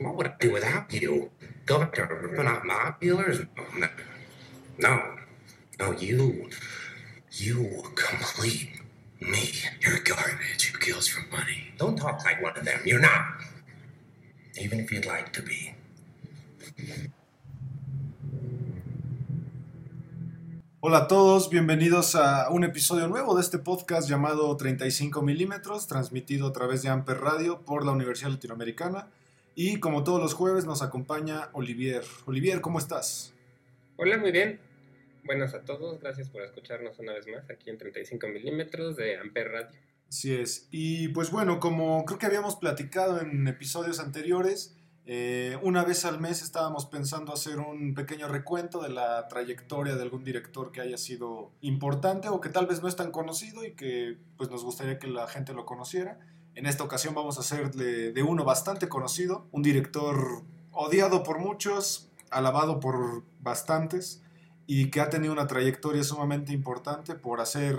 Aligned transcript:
What 0.00 0.14
would 0.16 0.28
I 0.28 0.34
do 0.38 0.52
without 0.52 0.92
you? 0.92 1.30
Go 1.66 1.80
back 1.80 1.94
to 1.94 2.02
ripping 2.04 2.46
out 2.46 2.64
mob 2.64 3.00
dealers? 3.00 3.40
No. 3.76 3.88
No. 4.78 5.02
No, 5.80 5.92
you. 5.92 6.48
You 7.32 7.82
complete 7.96 8.80
me. 9.20 9.50
You're 9.80 9.98
garbage 10.00 10.70
who 10.70 10.78
kills 10.78 11.08
for 11.08 11.26
money. 11.34 11.74
Don't 11.78 11.96
talk 11.96 12.24
like 12.24 12.40
one 12.40 12.56
of 12.56 12.64
them. 12.64 12.80
You're 12.84 13.00
not. 13.00 13.42
Even 14.60 14.78
if 14.80 14.92
you'd 14.92 15.06
like 15.06 15.32
to 15.32 15.42
be. 15.42 15.74
Hola 20.80 20.98
a 20.98 21.08
todos, 21.08 21.50
bienvenidos 21.50 22.14
a 22.14 22.48
un 22.50 22.62
episodio 22.62 23.08
nuevo 23.08 23.34
de 23.34 23.40
este 23.40 23.58
podcast 23.58 24.08
llamado 24.08 24.56
35 24.56 25.22
milímetros, 25.22 25.88
transmitido 25.88 26.46
a 26.46 26.52
través 26.52 26.82
de 26.82 26.88
Amper 26.88 27.18
Radio 27.20 27.62
por 27.62 27.84
la 27.84 27.90
Universidad 27.90 28.30
Latinoamericana. 28.30 29.08
Y 29.60 29.80
como 29.80 30.04
todos 30.04 30.22
los 30.22 30.34
jueves 30.34 30.66
nos 30.66 30.82
acompaña 30.82 31.48
Olivier. 31.52 32.04
Olivier, 32.26 32.60
¿cómo 32.60 32.78
estás? 32.78 33.34
Hola, 33.96 34.16
muy 34.16 34.30
bien. 34.30 34.60
Buenas 35.24 35.52
a 35.52 35.62
todos, 35.62 35.98
gracias 35.98 36.28
por 36.28 36.42
escucharnos 36.42 36.96
una 37.00 37.12
vez 37.12 37.26
más 37.26 37.50
aquí 37.50 37.68
en 37.68 37.76
35 37.76 38.28
milímetros 38.28 38.94
de 38.94 39.18
Amper 39.18 39.48
Radio. 39.48 39.80
Así 40.08 40.32
es. 40.32 40.68
Y 40.70 41.08
pues 41.08 41.32
bueno, 41.32 41.58
como 41.58 42.04
creo 42.04 42.20
que 42.20 42.26
habíamos 42.26 42.54
platicado 42.54 43.20
en 43.20 43.48
episodios 43.48 43.98
anteriores, 43.98 44.76
eh, 45.06 45.58
una 45.60 45.82
vez 45.82 46.04
al 46.04 46.20
mes 46.20 46.40
estábamos 46.42 46.86
pensando 46.86 47.32
hacer 47.32 47.58
un 47.58 47.94
pequeño 47.94 48.28
recuento 48.28 48.80
de 48.80 48.90
la 48.90 49.26
trayectoria 49.26 49.96
de 49.96 50.02
algún 50.02 50.22
director 50.22 50.70
que 50.70 50.82
haya 50.82 50.98
sido 50.98 51.50
importante 51.62 52.28
o 52.28 52.40
que 52.40 52.48
tal 52.48 52.68
vez 52.68 52.80
no 52.80 52.86
es 52.86 52.94
tan 52.94 53.10
conocido 53.10 53.64
y 53.64 53.72
que 53.72 54.18
pues 54.36 54.50
nos 54.50 54.62
gustaría 54.62 55.00
que 55.00 55.08
la 55.08 55.26
gente 55.26 55.52
lo 55.52 55.66
conociera. 55.66 56.20
En 56.58 56.66
esta 56.66 56.82
ocasión 56.82 57.14
vamos 57.14 57.36
a 57.36 57.42
hacer 57.42 57.70
de, 57.70 58.10
de 58.10 58.22
uno 58.24 58.42
bastante 58.42 58.88
conocido, 58.88 59.46
un 59.52 59.62
director 59.62 60.42
odiado 60.72 61.22
por 61.22 61.38
muchos, 61.38 62.10
alabado 62.30 62.80
por 62.80 63.22
bastantes 63.38 64.24
y 64.66 64.90
que 64.90 65.00
ha 65.00 65.08
tenido 65.08 65.32
una 65.32 65.46
trayectoria 65.46 66.02
sumamente 66.02 66.52
importante 66.52 67.14
por 67.14 67.40
hacer 67.40 67.76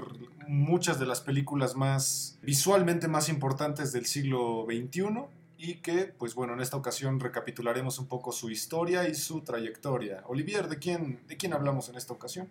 muchas 0.47 0.97
de 0.97 1.05
las 1.05 1.19
películas 1.19 1.75
más 1.75 2.39
visualmente 2.41 3.09
más 3.09 3.27
importantes 3.27 3.91
del 3.91 4.05
siglo 4.05 4.65
XXI 4.65 5.25
y 5.57 5.81
que, 5.81 6.13
pues 6.17 6.33
bueno, 6.33 6.53
en 6.53 6.61
esta 6.61 6.77
ocasión 6.77 7.19
recapitularemos 7.19 7.99
un 7.99 8.07
poco 8.07 8.31
su 8.31 8.49
historia 8.49 9.09
y 9.09 9.13
su 9.13 9.41
trayectoria. 9.41 10.23
Olivier, 10.27 10.69
¿de 10.69 10.79
quién, 10.79 11.19
de 11.27 11.35
quién 11.35 11.51
hablamos 11.51 11.89
en 11.89 11.97
esta 11.97 12.13
ocasión? 12.13 12.47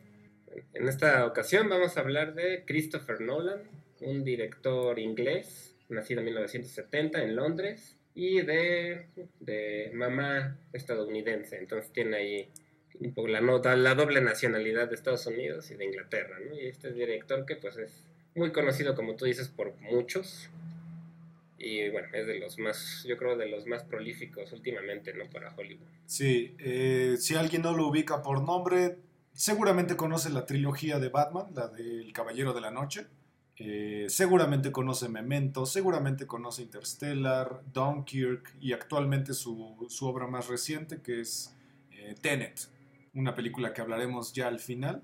En 0.75 0.89
esta 0.89 1.25
ocasión 1.25 1.71
vamos 1.71 1.97
a 1.97 2.01
hablar 2.01 2.35
de 2.35 2.67
Christopher 2.67 3.23
Nolan, 3.23 3.63
un 4.03 4.25
director 4.25 4.99
inglés 4.99 5.69
nacido 5.89 6.21
en 6.21 6.27
1970 6.27 7.23
en 7.23 7.37
Londres 7.37 7.97
y 8.15 8.41
de, 8.43 9.07
de 9.41 9.91
mamá 9.95 10.59
estadounidense. 10.73 11.57
Entonces 11.59 11.93
tiene 11.93 12.17
ahí 12.17 12.49
un 13.01 13.15
poco 13.15 13.29
la 13.29 13.41
nota, 13.41 13.77
la 13.77 13.95
doble 13.95 14.21
nacionalidad 14.21 14.89
de 14.89 14.95
Estados 14.95 15.27
Unidos 15.27 15.71
y 15.71 15.75
de 15.75 15.85
Inglaterra, 15.85 16.37
¿no? 16.47 16.55
Y 16.55 16.67
este 16.67 16.93
director 16.93 17.47
que 17.47 17.57
pues 17.57 17.77
es 17.77 18.05
muy 18.35 18.53
conocido, 18.53 18.95
como 18.95 19.17
tú 19.17 19.25
dices, 19.25 19.49
por 19.49 19.75
muchos. 19.81 20.49
Y 21.59 21.89
bueno, 21.91 22.09
es 22.13 22.27
de 22.27 22.39
los 22.39 22.59
más, 22.59 23.05
yo 23.07 23.17
creo, 23.17 23.37
de 23.37 23.49
los 23.49 23.67
más 23.67 23.83
prolíficos 23.83 24.53
últimamente, 24.53 25.13
¿no? 25.15 25.29
Para 25.29 25.55
Hollywood. 25.55 25.87
Sí, 26.07 26.55
eh, 26.59 27.17
si 27.19 27.35
alguien 27.35 27.63
no 27.63 27.77
lo 27.77 27.89
ubica 27.89 28.23
por 28.23 28.43
nombre, 28.43 28.97
seguramente 29.33 29.97
conoce 29.97 30.31
la 30.31 30.47
trilogía 30.47 30.99
de 30.99 31.09
Batman, 31.09 31.47
la 31.55 31.69
del 31.69 32.13
Caballero 32.13 32.53
de 32.53 32.61
la 32.61 32.71
Noche. 32.71 33.07
Eh, 33.61 34.07
seguramente 34.09 34.71
conoce 34.71 35.09
Memento, 35.09 35.67
seguramente 35.67 36.27
conoce 36.27 36.63
Interstellar, 36.63 37.61
Dunkirk 37.73 38.55
y 38.61 38.73
actualmente 38.73 39.35
su, 39.35 39.85
su 39.89 40.07
obra 40.07 40.29
más 40.29 40.47
reciente 40.47 41.03
que 41.03 41.21
es 41.21 41.57
eh, 41.91 42.15
Tenet, 42.21 42.69
una 43.15 43.35
película 43.35 43.73
que 43.73 43.81
hablaremos 43.81 44.33
ya 44.33 44.47
al 44.47 44.61
final, 44.61 45.03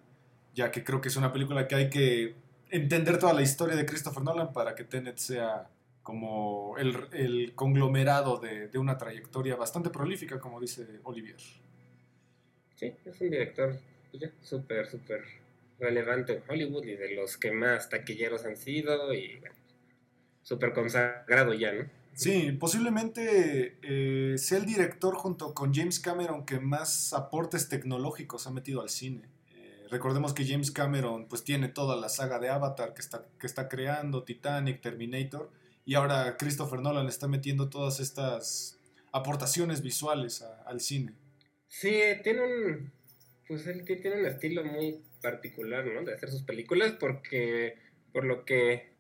ya 0.55 0.71
que 0.71 0.85
creo 0.85 1.01
que 1.01 1.09
es 1.09 1.17
una 1.17 1.33
película 1.33 1.67
que 1.67 1.75
hay 1.75 1.91
que 1.91 2.37
entender 2.71 3.19
toda 3.19 3.33
la 3.33 3.43
historia 3.43 3.75
de 3.75 3.87
Christopher 3.87 4.23
Nolan 4.23 4.53
para 4.53 4.77
que 4.77 4.85
Tenet 4.85 5.19
sea 5.19 5.69
como 6.05 6.77
el, 6.79 7.09
el 7.13 7.55
conglomerado 7.57 8.39
de, 8.39 8.69
de, 8.69 8.79
una 8.79 8.99
trayectoria 8.99 9.57
bastante 9.57 9.91
prolífica, 9.91 10.39
como 10.39 10.61
dice 10.61 11.01
Olivier. 11.03 11.41
Sí, 12.77 12.93
es 13.05 13.21
un 13.21 13.31
director 13.31 13.81
súper, 14.43 14.87
súper 14.87 15.44
relevante 15.79 16.35
en 16.35 16.43
Hollywood 16.49 16.85
y 16.85 16.97
de 16.97 17.15
los 17.15 17.37
que 17.37 17.53
más 17.53 17.89
taquilleros 17.89 18.45
han 18.45 18.57
sido 18.57 19.13
y 19.13 19.39
bueno, 19.41 19.55
súper 20.43 20.73
consagrado 20.73 21.55
ya, 21.55 21.73
¿no? 21.73 21.89
Sí, 22.15 22.53
posiblemente 22.53 23.79
eh, 23.83 24.39
sea 24.39 24.59
el 24.59 24.67
director 24.67 25.17
junto 25.17 25.53
con 25.53 25.75
James 25.75 25.99
Cameron 25.99 26.47
que 26.47 26.61
más 26.61 27.13
aportes 27.13 27.69
tecnológicos 27.69 28.47
ha 28.47 28.53
metido 28.53 28.81
al 28.83 28.89
cine. 28.89 29.29
Eh, 29.57 29.87
recordemos 29.91 30.33
que 30.33 30.47
James 30.47 30.71
Cameron 30.71 31.27
pues 31.27 31.43
tiene 31.43 31.69
toda 31.69 31.97
la 31.97 32.09
saga 32.09 32.39
de 32.39 32.51
Avatar 32.51 32.95
que 32.95 33.01
está, 33.01 33.27
que 33.39 33.49
está 33.49 33.69
creando, 33.69 34.23
Titanic, 34.23 34.81
Terminator, 34.81 35.51
y 35.85 35.95
ahora 35.95 36.37
Christopher 36.37 36.81
Nolan 36.81 37.09
está 37.09 37.27
metiendo 37.27 37.69
todas 37.69 37.99
estas 37.99 38.79
aportaciones 39.11 39.83
visuales 39.83 40.43
a, 40.43 40.63
al 40.63 40.81
cine. 40.81 41.15
Sí, 41.67 41.99
tiene 42.23 42.43
un, 42.43 42.93
pues 43.49 43.67
él 43.67 43.85
tiene 43.85 44.21
un 44.21 44.27
estilo 44.27 44.65
muy 44.65 45.03
particular, 45.25 45.87
¿no? 45.87 46.05
De 46.05 46.13
hacer 46.13 46.31
sus 46.31 46.43
películas 46.43 46.93
porque, 47.01 47.77
por 48.13 48.25
lo 48.25 48.45
que 48.45 48.93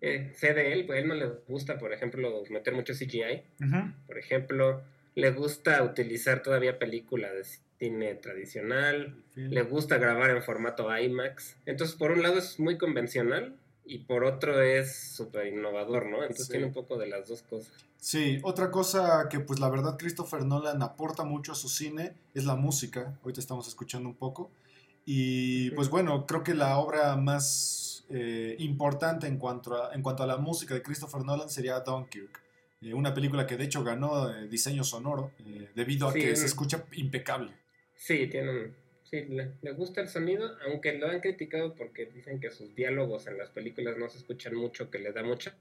eh, 0.00 0.32
sé 0.34 0.54
de 0.54 0.72
él, 0.72 0.86
pues 0.86 0.96
a 0.96 1.02
él 1.02 1.08
no 1.08 1.14
le 1.14 1.26
gusta, 1.46 1.78
por 1.78 1.92
ejemplo, 1.92 2.42
meter 2.48 2.74
mucho 2.74 2.94
CGI. 2.94 3.42
Por 4.06 4.18
ejemplo, 4.18 4.82
le 5.14 5.30
gusta 5.30 5.82
utilizar 5.82 6.42
todavía 6.42 6.78
películas 6.78 7.32
de 7.34 7.44
cine 7.78 8.14
tradicional, 8.14 9.14
sí. 9.34 9.42
le 9.42 9.62
gusta 9.62 9.98
grabar 9.98 10.30
en 10.30 10.42
formato 10.42 10.96
IMAX. 10.96 11.56
Entonces, 11.66 11.96
por 11.96 12.12
un 12.12 12.22
lado 12.22 12.38
es 12.38 12.58
muy 12.58 12.78
convencional 12.78 13.54
y 13.84 13.98
por 13.98 14.24
otro 14.24 14.60
es 14.62 14.96
súper 14.96 15.48
innovador, 15.48 16.06
¿no? 16.06 16.22
Entonces 16.22 16.46
sí. 16.46 16.52
tiene 16.52 16.66
un 16.66 16.72
poco 16.72 16.96
de 16.96 17.08
las 17.08 17.28
dos 17.28 17.42
cosas. 17.42 17.72
Sí, 18.00 18.38
otra 18.42 18.70
cosa 18.70 19.28
que 19.28 19.40
pues 19.40 19.58
la 19.58 19.68
verdad 19.68 19.96
Christopher 19.98 20.44
Nolan 20.44 20.82
aporta 20.82 21.24
mucho 21.24 21.52
a 21.52 21.54
su 21.56 21.68
cine 21.68 22.12
es 22.34 22.44
la 22.44 22.54
música. 22.54 23.18
Ahorita 23.22 23.40
estamos 23.40 23.66
escuchando 23.66 24.08
un 24.08 24.14
poco. 24.14 24.50
Y 25.10 25.70
pues 25.70 25.88
bueno, 25.88 26.26
creo 26.26 26.44
que 26.44 26.52
la 26.52 26.76
obra 26.76 27.16
más 27.16 28.04
eh, 28.10 28.56
importante 28.58 29.26
en 29.26 29.38
cuanto, 29.38 29.82
a, 29.82 29.94
en 29.94 30.02
cuanto 30.02 30.22
a 30.22 30.26
la 30.26 30.36
música 30.36 30.74
de 30.74 30.82
Christopher 30.82 31.24
Nolan 31.24 31.48
sería 31.48 31.80
Dunkirk. 31.80 32.42
Eh, 32.82 32.92
una 32.92 33.14
película 33.14 33.46
que 33.46 33.56
de 33.56 33.64
hecho 33.64 33.82
ganó 33.82 34.28
eh, 34.30 34.48
diseño 34.48 34.84
sonoro 34.84 35.32
debido 35.74 36.08
a 36.08 36.12
sí, 36.12 36.20
que 36.20 36.36
se 36.36 36.44
escucha 36.44 36.84
impecable. 36.92 37.52
Sí, 37.94 38.26
tiene 38.26 38.72
sí, 39.04 39.24
le, 39.30 39.52
le, 39.62 39.72
gusta 39.72 40.02
el 40.02 40.08
sonido, 40.08 40.58
aunque 40.66 40.98
lo 40.98 41.08
han 41.08 41.20
criticado 41.20 41.74
porque 41.74 42.04
dicen 42.04 42.38
que 42.38 42.50
sus 42.50 42.74
diálogos 42.74 43.28
en 43.28 43.38
las 43.38 43.48
películas 43.48 43.96
no 43.96 44.10
se 44.10 44.18
escuchan 44.18 44.56
mucho, 44.56 44.90
que 44.90 44.98
le 44.98 45.12
da 45.12 45.22
mucha 45.22 45.56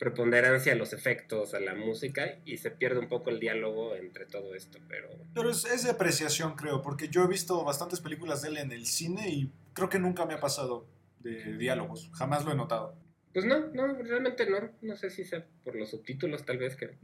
preponderancia 0.00 0.72
a 0.72 0.76
los 0.76 0.94
efectos, 0.94 1.52
a 1.52 1.60
la 1.60 1.74
música 1.74 2.38
y 2.46 2.56
se 2.56 2.70
pierde 2.70 2.98
un 2.98 3.08
poco 3.08 3.28
el 3.28 3.38
diálogo 3.38 3.94
entre 3.94 4.24
todo 4.24 4.54
esto, 4.54 4.78
pero... 4.88 5.10
Pero 5.34 5.50
es, 5.50 5.66
es, 5.66 5.84
de 5.84 5.90
apreciación, 5.90 6.56
creo, 6.56 6.80
porque 6.80 7.08
yo 7.08 7.22
he 7.22 7.28
visto 7.28 7.62
bastantes 7.64 8.00
películas 8.00 8.40
de 8.40 8.48
él 8.48 8.56
en 8.56 8.72
el 8.72 8.86
cine 8.86 9.28
y 9.28 9.52
creo 9.74 9.90
que 9.90 9.98
nunca 9.98 10.24
me 10.24 10.32
ha 10.32 10.40
pasado 10.40 10.88
de 11.18 11.58
diálogos, 11.58 12.10
jamás 12.14 12.46
lo 12.46 12.52
he 12.52 12.54
notado. 12.54 12.96
Pues 13.34 13.44
no, 13.44 13.66
no, 13.74 13.92
realmente 14.02 14.48
no, 14.48 14.70
no 14.80 14.96
sé 14.96 15.10
si 15.10 15.22
sea 15.22 15.46
por 15.62 15.76
los 15.76 15.90
subtítulos 15.90 16.46
tal 16.46 16.56
vez 16.56 16.76
que, 16.76 16.96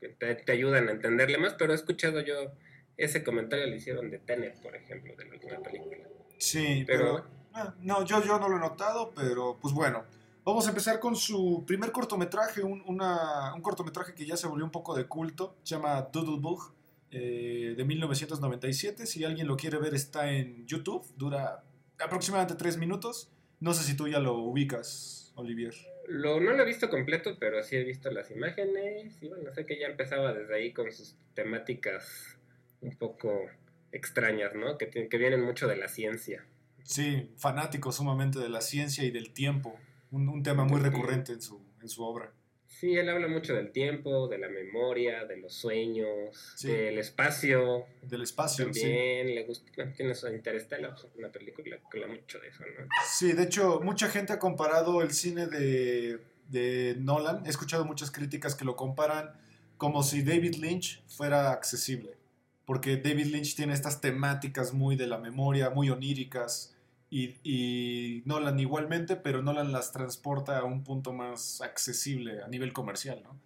que 0.00 0.08
te, 0.10 0.36
te, 0.36 0.52
ayudan 0.52 0.88
a 0.88 0.92
entenderle 0.92 1.38
más, 1.38 1.54
pero 1.54 1.72
he 1.72 1.74
escuchado 1.74 2.20
yo 2.20 2.52
ese 2.96 3.24
comentario 3.24 3.66
le 3.66 3.76
hicieron 3.76 4.12
de 4.12 4.20
Tenet, 4.20 4.62
por 4.62 4.76
ejemplo, 4.76 5.16
de 5.16 5.24
la 5.24 5.34
última 5.34 5.60
película. 5.60 6.06
Sí, 6.38 6.84
pero... 6.86 7.26
pero 7.52 7.68
eh, 7.68 7.72
no, 7.80 8.04
yo, 8.04 8.24
yo 8.24 8.38
no 8.38 8.48
lo 8.48 8.58
he 8.58 8.60
notado, 8.60 9.12
pero 9.12 9.58
pues 9.60 9.74
bueno. 9.74 10.04
Vamos 10.44 10.66
a 10.66 10.70
empezar 10.70 10.98
con 10.98 11.14
su 11.14 11.64
primer 11.66 11.92
cortometraje, 11.92 12.62
un, 12.62 12.82
una, 12.86 13.54
un 13.54 13.62
cortometraje 13.62 14.12
que 14.14 14.26
ya 14.26 14.36
se 14.36 14.48
volvió 14.48 14.64
un 14.64 14.72
poco 14.72 14.94
de 14.96 15.06
culto, 15.06 15.56
se 15.62 15.76
llama 15.76 16.08
Doodle 16.12 16.40
Bug, 16.40 16.74
eh, 17.12 17.74
de 17.76 17.84
1997. 17.84 19.06
Si 19.06 19.22
alguien 19.22 19.46
lo 19.46 19.56
quiere 19.56 19.78
ver, 19.78 19.94
está 19.94 20.32
en 20.32 20.66
YouTube, 20.66 21.06
dura 21.16 21.62
aproximadamente 21.98 22.56
tres 22.56 22.78
minutos. 22.78 23.30
No 23.60 23.74
sé 23.74 23.84
si 23.84 23.94
tú 23.94 24.08
ya 24.08 24.18
lo 24.18 24.34
ubicas, 24.34 25.32
Olivier. 25.36 25.74
Lo, 26.08 26.40
no 26.40 26.52
lo 26.52 26.62
he 26.62 26.66
visto 26.66 26.90
completo, 26.90 27.36
pero 27.38 27.62
sí 27.62 27.76
he 27.76 27.84
visto 27.84 28.10
las 28.10 28.30
imágenes. 28.30 29.22
Y 29.22 29.28
bueno, 29.28 29.52
sé 29.54 29.66
que 29.66 29.78
ya 29.78 29.86
empezaba 29.86 30.32
desde 30.32 30.54
ahí 30.56 30.72
con 30.72 30.90
sus 30.90 31.14
temáticas 31.34 32.38
un 32.80 32.96
poco 32.96 33.46
extrañas, 33.92 34.54
¿no? 34.54 34.78
Que, 34.78 34.88
que 34.88 35.18
vienen 35.18 35.44
mucho 35.44 35.68
de 35.68 35.76
la 35.76 35.88
ciencia. 35.88 36.44
Sí, 36.82 37.30
fanático 37.36 37.92
sumamente 37.92 38.38
de 38.38 38.48
la 38.48 38.62
ciencia 38.62 39.04
y 39.04 39.10
del 39.10 39.32
tiempo. 39.32 39.78
Un, 40.12 40.28
un 40.28 40.42
tema 40.42 40.64
muy 40.64 40.80
recurrente 40.80 41.32
en 41.32 41.42
su, 41.42 41.60
en 41.80 41.88
su 41.88 42.04
obra. 42.04 42.32
Sí, 42.66 42.96
él 42.96 43.08
habla 43.08 43.28
mucho 43.28 43.54
del 43.54 43.70
tiempo, 43.70 44.28
de 44.28 44.38
la 44.38 44.48
memoria, 44.48 45.24
de 45.26 45.36
los 45.36 45.52
sueños, 45.54 46.56
del 46.62 46.98
espacio. 46.98 47.84
Del 48.02 48.22
espacio, 48.22 48.64
También 48.64 49.34
le 49.34 49.44
gusta, 49.44 49.70
tiene 49.92 50.14
su 50.14 50.28
Interstellar, 50.28 50.94
una 51.16 51.30
película 51.30 51.64
que 51.64 52.02
habla 52.02 52.14
mucho 52.14 52.40
de 52.40 52.48
eso, 52.48 52.64
¿no? 52.64 52.86
Sí, 53.06 53.32
de 53.32 53.42
hecho, 53.42 53.80
mucha 53.82 54.08
gente 54.08 54.32
ha 54.32 54.38
comparado 54.38 55.02
el 55.02 55.12
cine 55.12 55.46
de, 55.46 56.18
de 56.48 56.96
Nolan. 56.98 57.46
He 57.46 57.50
escuchado 57.50 57.84
muchas 57.84 58.10
críticas 58.10 58.54
que 58.54 58.64
lo 58.64 58.74
comparan 58.74 59.32
como 59.76 60.02
si 60.02 60.22
David 60.22 60.56
Lynch 60.56 61.02
fuera 61.06 61.52
accesible. 61.52 62.16
Porque 62.64 62.96
David 62.96 63.26
Lynch 63.26 63.54
tiene 63.54 63.74
estas 63.74 64.00
temáticas 64.00 64.72
muy 64.72 64.96
de 64.96 65.06
la 65.06 65.18
memoria, 65.18 65.70
muy 65.70 65.90
oníricas, 65.90 66.71
y, 67.14 68.22
Nolan 68.24 68.58
igualmente, 68.58 69.16
pero 69.16 69.42
Nolan 69.42 69.70
las 69.70 69.92
transporta 69.92 70.58
a 70.58 70.64
un 70.64 70.82
punto 70.82 71.12
más 71.12 71.60
accesible 71.60 72.40
a 72.42 72.48
nivel 72.48 72.72
comercial, 72.72 73.22
¿no? 73.22 73.38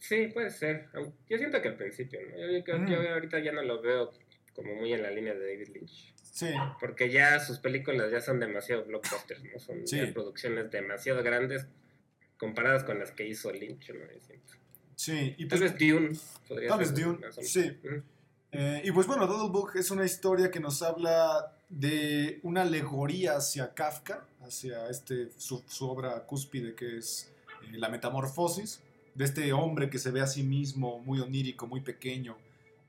Sí, 0.00 0.26
puede 0.34 0.50
ser. 0.50 0.88
Yo 1.28 1.38
siento 1.38 1.62
que 1.62 1.68
al 1.68 1.76
principio, 1.76 2.18
¿no? 2.20 2.86
Yo, 2.88 3.12
ahorita 3.12 3.38
ya 3.38 3.52
no 3.52 3.62
lo 3.62 3.80
veo 3.80 4.12
como 4.54 4.74
muy 4.74 4.92
en 4.92 5.02
la 5.02 5.10
línea 5.10 5.34
de 5.34 5.52
David 5.52 5.68
Lynch. 5.68 6.12
Sí. 6.20 6.48
Porque 6.80 7.10
ya 7.10 7.38
sus 7.38 7.60
películas 7.60 8.10
ya 8.10 8.20
son 8.20 8.40
demasiado 8.40 8.84
blockbusters, 8.84 9.44
¿no? 9.44 9.58
Son 9.60 9.84
producciones 10.12 10.70
demasiado 10.72 11.22
grandes 11.22 11.66
comparadas 12.38 12.82
con 12.82 12.98
las 12.98 13.12
que 13.12 13.28
hizo 13.28 13.52
Lynch, 13.52 13.90
¿no? 13.90 14.00
Sí. 14.96 15.36
Y 15.38 15.46
pues, 15.46 15.60
tal 15.60 15.70
vez 15.70 15.78
Dune. 15.78 16.18
Tal 16.68 16.78
vez 16.78 16.92
Dune, 16.92 17.18
sí. 17.40 17.78
Eh, 18.50 18.82
y 18.84 18.92
pues 18.92 19.06
bueno, 19.06 19.26
Doodle 19.26 19.50
Book 19.50 19.72
es 19.76 19.90
una 19.90 20.04
historia 20.04 20.50
que 20.50 20.60
nos 20.60 20.82
habla 20.82 21.56
de 21.72 22.38
una 22.42 22.62
alegoría 22.62 23.36
hacia 23.36 23.72
Kafka, 23.72 24.26
hacia 24.42 24.88
este, 24.88 25.30
su, 25.38 25.62
obra 25.80 26.26
cúspide 26.26 26.74
que 26.74 26.98
es 26.98 27.32
eh, 27.62 27.78
La 27.78 27.88
Metamorfosis, 27.88 28.80
de 29.14 29.24
este 29.24 29.52
hombre 29.52 29.88
que 29.88 29.98
se 29.98 30.10
ve 30.10 30.20
a 30.20 30.26
sí 30.26 30.42
mismo 30.42 30.98
muy 31.00 31.20
onírico, 31.20 31.66
muy 31.66 31.80
pequeño, 31.80 32.36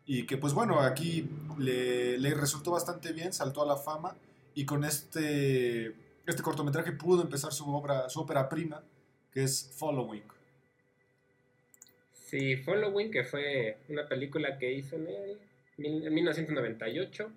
y 0.06 0.26
que 0.26 0.38
pues 0.38 0.54
bueno, 0.54 0.82
aquí 0.82 1.30
le, 1.58 2.34
resultó 2.34 2.72
bastante 2.72 3.14
bien, 3.14 3.32
saltó 3.32 3.62
a 3.62 3.66
la 3.66 3.78
fama, 3.78 4.18
y 4.54 4.66
con 4.66 4.84
este, 4.84 5.88
este 6.28 6.44
cortometraje 6.44 6.92
pudo 6.92 7.22
empezar 7.22 7.54
su 7.54 7.74
obra, 7.74 8.10
su 8.10 8.20
ópera 8.20 8.50
prima, 8.50 8.84
que 9.32 9.44
es 9.44 9.72
Following. 9.78 10.24
Sí, 12.12 12.58
Following, 12.58 13.12
que 13.12 13.24
fue 13.24 13.78
una 13.88 14.08
película 14.08 14.58
que 14.58 14.74
hizo 14.74 14.98
en, 14.98 15.08
el, 15.08 16.06
en 16.06 16.14
1998 16.14 17.32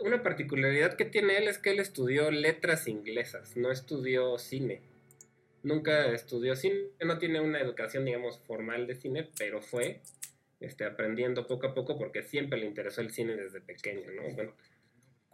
una 0.00 0.22
particularidad 0.22 0.94
que 0.94 1.04
tiene 1.04 1.38
él 1.38 1.48
es 1.48 1.58
que 1.58 1.70
él 1.70 1.80
estudió 1.80 2.30
letras 2.30 2.86
inglesas, 2.86 3.56
no 3.56 3.70
estudió 3.70 4.38
cine. 4.38 4.82
Nunca 5.62 6.12
estudió 6.12 6.54
cine, 6.54 6.90
no 7.04 7.18
tiene 7.18 7.40
una 7.40 7.60
educación, 7.60 8.04
digamos, 8.04 8.38
formal 8.46 8.86
de 8.86 8.94
cine, 8.94 9.28
pero 9.38 9.60
fue 9.60 10.00
este, 10.60 10.84
aprendiendo 10.84 11.46
poco 11.46 11.66
a 11.66 11.74
poco 11.74 11.98
porque 11.98 12.22
siempre 12.22 12.58
le 12.58 12.66
interesó 12.66 13.00
el 13.00 13.10
cine 13.10 13.34
desde 13.34 13.60
pequeño, 13.60 14.10
¿no? 14.12 14.22
Bueno, 14.34 14.54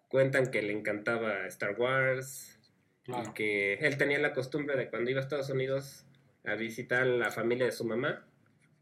cuentan 0.08 0.50
que 0.50 0.62
le 0.62 0.72
encantaba 0.72 1.46
Star 1.46 1.78
Wars 1.78 2.58
y 3.06 3.32
que 3.34 3.74
él 3.74 3.96
tenía 3.98 4.18
la 4.18 4.32
costumbre 4.32 4.76
de 4.76 4.88
cuando 4.88 5.10
iba 5.10 5.20
a 5.20 5.22
Estados 5.22 5.50
Unidos 5.50 6.06
a 6.44 6.54
visitar 6.54 7.02
a 7.02 7.06
la 7.06 7.30
familia 7.30 7.66
de 7.66 7.72
su 7.72 7.84
mamá, 7.84 8.26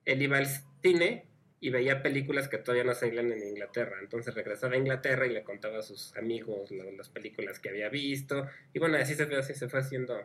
él 0.05 0.23
iba 0.23 0.39
al 0.39 0.47
cine 0.83 1.30
y 1.61 1.69
veía 1.69 2.03
películas 2.03 2.49
que 2.49 2.57
todavía 2.57 2.85
no 2.85 2.95
salían 2.95 3.31
en 3.33 3.47
Inglaterra. 3.47 3.99
Entonces 4.01 4.35
regresaba 4.35 4.75
a 4.75 4.79
Inglaterra 4.79 5.27
y 5.27 5.31
le 5.31 5.45
contaba 5.45 5.79
a 5.79 5.83
sus 5.83 6.17
amigos 6.17 6.71
las 6.71 7.11
películas 7.11 7.61
que 7.61 7.69
había 7.69 7.91
visto. 7.91 8.47
Y 8.73 8.79
bueno, 8.79 8.97
así 8.97 9.15
se 9.15 9.27
fue, 9.27 9.43
se 9.43 9.67
haciendo 9.67 10.19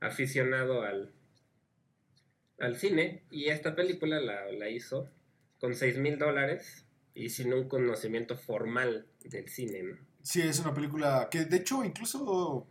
aficionado 0.00 0.82
al, 0.82 1.12
al 2.58 2.76
cine. 2.76 3.22
Y 3.30 3.46
esta 3.46 3.76
película 3.76 4.20
la, 4.20 4.68
hizo 4.68 5.08
con 5.60 5.76
6 5.76 5.98
mil 5.98 6.18
dólares 6.18 6.84
y 7.14 7.28
sin 7.28 7.54
un 7.54 7.68
conocimiento 7.68 8.36
formal 8.36 9.06
del 9.24 9.48
cine. 9.48 9.98
Sí, 10.22 10.42
es 10.42 10.58
una 10.58 10.74
película 10.74 11.28
que 11.30 11.44
de 11.44 11.58
hecho 11.58 11.84
incluso 11.84 12.66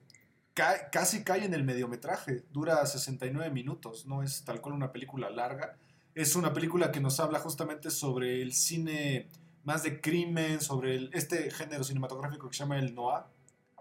casi 0.53 1.23
cae 1.23 1.45
en 1.45 1.53
el 1.53 1.63
mediometraje. 1.63 2.43
Dura 2.51 2.85
69 2.85 3.51
minutos, 3.51 4.05
no 4.05 4.21
es 4.21 4.43
tal 4.43 4.59
cual 4.59 4.75
una 4.75 4.91
película 4.91 5.29
larga 5.29 5.77
es 6.15 6.35
una 6.35 6.53
película 6.53 6.91
que 6.91 6.99
nos 6.99 7.19
habla 7.19 7.39
justamente 7.39 7.89
sobre 7.89 8.41
el 8.41 8.53
cine 8.53 9.27
más 9.63 9.83
de 9.83 10.01
crimen, 10.01 10.61
sobre 10.61 11.09
este 11.13 11.51
género 11.51 11.83
cinematográfico 11.83 12.49
que 12.49 12.55
se 12.55 12.63
llama 12.63 12.79
el 12.79 12.93
noir, 12.93 13.23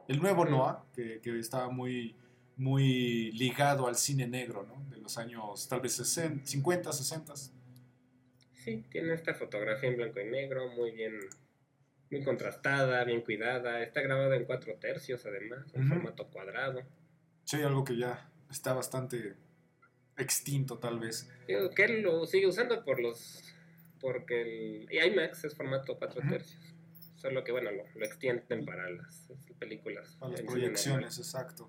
el 0.08 0.20
nuevo 0.20 0.44
noir, 0.44 0.76
que, 0.94 1.20
que 1.20 1.38
estaba 1.38 1.70
muy, 1.70 2.16
muy 2.56 3.32
ligado 3.32 3.86
al 3.86 3.96
cine 3.96 4.26
negro, 4.26 4.64
¿no? 4.64 4.84
De 4.94 5.00
los 5.00 5.16
años 5.18 5.66
tal 5.68 5.80
vez 5.80 5.94
60, 5.94 6.46
50, 6.46 6.92
60. 6.92 7.34
Sí, 8.52 8.84
tiene 8.90 9.14
esta 9.14 9.34
fotografía 9.34 9.88
en 9.88 9.96
blanco 9.96 10.20
y 10.20 10.26
negro, 10.26 10.68
muy 10.68 10.90
bien, 10.90 11.18
muy 12.10 12.22
contrastada, 12.22 13.02
bien 13.04 13.22
cuidada. 13.22 13.82
Está 13.82 14.02
grabado 14.02 14.34
en 14.34 14.44
cuatro 14.44 14.74
tercios, 14.74 15.24
además, 15.24 15.64
en 15.72 15.88
formato 15.88 16.28
cuadrado. 16.28 16.82
Sí, 17.44 17.62
algo 17.62 17.84
que 17.84 17.96
ya 17.96 18.30
está 18.50 18.74
bastante 18.74 19.36
extinto 20.20 20.78
tal 20.78 20.98
vez. 20.98 21.28
que 21.46 21.84
él 21.84 22.02
lo 22.02 22.26
sigue 22.26 22.46
usando 22.46 22.84
por 22.84 23.00
los 23.00 23.42
porque 24.00 24.86
el 24.88 24.88
IMAX 24.90 25.44
es 25.44 25.54
formato 25.54 25.96
4 25.98 26.22
tercios. 26.28 26.74
Solo 27.16 27.44
que 27.44 27.52
bueno, 27.52 27.70
lo, 27.70 27.84
lo 27.94 28.06
extienden 28.06 28.64
para 28.64 28.88
las 28.88 29.28
películas. 29.58 30.16
Para 30.18 30.32
las 30.32 30.42
proyecciones, 30.42 31.18
exacto. 31.18 31.68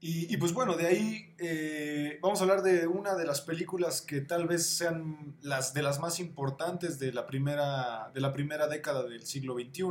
Y, 0.00 0.32
y, 0.32 0.36
pues 0.36 0.52
bueno, 0.52 0.76
de 0.76 0.86
ahí 0.86 1.34
eh, 1.38 2.18
vamos 2.20 2.40
a 2.40 2.44
hablar 2.44 2.62
de 2.62 2.86
una 2.86 3.14
de 3.14 3.26
las 3.26 3.40
películas 3.40 4.02
que 4.02 4.20
tal 4.20 4.46
vez 4.46 4.66
sean 4.66 5.36
las 5.40 5.72
de 5.72 5.82
las 5.82 6.00
más 6.00 6.20
importantes 6.20 6.98
de 6.98 7.12
la 7.12 7.26
primera, 7.26 8.10
de 8.12 8.20
la 8.20 8.32
primera 8.32 8.68
década 8.68 9.02
del 9.04 9.26
siglo 9.26 9.54
XXI, 9.54 9.84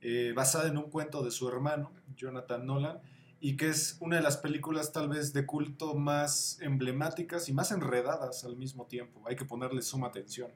eh, 0.00 0.32
basada 0.34 0.68
en 0.68 0.78
un 0.78 0.90
cuento 0.90 1.22
de 1.22 1.30
su 1.30 1.48
hermano, 1.48 1.92
Jonathan 2.16 2.66
Nolan 2.66 3.00
y 3.40 3.56
que 3.56 3.68
es 3.68 3.96
una 4.00 4.16
de 4.16 4.22
las 4.22 4.36
películas 4.36 4.92
tal 4.92 5.08
vez 5.08 5.32
de 5.32 5.46
culto 5.46 5.94
más 5.94 6.58
emblemáticas 6.60 7.48
y 7.48 7.52
más 7.52 7.70
enredadas 7.70 8.44
al 8.44 8.56
mismo 8.56 8.86
tiempo. 8.86 9.22
Hay 9.26 9.36
que 9.36 9.44
ponerle 9.44 9.82
suma 9.82 10.08
atención. 10.08 10.50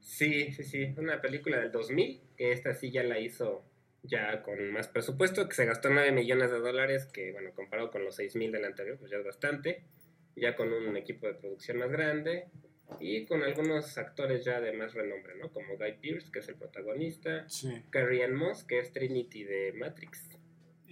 Sí, 0.00 0.52
sí, 0.52 0.64
sí, 0.64 0.94
una 0.98 1.20
película 1.20 1.58
del 1.58 1.72
2000, 1.72 2.20
que 2.36 2.52
esta 2.52 2.74
sí 2.74 2.90
ya 2.90 3.02
la 3.02 3.18
hizo 3.18 3.64
ya 4.02 4.42
con 4.42 4.72
más 4.72 4.88
presupuesto, 4.88 5.48
que 5.48 5.54
se 5.54 5.64
gastó 5.64 5.88
9 5.88 6.12
millones 6.12 6.50
de 6.50 6.58
dólares, 6.58 7.06
que 7.06 7.32
bueno, 7.32 7.52
comparado 7.54 7.90
con 7.90 8.04
los 8.04 8.16
6 8.16 8.36
mil 8.36 8.52
del 8.52 8.64
anterior, 8.64 8.98
pues 8.98 9.10
ya 9.10 9.18
es 9.18 9.24
bastante, 9.24 9.84
ya 10.36 10.56
con 10.56 10.72
un 10.72 10.96
equipo 10.96 11.26
de 11.26 11.34
producción 11.34 11.78
más 11.78 11.90
grande 11.90 12.48
y 13.00 13.24
con 13.26 13.42
algunos 13.42 13.96
actores 13.96 14.44
ya 14.44 14.60
de 14.60 14.72
más 14.72 14.92
renombre, 14.92 15.34
¿no? 15.36 15.50
Como 15.50 15.78
Guy 15.78 15.94
Pearce, 16.02 16.30
que 16.30 16.40
es 16.40 16.48
el 16.48 16.56
protagonista, 16.56 17.46
Carrie 17.90 18.24
Ann 18.24 18.34
Moss, 18.34 18.64
que 18.64 18.80
es 18.80 18.92
Trinity 18.92 19.44
de 19.44 19.72
Matrix, 19.72 20.28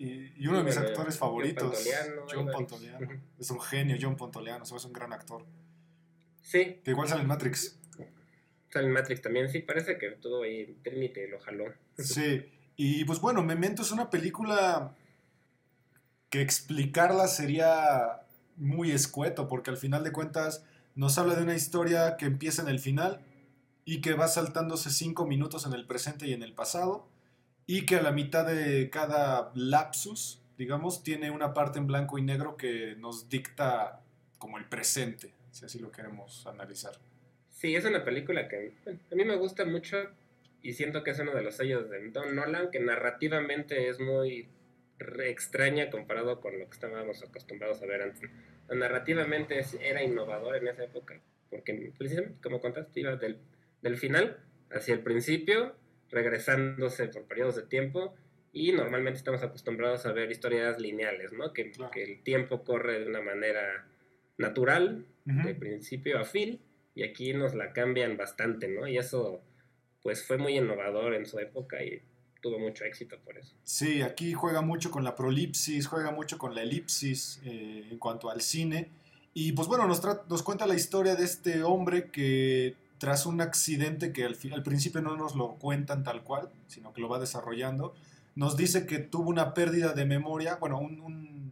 y, 0.00 0.46
uno 0.48 0.58
de 0.58 0.64
mis 0.64 0.78
actores 0.78 1.18
favoritos, 1.18 1.86
John 2.32 2.46
Pontoliano. 2.50 3.06
Es 3.38 3.50
un 3.50 3.60
genio, 3.60 3.98
John 4.00 4.16
Pontoliano, 4.16 4.64
es 4.64 4.84
un 4.84 4.92
gran 4.94 5.12
actor. 5.12 5.44
Sí. 6.40 6.80
Que 6.82 6.92
igual 6.92 7.06
sale 7.06 7.20
en 7.20 7.28
Matrix. 7.28 7.78
Sale 8.70 8.86
en 8.86 8.92
Matrix 8.92 9.20
también, 9.20 9.50
sí, 9.50 9.58
parece 9.60 9.98
que 9.98 10.12
todo 10.12 10.44
ahí 10.44 10.78
Trinity 10.82 11.26
lo 11.26 11.38
jaló. 11.40 11.64
Sí, 11.98 12.50
y 12.76 13.04
pues 13.04 13.20
bueno, 13.20 13.42
Memento 13.42 13.82
es 13.82 13.92
una 13.92 14.08
película 14.08 14.96
que 16.30 16.40
explicarla 16.40 17.28
sería 17.28 18.22
muy 18.56 18.92
escueto, 18.92 19.48
porque 19.48 19.68
al 19.68 19.76
final 19.76 20.02
de 20.02 20.12
cuentas 20.12 20.64
nos 20.94 21.18
habla 21.18 21.34
de 21.34 21.42
una 21.42 21.54
historia 21.54 22.16
que 22.16 22.24
empieza 22.24 22.62
en 22.62 22.68
el 22.68 22.78
final 22.78 23.20
y 23.84 24.00
que 24.00 24.14
va 24.14 24.28
saltándose 24.28 24.88
cinco 24.90 25.26
minutos 25.26 25.66
en 25.66 25.74
el 25.74 25.86
presente 25.86 26.26
y 26.26 26.32
en 26.32 26.42
el 26.42 26.54
pasado 26.54 27.06
y 27.66 27.86
que 27.86 27.96
a 27.96 28.02
la 28.02 28.12
mitad 28.12 28.46
de 28.46 28.90
cada 28.90 29.52
lapsus, 29.54 30.42
digamos, 30.58 31.02
tiene 31.02 31.30
una 31.30 31.54
parte 31.54 31.78
en 31.78 31.86
blanco 31.86 32.18
y 32.18 32.22
negro 32.22 32.56
que 32.56 32.96
nos 32.96 33.28
dicta 33.28 34.00
como 34.38 34.58
el 34.58 34.64
presente, 34.64 35.32
si 35.50 35.64
así 35.64 35.78
lo 35.78 35.92
queremos 35.92 36.46
analizar. 36.46 36.94
Sí, 37.50 37.76
es 37.76 37.84
una 37.84 38.04
película 38.04 38.48
que 38.48 38.72
a 38.86 39.14
mí 39.14 39.24
me 39.24 39.36
gusta 39.36 39.64
mucho 39.64 39.98
y 40.62 40.72
siento 40.72 41.02
que 41.02 41.10
es 41.10 41.18
uno 41.18 41.32
de 41.32 41.42
los 41.42 41.56
sellos 41.56 41.88
de 41.90 42.10
Don 42.10 42.34
Nolan, 42.34 42.70
que 42.70 42.80
narrativamente 42.80 43.88
es 43.88 44.00
muy 44.00 44.48
extraña 45.24 45.90
comparado 45.90 46.40
con 46.40 46.58
lo 46.58 46.66
que 46.66 46.74
estábamos 46.74 47.22
acostumbrados 47.22 47.82
a 47.82 47.86
ver 47.86 48.02
antes. 48.02 48.30
Narrativamente 48.68 49.60
era 49.80 50.02
innovador 50.02 50.56
en 50.56 50.68
esa 50.68 50.84
época, 50.84 51.20
porque 51.48 51.92
precisamente 51.96 52.40
como 52.42 52.60
contaste, 52.60 53.00
iba 53.00 53.16
del, 53.16 53.38
del 53.82 53.96
final 53.96 54.38
hacia 54.70 54.94
el 54.94 55.00
principio 55.00 55.74
regresándose 56.10 57.06
por 57.08 57.24
periodos 57.24 57.56
de 57.56 57.62
tiempo 57.62 58.14
y 58.52 58.72
normalmente 58.72 59.18
estamos 59.18 59.42
acostumbrados 59.42 60.06
a 60.06 60.12
ver 60.12 60.30
historias 60.30 60.80
lineales, 60.80 61.32
¿no? 61.32 61.52
Que, 61.52 61.70
que 61.92 62.02
el 62.02 62.22
tiempo 62.22 62.64
corre 62.64 63.00
de 63.00 63.06
una 63.06 63.20
manera 63.20 63.86
natural, 64.38 65.06
de 65.24 65.54
principio 65.54 66.18
a 66.18 66.24
fin, 66.24 66.60
y 66.94 67.04
aquí 67.04 67.32
nos 67.32 67.54
la 67.54 67.72
cambian 67.72 68.16
bastante, 68.16 68.66
¿no? 68.68 68.88
Y 68.88 68.98
eso 68.98 69.40
pues 70.02 70.24
fue 70.24 70.38
muy 70.38 70.56
innovador 70.56 71.14
en 71.14 71.26
su 71.26 71.38
época 71.38 71.82
y 71.84 72.02
tuvo 72.40 72.58
mucho 72.58 72.84
éxito 72.84 73.18
por 73.24 73.36
eso. 73.36 73.54
Sí, 73.62 74.02
aquí 74.02 74.32
juega 74.32 74.62
mucho 74.62 74.90
con 74.90 75.04
la 75.04 75.14
prolipsis, 75.14 75.86
juega 75.86 76.10
mucho 76.10 76.38
con 76.38 76.54
la 76.54 76.62
elipsis 76.62 77.40
eh, 77.44 77.86
en 77.90 77.98
cuanto 77.98 78.30
al 78.30 78.40
cine. 78.40 78.88
Y 79.34 79.52
pues 79.52 79.68
bueno, 79.68 79.86
nos, 79.86 80.02
nos 80.28 80.42
cuenta 80.42 80.66
la 80.66 80.74
historia 80.74 81.14
de 81.14 81.24
este 81.24 81.62
hombre 81.62 82.10
que 82.10 82.74
tras 83.00 83.24
un 83.24 83.40
accidente 83.40 84.12
que 84.12 84.26
al, 84.26 84.62
principio 84.62 85.00
no 85.00 85.16
nos 85.16 85.34
lo 85.34 85.54
cuentan 85.54 86.04
tal 86.04 86.22
cual, 86.22 86.50
sino 86.66 86.92
que 86.92 87.00
lo 87.00 87.08
va 87.08 87.18
desarrollando, 87.18 87.94
nos 88.34 88.58
dice 88.58 88.86
que 88.86 88.98
tuvo 88.98 89.30
una 89.30 89.54
pérdida 89.54 89.94
de 89.94 90.04
memoria, 90.04 90.56
bueno, 90.56 90.78
un, 90.78 91.50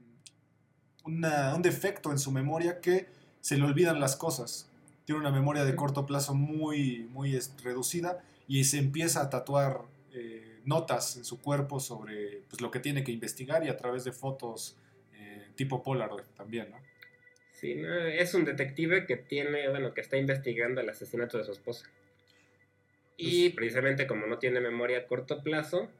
un 1.04 1.62
defecto 1.62 2.12
en 2.12 2.18
su 2.18 2.32
memoria 2.32 2.82
que 2.82 3.06
se 3.40 3.56
le 3.56 3.64
olvidan 3.64 3.98
las 3.98 4.14
cosas. 4.14 4.68
Tiene 5.06 5.22
una 5.22 5.30
memoria 5.30 5.64
de 5.64 5.74
corto 5.74 6.04
plazo 6.04 6.34
muy, 6.34 7.08
muy 7.14 7.38
reducida 7.64 8.22
y 8.46 8.64
se 8.64 8.76
empieza 8.76 9.22
a 9.22 9.30
tatuar 9.30 9.80
eh, 10.12 10.60
notas 10.66 11.16
en 11.16 11.24
su 11.24 11.40
cuerpo 11.40 11.80
sobre 11.80 12.42
pues, 12.50 12.60
lo 12.60 12.70
que 12.70 12.80
tiene 12.80 13.04
que 13.04 13.12
investigar 13.12 13.64
y 13.64 13.70
a 13.70 13.76
través 13.78 14.04
de 14.04 14.12
fotos 14.12 14.76
eh, 15.14 15.48
tipo 15.56 15.82
Polaroid 15.82 16.24
también, 16.36 16.70
¿no? 16.70 16.87
Sí, 17.60 17.74
no, 17.74 17.92
es 17.92 18.34
un 18.34 18.44
detective 18.44 19.04
que 19.04 19.16
tiene, 19.16 19.68
bueno, 19.68 19.92
que 19.92 20.00
está 20.00 20.16
investigando 20.16 20.80
el 20.80 20.88
asesinato 20.88 21.38
de 21.38 21.44
su 21.44 21.50
esposa. 21.50 21.90
Y 23.16 23.48
pues 23.48 23.56
precisamente 23.56 24.06
como 24.06 24.28
no 24.28 24.38
tiene 24.38 24.60
memoria 24.60 24.98
a 24.98 25.06
corto 25.08 25.42
plazo, 25.42 25.90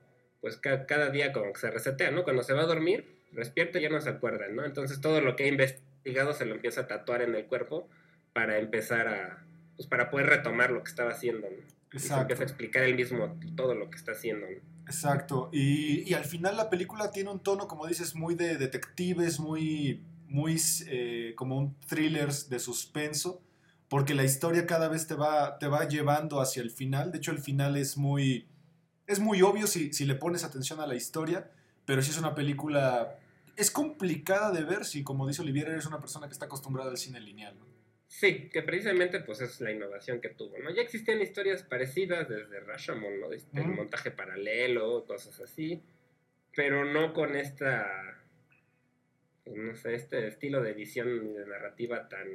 pues 0.41 0.57
ca 0.57 0.87
cada 0.87 1.11
día 1.11 1.33
como 1.33 1.53
que 1.53 1.59
se 1.59 1.71
resetea, 1.73 2.12
¿no? 2.12 2.23
Cuando 2.23 2.45
se 2.45 2.53
va 2.53 2.62
a 2.62 2.67
dormir, 2.67 3.07
despierta 3.33 3.81
y 3.81 3.83
ya 3.83 3.88
no 3.88 4.00
se 4.00 4.11
acuerda, 4.11 4.47
¿no? 4.47 4.65
Entonces 4.65 5.00
todo 5.00 5.21
lo 5.21 5.35
que 5.35 5.45
ha 5.45 5.49
investigado 5.49 6.33
se 6.33 6.47
lo 6.47 6.55
empieza 6.55 6.83
a 6.83 6.87
tatuar 6.87 7.23
en 7.23 7.35
el 7.35 7.47
cuerpo 7.47 7.88
para 8.33 8.59
empezar 8.59 9.09
a, 9.09 9.45
pues 9.75 9.88
para 9.88 10.11
poder 10.11 10.27
retomar 10.27 10.71
lo 10.71 10.85
que 10.85 10.91
estaba 10.91 11.11
haciendo, 11.11 11.49
¿no? 11.50 11.57
Y 11.93 11.99
se 11.99 12.15
empieza 12.15 12.45
a 12.45 12.47
explicar 12.47 12.85
él 12.85 12.95
mismo 12.95 13.37
todo 13.57 13.75
lo 13.75 13.91
que 13.91 13.97
está 13.97 14.12
haciendo, 14.12 14.47
¿no? 14.47 14.59
Exacto, 14.87 15.50
y, 15.53 16.09
y, 16.09 16.15
al 16.15 16.25
final 16.25 16.57
la 16.57 16.71
película 16.71 17.11
tiene 17.11 17.31
un 17.31 17.43
tono, 17.43 17.69
como 17.69 17.87
dices, 17.87 18.15
muy 18.15 18.35
de 18.35 18.57
detectives, 18.57 19.38
muy, 19.38 20.03
muy 20.29 20.61
eh, 20.87 21.33
como 21.37 21.59
un 21.59 21.79
thriller 21.81 22.33
de 22.33 22.59
suspenso, 22.59 23.43
porque 23.89 24.15
la 24.15 24.25
historia 24.25 24.67
cada 24.67 24.89
vez 24.89 25.07
te 25.07 25.15
va, 25.15 25.59
te 25.59 25.67
va 25.67 25.89
llevando 25.89 26.41
hacia 26.41 26.63
el 26.63 26.71
final, 26.71 27.11
de 27.11 27.19
hecho 27.19 27.31
el 27.31 27.39
final 27.39 27.77
es 27.77 27.97
muy 27.97 28.49
es 29.09 29.21
muy 29.21 29.43
obvio 29.43 29.67
si, 29.67 29.93
si, 29.93 30.05
le 30.05 30.15
pones 30.15 30.45
atención 30.45 30.81
a 30.81 30.87
la 30.87 30.95
historia, 30.95 31.51
pero 31.87 32.03
si 32.03 32.11
es 32.11 32.19
una 32.19 32.35
película... 32.35 33.19
Es 33.57 33.71
complicada 33.71 34.53
de 34.53 34.63
ver 34.63 34.85
si, 34.85 35.03
como 35.03 35.27
dice 35.27 35.43
Olivier, 35.43 35.69
eres 35.69 35.87
una 35.87 35.99
persona 35.99 36.29
que 36.29 36.35
está 36.35 36.45
acostumbrada 36.45 36.91
al 36.91 36.99
cine 36.99 37.19
lineal, 37.19 37.59
¿no? 37.59 37.67
Sí, 38.07 38.49
que 38.51 38.63
precisamente 38.63 39.21
pues 39.21 39.41
es 39.41 39.61
la 39.61 39.73
innovación 39.73 40.21
que 40.21 40.29
tuvo, 40.29 40.59
¿no? 40.59 40.71
Ya 40.75 40.83
existían 40.83 41.21
historias 41.21 41.63
parecidas 41.63 42.29
desde 42.29 42.61
Rashomon, 42.61 43.21
¿no? 43.21 43.33
Este, 43.33 43.61
el 43.61 43.69
montaje 43.69 44.11
paralelo, 44.11 45.05
cosas 45.07 45.41
así, 45.41 45.83
pero 46.55 46.85
no 46.85 47.13
con 47.13 47.35
esta, 47.35 48.18
no 49.55 49.75
sé, 49.76 49.95
este 49.95 50.26
estilo 50.26 50.62
de 50.62 50.71
edición 50.71 51.09
y 51.09 51.38
de 51.38 51.47
narrativa 51.47 52.09
tan 52.09 52.26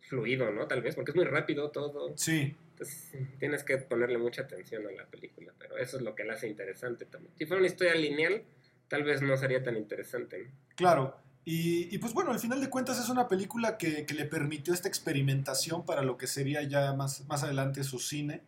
fluido, 0.00 0.50
¿no? 0.52 0.66
Tal 0.66 0.82
vez, 0.82 0.94
porque 0.94 1.10
es 1.10 1.16
muy 1.16 1.24
rápido 1.24 1.70
todo. 1.70 2.16
Sí. 2.16 2.54
Entonces 2.70 3.12
tienes 3.38 3.64
que 3.64 3.78
ponerle 3.78 4.18
mucha 4.18 4.42
atención 4.42 4.86
a 4.86 4.90
la 4.92 5.06
película, 5.06 5.52
pero 5.58 5.78
eso 5.78 5.96
es 5.96 6.02
lo 6.02 6.14
que 6.14 6.24
la 6.24 6.34
hace 6.34 6.48
interesante 6.48 7.06
también. 7.06 7.34
Si 7.36 7.46
fuera 7.46 7.60
una 7.60 7.68
historia 7.68 7.94
lineal, 7.94 8.42
tal 8.88 9.02
vez 9.02 9.22
no 9.22 9.36
sería 9.36 9.62
tan 9.62 9.76
interesante. 9.76 10.44
¿no? 10.44 10.50
Claro, 10.76 11.16
y, 11.48 11.94
y, 11.94 11.98
pues 11.98 12.12
bueno, 12.12 12.32
al 12.32 12.40
final 12.40 12.60
de 12.60 12.68
cuentas 12.68 12.98
es 12.98 13.08
una 13.08 13.28
película 13.28 13.78
que, 13.78 14.04
que, 14.04 14.14
le 14.14 14.24
permitió 14.24 14.74
esta 14.74 14.88
experimentación 14.88 15.86
para 15.86 16.02
lo 16.02 16.18
que 16.18 16.26
sería 16.26 16.62
ya 16.64 16.92
más, 16.92 17.24
más 17.28 17.44
adelante 17.44 17.84
su 17.84 18.00
cine. 18.00 18.42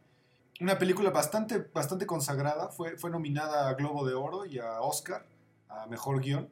Una 0.61 0.79
película 0.79 1.11
bastante, 1.11 1.65
bastante 1.73 2.07
consagrada, 2.07 2.71
fue, 2.71 2.99
fue 2.99 3.09
nominada 3.11 3.69
a 3.69 3.75
Globo 3.75 4.05
de 4.05 4.15
Oro 4.15 4.47
y 4.47 4.59
a 4.59 4.81
Oscar, 4.81 5.25
a 5.69 5.87
Mejor 5.87 6.21
Guión, 6.21 6.51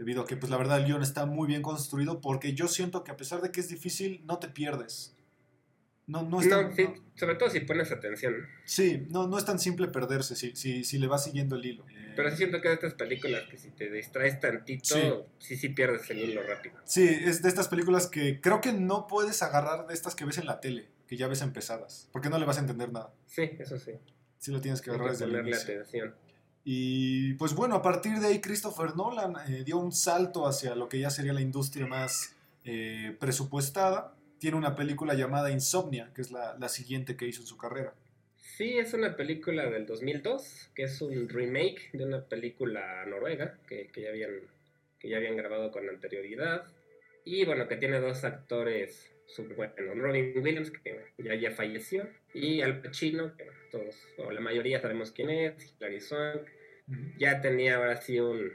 debido 0.00 0.22
a 0.22 0.26
que 0.26 0.34
pues 0.34 0.48
la 0.48 0.56
verdad 0.56 0.78
el 0.78 0.86
guion 0.86 1.02
está 1.02 1.26
muy 1.26 1.46
bien 1.46 1.60
construido, 1.60 2.22
porque 2.22 2.54
yo 2.54 2.68
siento 2.68 3.04
que 3.04 3.10
a 3.10 3.18
pesar 3.18 3.42
de 3.42 3.52
que 3.52 3.60
es 3.60 3.68
difícil, 3.68 4.22
no 4.24 4.38
te 4.38 4.48
pierdes. 4.48 5.14
No, 6.06 6.22
no, 6.22 6.40
es 6.40 6.48
tan, 6.48 6.70
no, 6.70 6.74
sí, 6.74 6.84
no, 6.84 6.94
sobre 7.14 7.34
todo 7.34 7.50
si 7.50 7.60
pones 7.60 7.92
atención. 7.92 8.34
Sí, 8.64 9.06
no, 9.10 9.28
no 9.28 9.36
es 9.36 9.44
tan 9.44 9.58
simple 9.58 9.88
perderse 9.88 10.36
si, 10.36 10.56
si, 10.56 10.84
si 10.84 10.98
le 10.98 11.06
vas 11.06 11.24
siguiendo 11.24 11.54
el 11.54 11.66
hilo. 11.66 11.84
Pero 12.16 12.30
sí 12.30 12.38
siento 12.38 12.62
que 12.62 12.68
de 12.68 12.74
estas 12.74 12.94
películas 12.94 13.42
que 13.50 13.58
si 13.58 13.70
te 13.72 13.90
distraes 13.90 14.40
tantito, 14.40 14.94
sí, 14.94 15.12
sí, 15.38 15.56
sí 15.58 15.68
pierdes 15.68 16.08
el 16.10 16.20
hilo 16.20 16.42
rápido. 16.44 16.76
Sí, 16.84 17.06
es 17.06 17.42
de 17.42 17.50
estas 17.50 17.68
películas 17.68 18.06
que 18.06 18.40
creo 18.40 18.62
que 18.62 18.72
no 18.72 19.06
puedes 19.06 19.42
agarrar 19.42 19.86
de 19.86 19.92
estas 19.92 20.14
que 20.14 20.24
ves 20.24 20.38
en 20.38 20.46
la 20.46 20.60
tele, 20.60 20.88
que 21.08 21.18
ya 21.18 21.28
ves 21.28 21.42
empezadas, 21.42 22.08
porque 22.10 22.30
no 22.30 22.38
le 22.38 22.46
vas 22.46 22.56
a 22.56 22.60
entender 22.60 22.90
nada. 22.90 23.12
Sí, 23.26 23.50
eso 23.58 23.78
sí. 23.78 23.92
Sí 24.38 24.50
lo 24.50 24.62
tienes 24.62 24.80
que 24.80 24.88
agarrar 24.88 25.10
Hay 25.10 25.16
que 25.18 25.24
desde 25.24 25.24
el 25.26 25.30
ponerle 25.32 25.50
inicio. 25.50 25.74
atención. 25.74 26.29
Y 26.64 27.34
pues 27.34 27.54
bueno, 27.54 27.74
a 27.74 27.82
partir 27.82 28.18
de 28.18 28.26
ahí 28.26 28.40
Christopher 28.40 28.94
Nolan 28.96 29.34
eh, 29.48 29.64
dio 29.64 29.78
un 29.78 29.92
salto 29.92 30.46
hacia 30.46 30.74
lo 30.74 30.88
que 30.88 31.00
ya 31.00 31.10
sería 31.10 31.32
la 31.32 31.40
industria 31.40 31.86
más 31.86 32.36
eh, 32.64 33.16
presupuestada. 33.18 34.14
Tiene 34.38 34.56
una 34.56 34.74
película 34.74 35.14
llamada 35.14 35.50
Insomnia, 35.50 36.10
que 36.14 36.22
es 36.22 36.30
la, 36.30 36.56
la, 36.58 36.68
siguiente 36.68 37.16
que 37.16 37.26
hizo 37.26 37.40
en 37.42 37.46
su 37.46 37.56
carrera. 37.56 37.94
Sí, 38.36 38.78
es 38.78 38.92
una 38.92 39.16
película 39.16 39.68
del 39.70 39.86
2002, 39.86 40.70
que 40.74 40.84
es 40.84 41.00
un 41.00 41.28
remake 41.28 41.90
de 41.92 42.04
una 42.04 42.22
película 42.22 43.04
noruega 43.06 43.58
que, 43.66 43.88
que, 43.88 44.02
ya, 44.02 44.10
habían, 44.10 44.32
que 44.98 45.08
ya 45.08 45.16
habían 45.16 45.36
grabado 45.36 45.70
con 45.70 45.88
anterioridad. 45.88 46.64
Y 47.24 47.44
bueno, 47.44 47.68
que 47.68 47.76
tiene 47.76 48.00
dos 48.00 48.24
actores 48.24 49.09
super 49.34 49.56
buenos. 49.56 49.76
Robin 49.96 50.32
Williams, 50.36 50.70
que 50.70 51.06
ya, 51.18 51.34
ya 51.34 51.50
falleció, 51.50 52.08
y 52.34 52.60
Al 52.60 52.82
Pacino, 52.82 53.36
que 53.36 53.46
todos, 53.70 53.96
o 54.18 54.30
la 54.30 54.40
mayoría 54.40 54.80
sabemos 54.80 55.12
quién 55.12 55.30
es, 55.30 55.74
Hilary 55.78 56.00
Swank. 56.00 56.42
Ya 57.18 57.40
tenía 57.40 57.76
ahora 57.76 58.00
sí 58.00 58.18
un, 58.18 58.52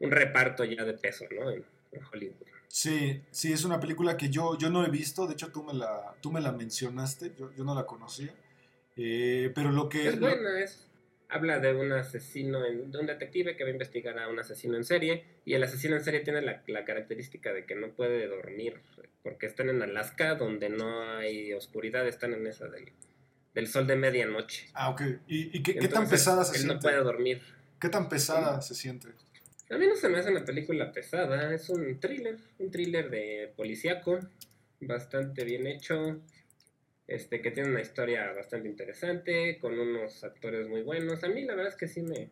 un 0.00 0.10
reparto 0.10 0.64
ya 0.64 0.84
de 0.84 0.94
peso, 0.94 1.24
¿no? 1.30 1.50
En, 1.50 1.64
en 1.92 2.00
Hollywood. 2.12 2.34
Sí, 2.66 3.22
sí, 3.30 3.52
es 3.52 3.64
una 3.64 3.78
película 3.78 4.16
que 4.16 4.28
yo, 4.28 4.58
yo 4.58 4.68
no 4.68 4.84
he 4.84 4.90
visto, 4.90 5.28
de 5.28 5.34
hecho 5.34 5.52
tú 5.52 5.62
me 5.62 5.72
la, 5.72 6.16
tú 6.20 6.32
me 6.32 6.40
la 6.40 6.50
mencionaste, 6.50 7.32
yo, 7.38 7.54
yo 7.54 7.62
no 7.62 7.72
la 7.72 7.86
conocía, 7.86 8.34
eh, 8.96 9.52
pero 9.54 9.70
lo 9.70 9.88
que... 9.88 10.08
Es 10.08 10.18
buena, 10.18 10.60
es, 10.60 10.90
habla 11.28 11.58
de 11.58 11.74
un 11.74 11.92
asesino, 11.92 12.64
en, 12.64 12.90
de 12.90 12.98
un 12.98 13.06
detective 13.06 13.56
que 13.56 13.64
va 13.64 13.70
a 13.70 13.72
investigar 13.72 14.18
a 14.18 14.28
un 14.28 14.38
asesino 14.38 14.76
en 14.76 14.84
serie, 14.84 15.24
y 15.44 15.54
el 15.54 15.62
asesino 15.62 15.96
en 15.96 16.04
serie 16.04 16.20
tiene 16.20 16.42
la, 16.42 16.62
la 16.66 16.84
característica 16.84 17.52
de 17.52 17.64
que 17.64 17.74
no 17.74 17.88
puede 17.92 18.26
dormir, 18.26 18.80
porque 19.22 19.46
están 19.46 19.68
en 19.68 19.82
Alaska, 19.82 20.34
donde 20.34 20.68
no 20.68 21.02
hay 21.16 21.52
oscuridad, 21.54 22.06
están 22.06 22.34
en 22.34 22.46
esa 22.46 22.68
del, 22.68 22.92
del 23.54 23.66
sol 23.66 23.86
de 23.86 23.96
medianoche. 23.96 24.68
Ah, 24.74 24.90
ok, 24.90 25.02
¿y, 25.26 25.56
y 25.56 25.62
qué, 25.62 25.72
Entonces, 25.72 25.80
qué 25.80 25.88
tan 25.88 26.08
pesada 26.08 26.44
se 26.44 26.52
él 26.56 26.62
siente? 26.62 26.74
no 26.74 26.80
puede 26.80 26.96
dormir. 26.98 27.42
¿Qué 27.80 27.88
tan 27.88 28.08
pesada 28.08 28.60
¿Sí? 28.62 28.68
se 28.74 28.80
siente? 28.80 29.08
A 29.70 29.78
mí 29.78 29.86
no 29.86 29.96
se 29.96 30.08
me 30.08 30.18
hace 30.18 30.30
una 30.30 30.44
película 30.44 30.92
pesada, 30.92 31.54
es 31.54 31.68
un 31.70 31.98
thriller, 31.98 32.36
un 32.58 32.70
thriller 32.70 33.10
de 33.10 33.52
policíaco, 33.56 34.20
bastante 34.80 35.42
bien 35.44 35.66
hecho, 35.66 36.20
este 37.06 37.42
que 37.42 37.50
tiene 37.50 37.70
una 37.70 37.80
historia 37.80 38.32
bastante 38.32 38.68
interesante, 38.68 39.58
con 39.58 39.78
unos 39.78 40.24
actores 40.24 40.68
muy 40.68 40.82
buenos. 40.82 41.22
A 41.24 41.28
mí 41.28 41.44
la 41.44 41.54
verdad 41.54 41.72
es 41.72 41.78
que 41.78 41.88
sí 41.88 42.02
me 42.02 42.30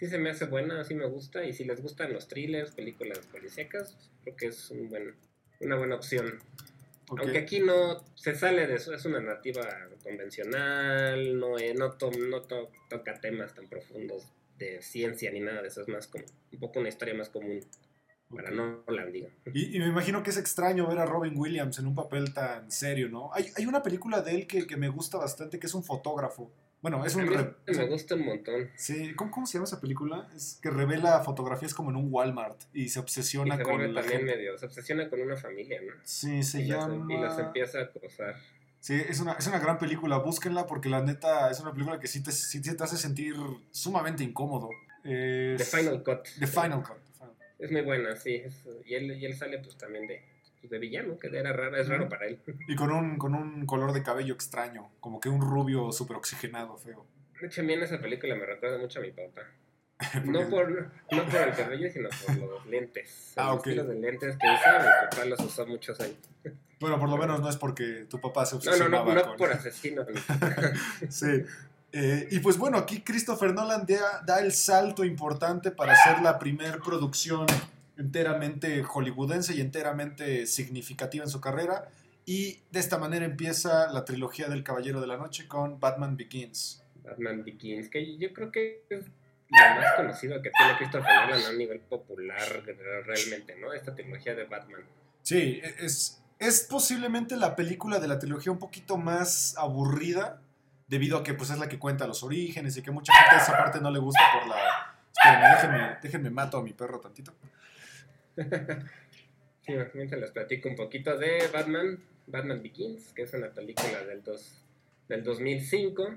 sí 0.00 0.06
se 0.06 0.18
me 0.18 0.30
hace 0.30 0.46
buena, 0.46 0.82
sí 0.82 0.94
me 0.94 1.06
gusta, 1.06 1.44
y 1.44 1.52
si 1.52 1.64
les 1.64 1.82
gustan 1.82 2.14
los 2.14 2.26
thrillers, 2.26 2.70
películas 2.70 3.18
policíacas, 3.26 3.98
creo 4.22 4.34
que 4.34 4.46
es 4.46 4.70
un 4.70 4.88
buen, 4.88 5.14
una 5.60 5.76
buena 5.76 5.96
opción. 5.96 6.40
Okay. 7.10 7.24
Aunque 7.24 7.38
aquí 7.38 7.60
no 7.60 8.02
se 8.14 8.34
sale 8.34 8.66
de 8.66 8.76
eso, 8.76 8.94
es 8.94 9.04
una 9.04 9.20
narrativa 9.20 9.68
convencional, 10.02 11.38
no, 11.38 11.56
no, 11.76 11.92
to, 11.92 12.10
no 12.12 12.40
to, 12.42 12.70
toca 12.88 13.20
temas 13.20 13.54
tan 13.54 13.68
profundos 13.68 14.26
de 14.58 14.80
ciencia 14.80 15.30
ni 15.32 15.40
nada 15.40 15.60
de 15.60 15.68
eso, 15.68 15.82
es 15.82 15.88
más 15.88 16.06
como 16.06 16.24
un 16.52 16.58
poco 16.58 16.80
una 16.80 16.88
historia 16.88 17.12
más 17.12 17.28
común 17.28 17.60
para 18.34 18.50
no 18.50 18.84
la 18.88 19.06
diga. 19.06 19.28
Y, 19.52 19.76
y, 19.76 19.80
me 19.80 19.86
imagino 19.86 20.22
que 20.22 20.30
es 20.30 20.36
extraño 20.36 20.86
ver 20.86 20.98
a 20.98 21.06
Robin 21.06 21.34
Williams 21.36 21.78
en 21.78 21.86
un 21.86 21.94
papel 21.94 22.32
tan 22.32 22.70
serio, 22.70 23.08
¿no? 23.08 23.32
Hay, 23.34 23.46
hay 23.56 23.66
una 23.66 23.82
película 23.82 24.20
de 24.22 24.34
él 24.34 24.46
que, 24.46 24.66
que, 24.66 24.76
me 24.76 24.88
gusta 24.88 25.18
bastante, 25.18 25.58
que 25.58 25.66
es 25.66 25.74
un 25.74 25.82
fotógrafo. 25.82 26.52
Bueno, 26.80 27.04
es 27.04 27.14
un... 27.14 27.22
A 27.28 27.54
me 27.66 27.86
gusta 27.88 28.14
un 28.14 28.24
montón. 28.24 28.70
Sí, 28.74 29.12
¿cómo, 29.14 29.30
¿cómo, 29.30 29.46
se 29.46 29.54
llama 29.54 29.64
esa 29.64 29.80
película? 29.80 30.28
Es 30.34 30.58
que 30.62 30.70
revela 30.70 31.20
fotografías 31.20 31.74
como 31.74 31.90
en 31.90 31.96
un 31.96 32.08
Walmart 32.10 32.58
y 32.72 32.88
se 32.88 33.00
obsesiona 33.00 33.54
y 33.54 33.58
se 33.58 33.64
con 33.64 33.94
la 33.94 34.02
gente. 34.02 34.24
medio, 34.24 34.56
se 34.56 34.66
obsesiona 34.66 35.10
con 35.10 35.20
una 35.20 35.36
familia, 35.36 35.80
¿no? 35.82 35.92
Sí, 36.04 36.42
se 36.42 36.62
y 36.62 36.68
llama... 36.68 36.88
Las, 36.88 37.10
y 37.10 37.20
las 37.20 37.38
empieza 37.38 37.80
a 37.80 37.82
acosar. 37.82 38.36
Sí, 38.78 38.94
es 38.94 39.20
una, 39.20 39.32
es 39.32 39.46
una 39.46 39.58
gran 39.58 39.78
película, 39.78 40.16
búsquenla 40.16 40.66
porque 40.66 40.88
la 40.88 41.02
neta 41.02 41.50
es 41.50 41.60
una 41.60 41.72
película 41.72 42.00
que 42.00 42.06
sí 42.06 42.22
te, 42.22 42.32
sí 42.32 42.62
te 42.62 42.82
hace 42.82 42.96
sentir 42.96 43.34
sumamente 43.70 44.24
incómodo. 44.24 44.70
Es 45.04 45.58
The 45.58 45.78
Final 45.78 46.02
Cut. 46.02 46.28
The 46.38 46.46
Final 46.46 46.82
Cut. 46.82 46.96
Es 47.60 47.70
muy 47.70 47.82
buena, 47.82 48.16
sí. 48.16 48.36
Es, 48.36 48.66
y, 48.86 48.94
él, 48.94 49.12
y 49.12 49.26
él 49.26 49.34
sale 49.34 49.58
pues 49.58 49.76
también 49.76 50.06
de, 50.06 50.22
de 50.62 50.78
villano, 50.78 51.18
que 51.18 51.28
era 51.28 51.52
raro, 51.52 51.76
es 51.76 51.88
raro 51.88 52.08
para 52.08 52.26
él. 52.26 52.40
Y 52.68 52.74
con 52.74 52.90
un, 52.90 53.18
con 53.18 53.34
un 53.34 53.66
color 53.66 53.92
de 53.92 54.02
cabello 54.02 54.34
extraño, 54.34 54.90
como 55.00 55.20
que 55.20 55.28
un 55.28 55.40
rubio 55.40 55.92
súper 55.92 56.16
oxigenado, 56.16 56.76
feo. 56.76 57.06
De 57.40 57.46
hecho, 57.46 57.60
a 57.60 57.64
mí 57.64 57.72
en 57.72 57.82
esa 57.82 58.00
película 58.00 58.34
me 58.34 58.46
recuerda 58.46 58.78
mucho 58.78 58.98
a 58.98 59.02
mi 59.02 59.12
papá. 59.12 59.42
no, 60.24 60.48
por, 60.48 60.70
no 61.10 61.24
por 61.26 61.40
el 61.40 61.54
cabello, 61.54 61.90
sino 61.90 62.08
por 62.26 62.36
los 62.36 62.66
lentes. 62.66 63.34
Ah, 63.36 63.48
los 63.48 63.60
ok. 63.60 63.66
estilos 63.66 63.88
de 63.88 63.94
lentes 63.94 64.36
que 64.36 64.46
usa, 64.46 64.78
mi 64.78 65.10
papá 65.10 65.24
los 65.26 65.40
usó 65.40 65.66
muchos 65.66 66.00
años. 66.00 66.16
Bueno, 66.80 66.98
por 66.98 67.10
lo 67.10 67.18
menos 67.18 67.40
no 67.40 67.50
es 67.50 67.56
porque 67.56 68.06
tu 68.08 68.18
papá 68.18 68.46
se 68.46 68.56
No, 68.56 68.62
no, 68.62 68.70
obsesionaba 68.70 69.14
no, 69.14 69.20
no 69.20 69.26
con... 69.26 69.36
por 69.36 69.52
asesino. 69.52 70.06
Sí. 71.10 71.44
Eh, 71.92 72.28
y 72.30 72.38
pues 72.38 72.56
bueno, 72.56 72.78
aquí 72.78 73.02
Christopher 73.02 73.52
Nolan 73.52 73.84
da, 73.86 74.22
da 74.24 74.40
el 74.40 74.52
salto 74.52 75.04
importante 75.04 75.70
para 75.70 75.92
hacer 75.92 76.22
la 76.22 76.38
primer 76.38 76.78
producción 76.80 77.46
enteramente 77.96 78.82
hollywoodense 78.82 79.54
y 79.54 79.60
enteramente 79.60 80.46
significativa 80.46 81.24
en 81.24 81.30
su 81.30 81.40
carrera. 81.40 81.88
Y 82.24 82.60
de 82.70 82.80
esta 82.80 82.98
manera 82.98 83.24
empieza 83.24 83.90
la 83.92 84.04
trilogía 84.04 84.48
del 84.48 84.62
Caballero 84.62 85.00
de 85.00 85.06
la 85.06 85.16
Noche 85.16 85.48
con 85.48 85.80
Batman 85.80 86.16
Begins. 86.16 86.82
Batman 87.02 87.44
Begins, 87.44 87.88
que 87.88 88.18
yo 88.18 88.32
creo 88.32 88.52
que 88.52 88.84
es 88.88 89.06
lo 89.50 89.74
más 89.74 89.96
conocido 89.96 90.40
que 90.42 90.50
tiene 90.50 90.76
Christopher 90.78 91.28
Nolan 91.28 91.44
a 91.44 91.52
nivel 91.52 91.80
popular 91.80 92.62
realmente, 93.04 93.56
¿no? 93.56 93.72
Esta 93.72 93.94
trilogía 93.94 94.34
de 94.34 94.44
Batman. 94.44 94.82
Sí, 95.22 95.60
e, 95.62 95.74
es, 95.80 96.22
es 96.38 96.66
posiblemente 96.70 97.36
la 97.36 97.56
película 97.56 97.98
de 97.98 98.08
la 98.08 98.18
trilogía 98.18 98.52
un 98.52 98.58
poquito 98.58 98.96
más 98.96 99.56
aburrida, 99.58 100.40
debido 100.90 101.16
a 101.16 101.22
que 101.22 101.34
pues, 101.34 101.50
es 101.50 101.58
la 101.58 101.68
que 101.68 101.78
cuenta 101.78 102.06
los 102.06 102.22
orígenes 102.24 102.76
y 102.76 102.82
que 102.82 102.90
mucha 102.90 103.12
gente 103.14 103.36
esa 103.36 103.56
parte 103.56 103.80
no 103.80 103.90
le 103.90 104.00
gusta 104.00 104.20
por 104.34 104.48
la... 104.48 104.96
Espérenme, 105.12 105.48
déjenme, 105.48 105.98
déjenme 106.02 106.30
mato 106.30 106.58
a 106.58 106.62
mi 106.62 106.72
perro 106.72 107.00
tantito. 107.00 107.32
Sí, 109.62 109.74
mientras 109.92 110.18
les 110.18 110.30
platico 110.30 110.70
un 110.70 110.74
poquito 110.74 111.18
de 111.18 111.46
Batman, 111.52 112.02
Batman 112.26 112.62
Begins, 112.62 113.12
que 113.12 113.22
es 113.22 113.34
una 113.34 113.50
película 113.50 114.02
del, 114.04 114.22
dos, 114.22 114.64
del 115.06 115.22
2005, 115.22 116.14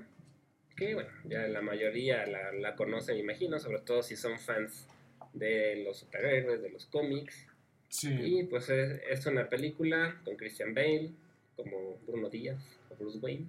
que 0.74 0.94
bueno, 0.94 1.10
ya 1.24 1.40
la 1.48 1.60
mayoría 1.60 2.26
la, 2.26 2.52
la 2.52 2.74
conoce, 2.74 3.12
me 3.12 3.18
imagino, 3.20 3.60
sobre 3.60 3.80
todo 3.80 4.02
si 4.02 4.16
son 4.16 4.38
fans 4.40 4.88
de 5.34 5.84
los 5.84 5.98
superhéroes, 5.98 6.62
de 6.62 6.70
los 6.70 6.86
cómics. 6.86 7.46
Sí. 7.90 8.08
Y 8.18 8.44
pues 8.44 8.70
es, 8.70 9.02
es 9.10 9.26
una 9.26 9.46
película 9.50 10.18
con 10.24 10.36
Christian 10.36 10.72
Bale 10.72 11.10
como 11.54 11.98
Bruno 12.06 12.30
Díaz 12.30 12.58
o 12.90 12.96
Bruce 12.96 13.18
Wayne, 13.18 13.46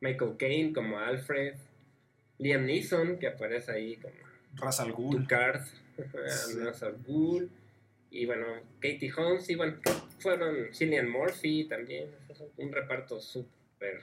Michael 0.00 0.36
Caine 0.38 0.72
como 0.72 0.98
Alfred, 0.98 1.54
Liam 2.38 2.64
Neeson 2.66 3.18
que 3.18 3.28
aparece 3.28 3.72
ahí 3.72 3.96
como 3.96 4.14
Ra's 4.54 4.80
al 4.80 4.92
Ghul. 4.92 5.20
Ducard, 5.22 5.62
Sí. 6.28 6.58
Ra's 6.58 6.82
al 6.82 6.96
Ghul, 7.06 7.50
y 8.10 8.26
bueno, 8.26 8.46
Katie 8.80 9.12
Holmes, 9.16 9.48
y 9.50 9.54
bueno, 9.54 9.76
fueron 10.18 10.72
Cillian 10.72 11.08
Murphy 11.08 11.64
también, 11.68 12.10
un 12.58 12.72
reparto 12.72 13.20
súper, 13.20 14.00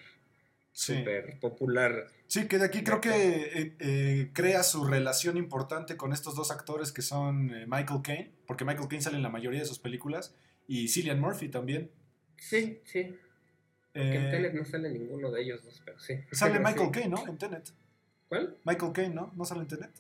Sí. 0.72 0.98
súper 0.98 1.40
popular. 1.40 2.08
Sí, 2.28 2.48
que 2.48 2.58
de 2.58 2.66
aquí 2.66 2.84
creo 2.84 3.00
que 3.00 3.12
eh, 3.12 3.76
eh, 3.80 4.30
crea 4.34 4.64
su 4.64 4.84
relación 4.86 5.38
importante 5.38 5.96
con 5.98 6.14
estos 6.14 6.36
dos 6.36 6.50
actores 6.52 6.92
que 6.92 7.04
son 7.04 7.54
eh, 7.54 7.66
Michael 7.68 8.02
Caine, 8.04 8.32
porque 8.48 8.66
Michael 8.66 8.88
Caine 8.88 9.04
sale 9.04 9.18
en 9.18 9.24
la 9.24 9.30
mayoría 9.30 9.60
de 9.60 9.66
sus 9.68 9.78
películas, 9.80 10.36
y 10.68 10.88
Cillian 10.88 11.20
Murphy 11.20 11.50
también. 11.50 11.92
Sí, 12.38 12.80
sí, 12.86 13.16
que 13.94 14.02
en 14.02 14.26
Eh, 14.26 14.32
Tenet 14.32 14.54
no 14.54 14.66
sale 14.66 14.90
ninguno 14.90 15.32
de 15.32 15.42
ellos 15.42 15.64
dos, 15.64 15.82
pero 15.86 16.00
sí. 16.00 16.16
sale 16.32 16.58
Sí. 16.58 16.64
Michael 16.64 16.92
Caine, 16.92 17.10
¿no? 17.10 17.28
En 17.28 17.38
Tenet. 17.38 17.70
¿Cuál? 18.28 18.58
Michael 18.64 18.92
Caine, 18.94 19.14
¿no? 19.16 19.32
¿No 19.36 19.46
sale 19.46 19.62
en 19.62 19.68
Tenet? 19.68 19.92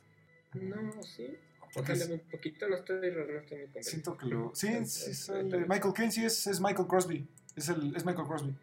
No, 0.53 1.03
sí. 1.03 1.27
Porque 1.73 1.95
Sale 1.95 2.13
un 2.13 2.19
poquito, 2.29 2.67
no 2.69 2.75
estoy, 2.75 3.11
no 3.11 3.39
estoy 3.39 3.67
muy 3.73 3.83
siento 3.83 4.15
que 4.15 4.27
lo... 4.27 4.51
Sí, 4.53 4.67
sí 4.85 5.13
sale. 5.15 5.65
Michael 5.67 5.93
Caine 5.95 6.11
sí 6.11 6.23
es, 6.23 6.45
es 6.45 6.59
Michael 6.61 6.87
Crosby. 6.87 7.27
Es, 7.55 7.69
el, 7.69 7.95
es 7.95 8.05
Michael 8.05 8.27
Crosby. 8.27 8.55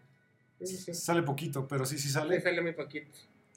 Sí, 0.63 0.77
sí. 0.77 0.95
Sale 0.95 1.23
poquito, 1.23 1.67
pero 1.67 1.85
sí, 1.87 1.99
sí 1.99 2.07
Le 2.09 2.13
sale. 2.13 2.41
sale 2.41 2.61
muy 2.61 2.73
poquito. 2.73 3.11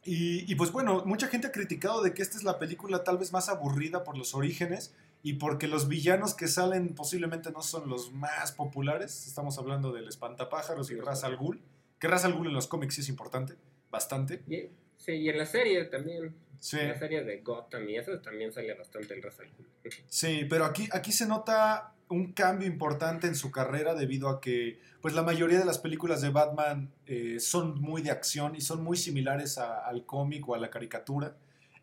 Y, 0.05 0.51
y 0.51 0.55
pues 0.55 0.71
bueno, 0.71 1.03
mucha 1.05 1.27
gente 1.27 1.47
ha 1.47 1.51
criticado 1.51 2.01
de 2.01 2.13
que 2.13 2.21
esta 2.23 2.37
es 2.37 2.43
la 2.43 2.57
película 2.59 3.03
tal 3.03 3.17
vez 3.19 3.31
más 3.31 3.47
aburrida 3.47 4.03
por 4.03 4.17
los 4.17 4.33
orígenes 4.33 4.93
y 5.23 5.33
porque 5.35 5.67
los 5.67 5.87
villanos 5.87 6.35
que 6.35 6.47
salen 6.47 6.93
posiblemente 6.93 7.49
no 7.51 7.61
son 7.61 7.89
los 7.89 8.11
más 8.11 8.51
populares. 8.51 9.25
Estamos 9.25 9.57
hablando 9.57 9.91
del 9.93 10.07
espantapájaros 10.07 10.91
y 10.91 10.95
Ra's 10.99 11.23
al 11.23 11.37
Ghul. 11.37 11.61
Que 11.97 12.07
Ra's 12.09 12.25
al 12.25 12.33
Ghul 12.33 12.47
en 12.47 12.53
los 12.53 12.67
cómics 12.67 12.95
sí 12.95 13.01
es 13.01 13.09
importante, 13.09 13.55
bastante. 13.89 14.43
Y, 14.47 14.69
sí, 14.97 15.13
y 15.13 15.29
en 15.29 15.37
la 15.37 15.45
serie 15.45 15.85
también. 15.85 16.35
Sí, 16.59 16.79
En 16.79 16.89
la 16.89 16.99
serie 16.99 17.23
de 17.23 17.41
Gotham 17.41 17.89
y 17.89 17.97
eso 17.97 18.17
también 18.19 18.53
sale 18.53 18.73
bastante 18.73 19.13
el 19.13 19.21
Ra's 19.23 19.39
al 19.39 19.47
Ghul. 19.57 19.67
sí, 20.07 20.45
pero 20.49 20.65
aquí, 20.65 20.87
aquí 20.91 21.11
se 21.11 21.25
nota 21.25 21.93
un 22.09 22.33
cambio 22.33 22.67
importante 22.67 23.27
en 23.27 23.35
su 23.35 23.49
carrera 23.49 23.95
debido 23.95 24.27
a 24.29 24.39
que 24.41 24.79
pues 25.01 25.13
la 25.13 25.23
mayoría 25.23 25.57
de 25.59 25.65
las 25.65 25.79
películas 25.79 26.21
de 26.21 26.29
Batman 26.29 26.91
eh, 27.07 27.39
son 27.39 27.81
muy 27.81 28.01
de 28.01 28.11
acción 28.11 28.55
y 28.55 28.61
son 28.61 28.83
muy 28.83 28.97
similares 28.97 29.57
a- 29.57 29.79
al 29.87 30.05
cómic 30.05 30.47
o 30.47 30.53
a 30.55 30.57
la 30.59 30.69
caricatura. 30.69 31.35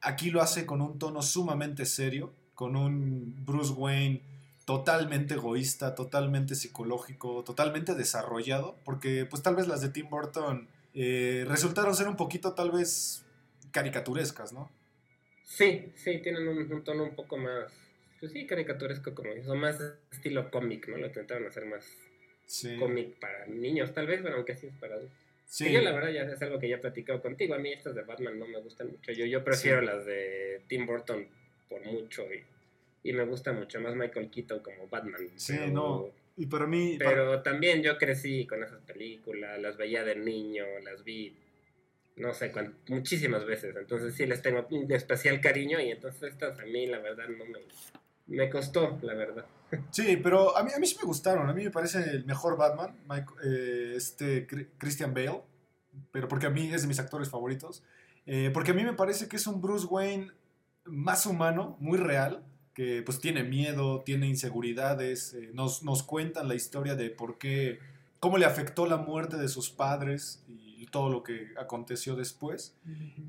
Aquí 0.03 0.31
lo 0.31 0.41
hace 0.41 0.65
con 0.67 0.81
un 0.83 0.99
tono 0.99 1.21
sumamente 1.23 1.85
serio, 1.85 2.33
con 2.61 2.77
un 2.77 3.35
Bruce 3.47 3.73
Wayne 3.73 4.21
totalmente 4.67 5.33
egoísta, 5.33 5.95
totalmente 5.95 6.55
psicológico, 6.55 7.43
totalmente 7.43 7.95
desarrollado, 7.95 8.77
porque 8.85 9.25
pues 9.25 9.43
tal 9.43 9.57
vez 9.57 9.67
las 9.67 9.81
de 9.81 9.89
Tim 9.89 10.11
Burton 10.11 10.69
eh, 10.93 11.47
resultaron 11.49 11.95
ser 11.95 12.07
un 12.07 12.17
poquito 12.17 12.53
tal 12.53 12.71
vez 12.71 13.25
caricaturescas, 13.71 14.53
¿no? 14.53 14.71
Sí, 15.43 15.91
sí, 15.97 16.19
tienen 16.23 16.47
un, 16.49 16.71
un 16.71 16.85
tono 16.85 17.05
un 17.05 17.15
poco 17.15 17.39
más, 17.39 17.73
pues 18.21 18.31
sí, 18.33 18.47
caricaturesco 18.47 19.15
como 19.15 19.31
eso, 19.33 19.55
más 19.55 19.79
estilo 20.13 20.51
cómic, 20.51 20.87
¿no? 20.89 20.99
Lo 20.99 21.07
intentaron 21.07 21.47
hacer 21.49 21.65
más 21.65 21.83
Sí. 22.45 22.77
cómic 22.79 23.19
para 23.21 23.47
niños, 23.47 23.95
tal 23.95 24.07
vez, 24.07 24.21
pero 24.23 24.37
aunque 24.37 24.55
sí 24.55 24.67
es 24.67 24.75
para 24.75 24.97
adultos. 24.97 25.17
Sí. 25.47 25.65
Que 25.65 25.73
yo 25.73 25.81
la 25.81 25.93
verdad 25.93 26.11
ya 26.11 26.23
es 26.25 26.43
algo 26.43 26.59
que 26.59 26.69
ya 26.69 26.77
he 26.77 26.81
platicado 26.81 27.23
contigo, 27.23 27.55
a 27.55 27.59
mí 27.59 27.73
estas 27.73 27.95
de 27.95 28.03
Batman 28.03 28.39
no 28.39 28.47
me 28.47 28.61
gustan 28.61 28.89
mucho, 28.89 29.13
yo, 29.13 29.25
yo 29.25 29.43
prefiero 29.43 29.81
Sí. 29.81 29.87
las 29.87 30.05
de 30.05 30.61
Tim 30.69 30.85
Burton 30.87 31.27
por 31.71 31.83
mucho 31.87 32.25
y, 32.33 33.09
y 33.09 33.13
me 33.15 33.25
gusta 33.25 33.53
mucho 33.55 33.81
más 33.81 33.95
Michael 33.95 34.29
Keaton 34.31 34.59
como 34.61 34.89
Batman. 34.89 35.23
Sí, 35.37 35.55
pero- 35.57 35.73
no, 35.73 36.07
Y 36.37 36.47
para 36.47 36.67
mí... 36.67 36.99
para- 36.99 37.11
Pero 37.11 37.43
también 37.43 37.83
yo 37.83 37.97
crecí 37.97 38.47
con 38.47 38.63
esas 38.63 38.81
películas, 38.83 39.59
las 39.61 39.77
veía 39.79 40.05
de 40.05 40.17
niño, 40.17 40.65
las 40.85 41.03
vi, 41.05 41.35
no 42.17 42.35
sé, 42.35 42.51
cuán- 42.53 42.75
muchísimas 42.89 43.47
veces. 43.47 43.75
Entonces 43.77 44.15
sí 44.15 44.27
les 44.27 44.43
tengo 44.43 44.67
un 44.71 44.91
especial 44.93 45.41
cariño 45.41 45.81
y 45.81 45.91
entonces 45.91 46.25
estas 46.33 46.59
a 46.61 46.65
mí 46.67 46.87
la 46.87 46.99
verdad 46.99 47.29
no 47.29 47.45
me, 47.47 47.61
me 48.27 48.51
costó, 48.51 48.99
la 49.03 49.15
verdad. 49.15 49.47
Sí, 49.93 50.17
pero 50.17 50.57
a 50.57 50.65
mí, 50.65 50.71
a 50.75 50.81
mí 50.81 50.87
sí 50.89 50.97
me 50.99 51.05
gustaron. 51.07 51.49
A 51.49 51.53
mí 51.55 51.63
me 51.63 51.71
parece 51.71 51.99
el 52.01 52.25
mejor 52.25 52.57
Batman, 52.57 52.93
Mike- 53.09 53.33
eh, 53.45 53.93
este 53.97 54.45
Christian 54.79 55.15
Bale, 55.15 55.43
pero 56.11 56.27
porque 56.27 56.47
a 56.47 56.51
mí 56.51 56.73
es 56.75 56.83
de 56.83 56.89
mis 56.89 56.99
actores 56.99 57.29
favoritos. 57.31 57.85
Eh, 58.27 58.51
porque 58.53 58.73
a 58.73 58.75
mí 58.75 58.83
me 58.85 58.95
parece 58.95 59.29
que 59.29 59.37
es 59.37 59.47
un 59.47 59.61
Bruce 59.63 59.87
Wayne 59.87 60.31
más 60.91 61.27
humano, 61.27 61.77
muy 61.81 61.99
real, 61.99 62.45
que 62.75 63.03
pues 63.03 63.19
tiene 63.21 63.43
miedo, 63.45 64.03
tiene 64.05 64.27
inseguridades, 64.27 65.35
eh, 65.35 65.51
nos, 65.55 65.83
nos 65.83 66.03
cuentan 66.03 66.49
la 66.49 66.55
historia 66.55 66.95
de 66.95 67.11
por 67.11 67.39
qué, 67.39 67.79
cómo 68.21 68.39
le 68.39 68.45
afectó 68.47 68.87
la 68.87 68.97
muerte 68.97 69.37
de 69.37 69.49
sus 69.49 69.71
padres 69.71 70.45
y 70.47 70.87
todo 70.87 71.11
lo 71.11 71.23
que 71.23 71.49
aconteció 71.57 72.17
después. 72.17 72.75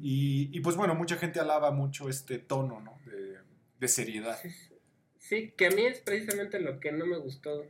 Y, 0.01 0.49
y, 0.51 0.59
pues 0.61 0.75
bueno, 0.75 0.95
mucha 0.95 1.17
gente 1.17 1.39
alaba 1.39 1.71
mucho 1.71 2.09
este 2.09 2.39
tono 2.39 2.79
¿no? 2.81 2.97
de, 3.05 3.37
de 3.79 3.87
seriedad. 3.87 4.37
Sí, 4.41 4.49
sí, 5.19 5.53
que 5.55 5.67
a 5.67 5.71
mí 5.71 5.85
es 5.85 5.99
precisamente 5.99 6.59
lo 6.59 6.79
que 6.79 6.91
no 6.91 7.05
me 7.05 7.17
gustó 7.17 7.65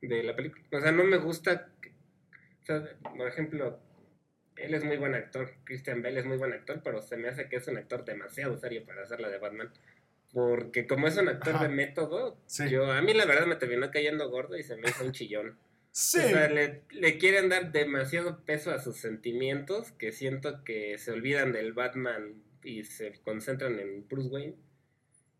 de 0.00 0.22
la 0.22 0.36
película. 0.36 0.64
O 0.72 0.80
sea, 0.80 0.92
no 0.92 1.04
me 1.04 1.16
gusta, 1.16 1.70
que- 1.80 1.90
o 2.62 2.66
sea, 2.66 2.84
por 3.16 3.26
ejemplo, 3.26 3.78
él 4.60 4.74
es 4.74 4.84
muy 4.84 4.96
buen 4.96 5.14
actor, 5.14 5.50
Christian 5.64 6.02
Bale 6.02 6.20
es 6.20 6.26
muy 6.26 6.36
buen 6.36 6.52
actor, 6.52 6.80
pero 6.84 7.00
se 7.02 7.16
me 7.16 7.28
hace 7.28 7.48
que 7.48 7.56
es 7.56 7.66
un 7.68 7.76
actor 7.76 8.04
demasiado 8.04 8.56
serio 8.58 8.84
para 8.84 9.02
hacer 9.02 9.20
la 9.20 9.28
de 9.28 9.38
Batman. 9.38 9.72
Porque 10.32 10.86
como 10.86 11.08
es 11.08 11.16
un 11.16 11.28
actor 11.28 11.54
Ajá. 11.54 11.64
de 11.68 11.70
método, 11.74 12.38
Sí. 12.46 12.68
yo 12.68 12.90
a 12.92 13.00
mí 13.00 13.14
la 13.14 13.24
verdad 13.24 13.46
me 13.46 13.56
terminó 13.56 13.90
cayendo 13.90 14.28
gordo 14.30 14.56
y 14.56 14.62
se 14.62 14.76
me 14.76 14.88
hizo 14.88 15.04
un 15.04 15.12
chillón. 15.12 15.58
Sí. 15.90 16.18
O 16.18 16.28
sea, 16.28 16.48
le, 16.50 16.82
le 16.90 17.16
quieren 17.18 17.48
dar 17.48 17.72
demasiado 17.72 18.44
peso 18.44 18.70
a 18.70 18.78
sus 18.78 18.98
sentimientos 18.98 19.90
que 19.92 20.12
siento 20.12 20.62
que 20.64 20.98
se 20.98 21.12
olvidan 21.12 21.52
del 21.52 21.72
Batman 21.72 22.42
y 22.62 22.84
se 22.84 23.12
concentran 23.22 23.78
en 23.80 24.06
Bruce 24.06 24.28
Wayne. 24.28 24.54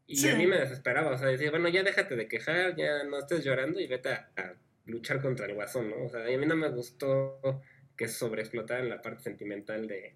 Y 0.07 0.17
Sí. 0.17 0.31
a 0.31 0.37
mí 0.37 0.47
me 0.47 0.59
desesperaba, 0.59 1.11
o 1.13 1.19
sea, 1.19 1.29
decía, 1.29 1.51
bueno, 1.51 1.69
ya 1.69 1.83
déjate 1.83 2.17
de 2.17 2.27
quejar, 2.29 2.75
ya 2.77 3.05
no 3.05 3.19
estés 3.19 3.45
llorando 3.45 3.79
y 3.79 3.87
vete 3.87 4.09
a, 4.09 4.31
a 4.37 4.55
luchar 4.87 5.21
contra 5.21 5.45
el 5.45 5.53
guasón, 5.55 5.91
¿no? 5.91 6.05
O 6.05 6.09
sea, 6.09 6.23
a 6.25 6.39
mí 6.39 6.47
no 6.47 6.57
me 6.57 6.71
gustó 6.71 7.61
que 7.99 8.09
sobreexplotaran 8.09 8.89
la 8.89 9.03
parte 9.03 9.25
sentimental 9.25 9.87
de 9.87 10.15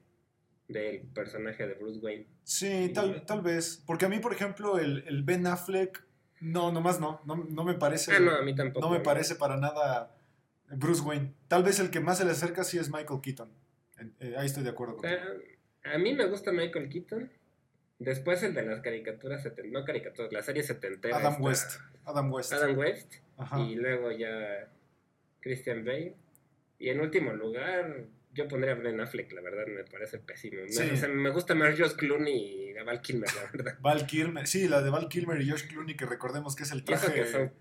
del 0.69 1.01
personaje 1.03 1.67
de 1.67 1.75
Bruce 1.75 1.99
Wayne. 2.01 2.27
Sí, 2.45 2.91
tal, 2.95 3.27
tal 3.27 3.43
vez. 3.43 3.83
Porque 3.87 4.07
a 4.07 4.09
mí, 4.09 4.21
por 4.21 4.33
ejemplo, 4.33 4.79
el, 4.79 5.05
el 5.07 5.23
Ben 5.23 5.47
Affleck, 5.47 6.03
no, 6.41 6.73
nomás 6.73 6.99
no. 6.99 7.21
No, 7.27 7.37
no 7.37 7.65
me 7.65 7.75
parece. 7.75 8.15
Ah, 8.15 8.21
no, 8.21 8.31
a 8.31 8.43
mí 8.43 8.55
tampoco. 8.55 8.87
no 8.87 8.93
me 8.93 9.01
parece 9.01 9.35
para 9.35 9.59
nada 9.59 10.17
Bruce 10.71 11.03
Wayne. 11.03 11.35
Tal 11.49 11.63
vez 11.63 11.79
el 11.79 11.91
que 11.91 12.01
más 12.01 12.19
se 12.19 12.25
le 12.25 12.31
acerca 12.31 12.65
sí 12.65 12.79
es 12.79 12.91
Michael 12.91 13.21
Keaton. 13.21 13.51
Eh, 14.21 14.35
ahí 14.39 14.47
estoy 14.47 14.63
de 14.63 14.71
acuerdo 14.71 14.95
O 14.95 14.97
contigo. 14.97 15.21
sea, 15.83 15.93
a 15.95 15.99
mí 15.99 16.15
me 16.15 16.27
gusta 16.27 16.53
Michael 16.53 16.89
Keaton. 16.89 17.31
Después 17.99 18.43
el 18.43 18.55
de 18.55 18.63
las 18.63 18.81
caricaturas, 18.81 19.47
no 19.71 19.85
caricaturas, 19.85 20.33
la 20.33 20.43
serie 20.43 20.63
setentera. 20.63 21.19
Adam 21.19 21.41
West. 21.43 21.79
Adam 22.05 22.33
West. 22.33 22.53
Adam 22.53 22.79
West. 22.79 23.15
Ajá. 23.37 23.61
Y 23.61 23.75
luego 23.77 24.11
ya 24.11 24.69
Christian 25.41 25.85
Bale. 25.85 26.17
Y 26.83 26.89
en 26.91 27.01
último 27.01 27.33
lugar, 27.33 28.07
yo 28.35 28.49
pondría 28.49 28.73
a 28.73 28.75
Ben 28.75 29.01
Affleck, 29.01 29.31
la 29.33 29.41
verdad, 29.41 29.67
me 29.69 29.85
parece 29.85 30.19
pésimo. 30.19 30.63
Me, 30.63 30.69
Sí. 30.73 30.91
o 30.93 30.97
sea, 30.97 31.09
me 31.09 31.31
gusta 31.31 31.55
más 31.55 31.79
Josh 31.79 31.93
Clooney 31.93 32.73
y 32.73 32.77
a 32.77 32.83
Val 32.85 33.01
Kilmer, 33.01 33.29
la 33.35 33.51
verdad. 33.53 33.79
Val 33.81 34.07
Kilmer. 34.07 34.47
Sí, 34.47 34.67
la 34.69 34.83
de 34.83 34.91
Val 34.91 35.09
Kilmer 35.09 35.41
y 35.41 35.49
Josh 35.51 35.69
Clooney, 35.69 35.97
que 35.97 36.07
recordemos 36.07 36.57
que 36.57 36.65
es 36.65 36.73
el 36.73 36.83
traje. 36.85 37.13
que 37.13 37.27
son 37.27 37.53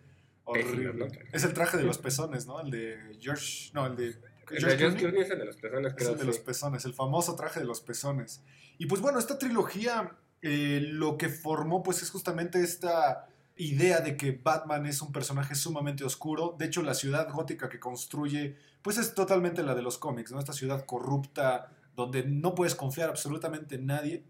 pésimos, 0.53 0.95
¿no? 0.95 1.05
Horrible. 1.05 1.29
Es 1.31 1.43
el 1.43 1.53
traje 1.53 1.77
de 1.77 1.83
los 1.83 1.97
pezones, 1.99 2.47
¿no? 2.47 2.59
El 2.61 2.71
de 2.71 2.97
George. 3.19 3.69
No, 3.73 3.85
el 3.85 3.95
de. 3.95 4.05
El 4.07 4.63
de 4.63 4.75
Clooney. 4.77 4.97
Clooney 4.97 5.21
es 5.21 5.29
el 5.29 5.39
de 5.39 5.45
los 5.45 5.57
pezones, 5.57 5.87
Es 5.91 5.97
creo. 5.97 6.11
el 6.13 6.17
de 6.17 6.25
los 6.25 6.39
pezones, 6.39 6.85
el 6.85 6.93
famoso 6.93 7.35
traje 7.35 7.59
de 7.59 7.65
los 7.65 7.79
pezones. 7.81 8.43
Y 8.79 8.87
pues 8.87 9.01
bueno, 9.01 9.19
esta 9.19 9.37
trilogía 9.37 10.17
eh, 10.41 10.79
lo 10.81 11.17
que 11.17 11.29
formó 11.29 11.83
pues 11.83 12.01
es 12.01 12.09
justamente 12.09 12.59
esta 12.61 13.27
idea 13.61 14.01
de 14.01 14.17
que 14.17 14.31
Batman 14.31 14.85
es 14.85 15.01
un 15.01 15.11
personaje 15.11 15.55
sumamente 15.55 16.03
oscuro. 16.03 16.55
De 16.57 16.65
hecho, 16.65 16.81
la 16.81 16.93
ciudad 16.93 17.29
gótica 17.31 17.69
que 17.69 17.79
construye 17.79 18.57
pues 18.81 18.97
es 18.97 19.13
totalmente 19.13 19.61
la 19.63 19.75
de 19.75 19.81
los 19.81 19.97
cómics, 19.97 20.31
¿no? 20.31 20.39
Esta 20.39 20.53
ciudad 20.53 20.85
corrupta 20.85 21.71
donde 21.95 22.23
no 22.23 22.55
puedes 22.55 22.75
confiar 22.75 23.09
absolutamente 23.09 23.75
en 23.75 23.85
nadie. 23.85 24.23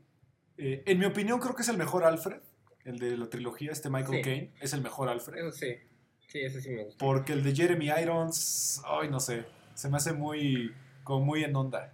Eh, 0.57 0.83
en 0.85 0.99
mi 0.99 1.05
opinión 1.05 1.39
creo 1.39 1.55
que 1.55 1.61
es 1.61 1.69
el 1.69 1.77
mejor 1.77 2.03
Alfred, 2.03 2.41
el 2.83 2.99
de 2.99 3.17
la 3.17 3.29
trilogía, 3.29 3.71
este 3.71 3.89
Michael 3.89 4.17
Sí. 4.17 4.21
Caine, 4.21 4.51
es 4.59 4.73
el 4.73 4.81
mejor 4.81 5.09
Alfred. 5.09 5.37
Eso 5.37 5.51
sí. 5.57 5.75
Sí, 6.27 6.39
ese 6.39 6.61
sí 6.61 6.69
me 6.69 6.83
gusta. 6.85 6.97
Porque 7.03 7.33
el 7.33 7.43
de 7.43 7.55
Jeremy 7.55 7.89
Irons, 8.01 8.81
ay, 8.85 9.09
no 9.09 9.19
sé, 9.19 9.45
se 9.73 9.89
me 9.89 9.97
hace 9.97 10.13
muy, 10.13 10.73
como 11.03 11.25
muy 11.25 11.43
en 11.43 11.55
onda. 11.55 11.93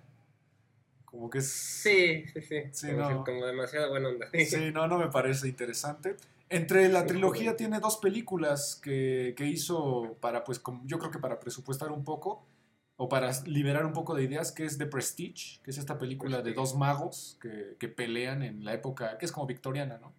Como 1.06 1.30
que 1.30 1.40
es... 1.40 1.50
Sí, 1.50 2.26
sí, 2.34 2.42
sí. 2.42 2.64
Sí, 2.72 2.88
como, 2.92 3.10
no. 3.10 3.24
como 3.24 3.46
demasiado 3.46 3.90
buena 3.90 4.10
onda. 4.10 4.28
Sí, 4.34 4.72
no, 4.74 4.88
no 4.88 5.00
me 5.00 5.08
parece 5.08 5.48
interesante. 5.48 6.16
Entre 6.50 6.88
la 6.90 7.06
trilogía 7.06 7.56
tiene 7.58 7.80
dos 7.80 7.98
películas 7.98 8.80
que, 8.82 9.34
que 9.38 9.46
hizo 9.46 10.18
para, 10.22 10.44
pues, 10.44 10.60
como- 10.60 10.82
yo 10.86 10.98
creo 11.00 11.12
que 11.12 11.20
para 11.20 11.40
presupuestar 11.40 11.92
un 11.92 12.06
poco 12.06 12.48
o 12.96 13.10
para 13.10 13.32
liberar 13.46 13.86
un 13.86 13.94
poco 13.94 14.16
de 14.16 14.24
ideas, 14.24 14.52
que 14.52 14.64
es 14.66 14.78
The 14.78 14.86
Prestige, 14.88 15.62
que 15.64 15.72
es 15.72 15.78
esta 15.78 15.98
película 15.98 16.42
de 16.42 16.54
dos 16.54 16.76
magos 16.76 17.38
que, 17.42 17.76
que 17.80 17.90
pelean 17.90 18.44
en 18.44 18.64
la 18.66 18.74
época, 18.74 19.18
que 19.18 19.26
es 19.26 19.32
como 19.32 19.46
victoriana, 19.46 19.98
¿no? 20.00 20.14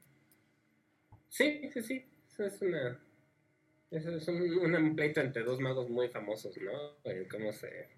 Sí, 1.28 1.68
sí, 1.72 1.82
sí. 1.82 2.04
Es 2.38 2.62
una. 2.62 3.00
Es 3.90 4.28
un, 4.28 4.74
un 4.74 4.96
pleito 4.96 5.20
entre 5.20 5.42
dos 5.44 5.60
magos 5.60 5.88
muy 5.88 6.08
famosos, 6.08 6.56
¿no? 6.58 6.72
Eh, 7.04 7.26
cómo 7.30 7.52
se, 7.52 7.88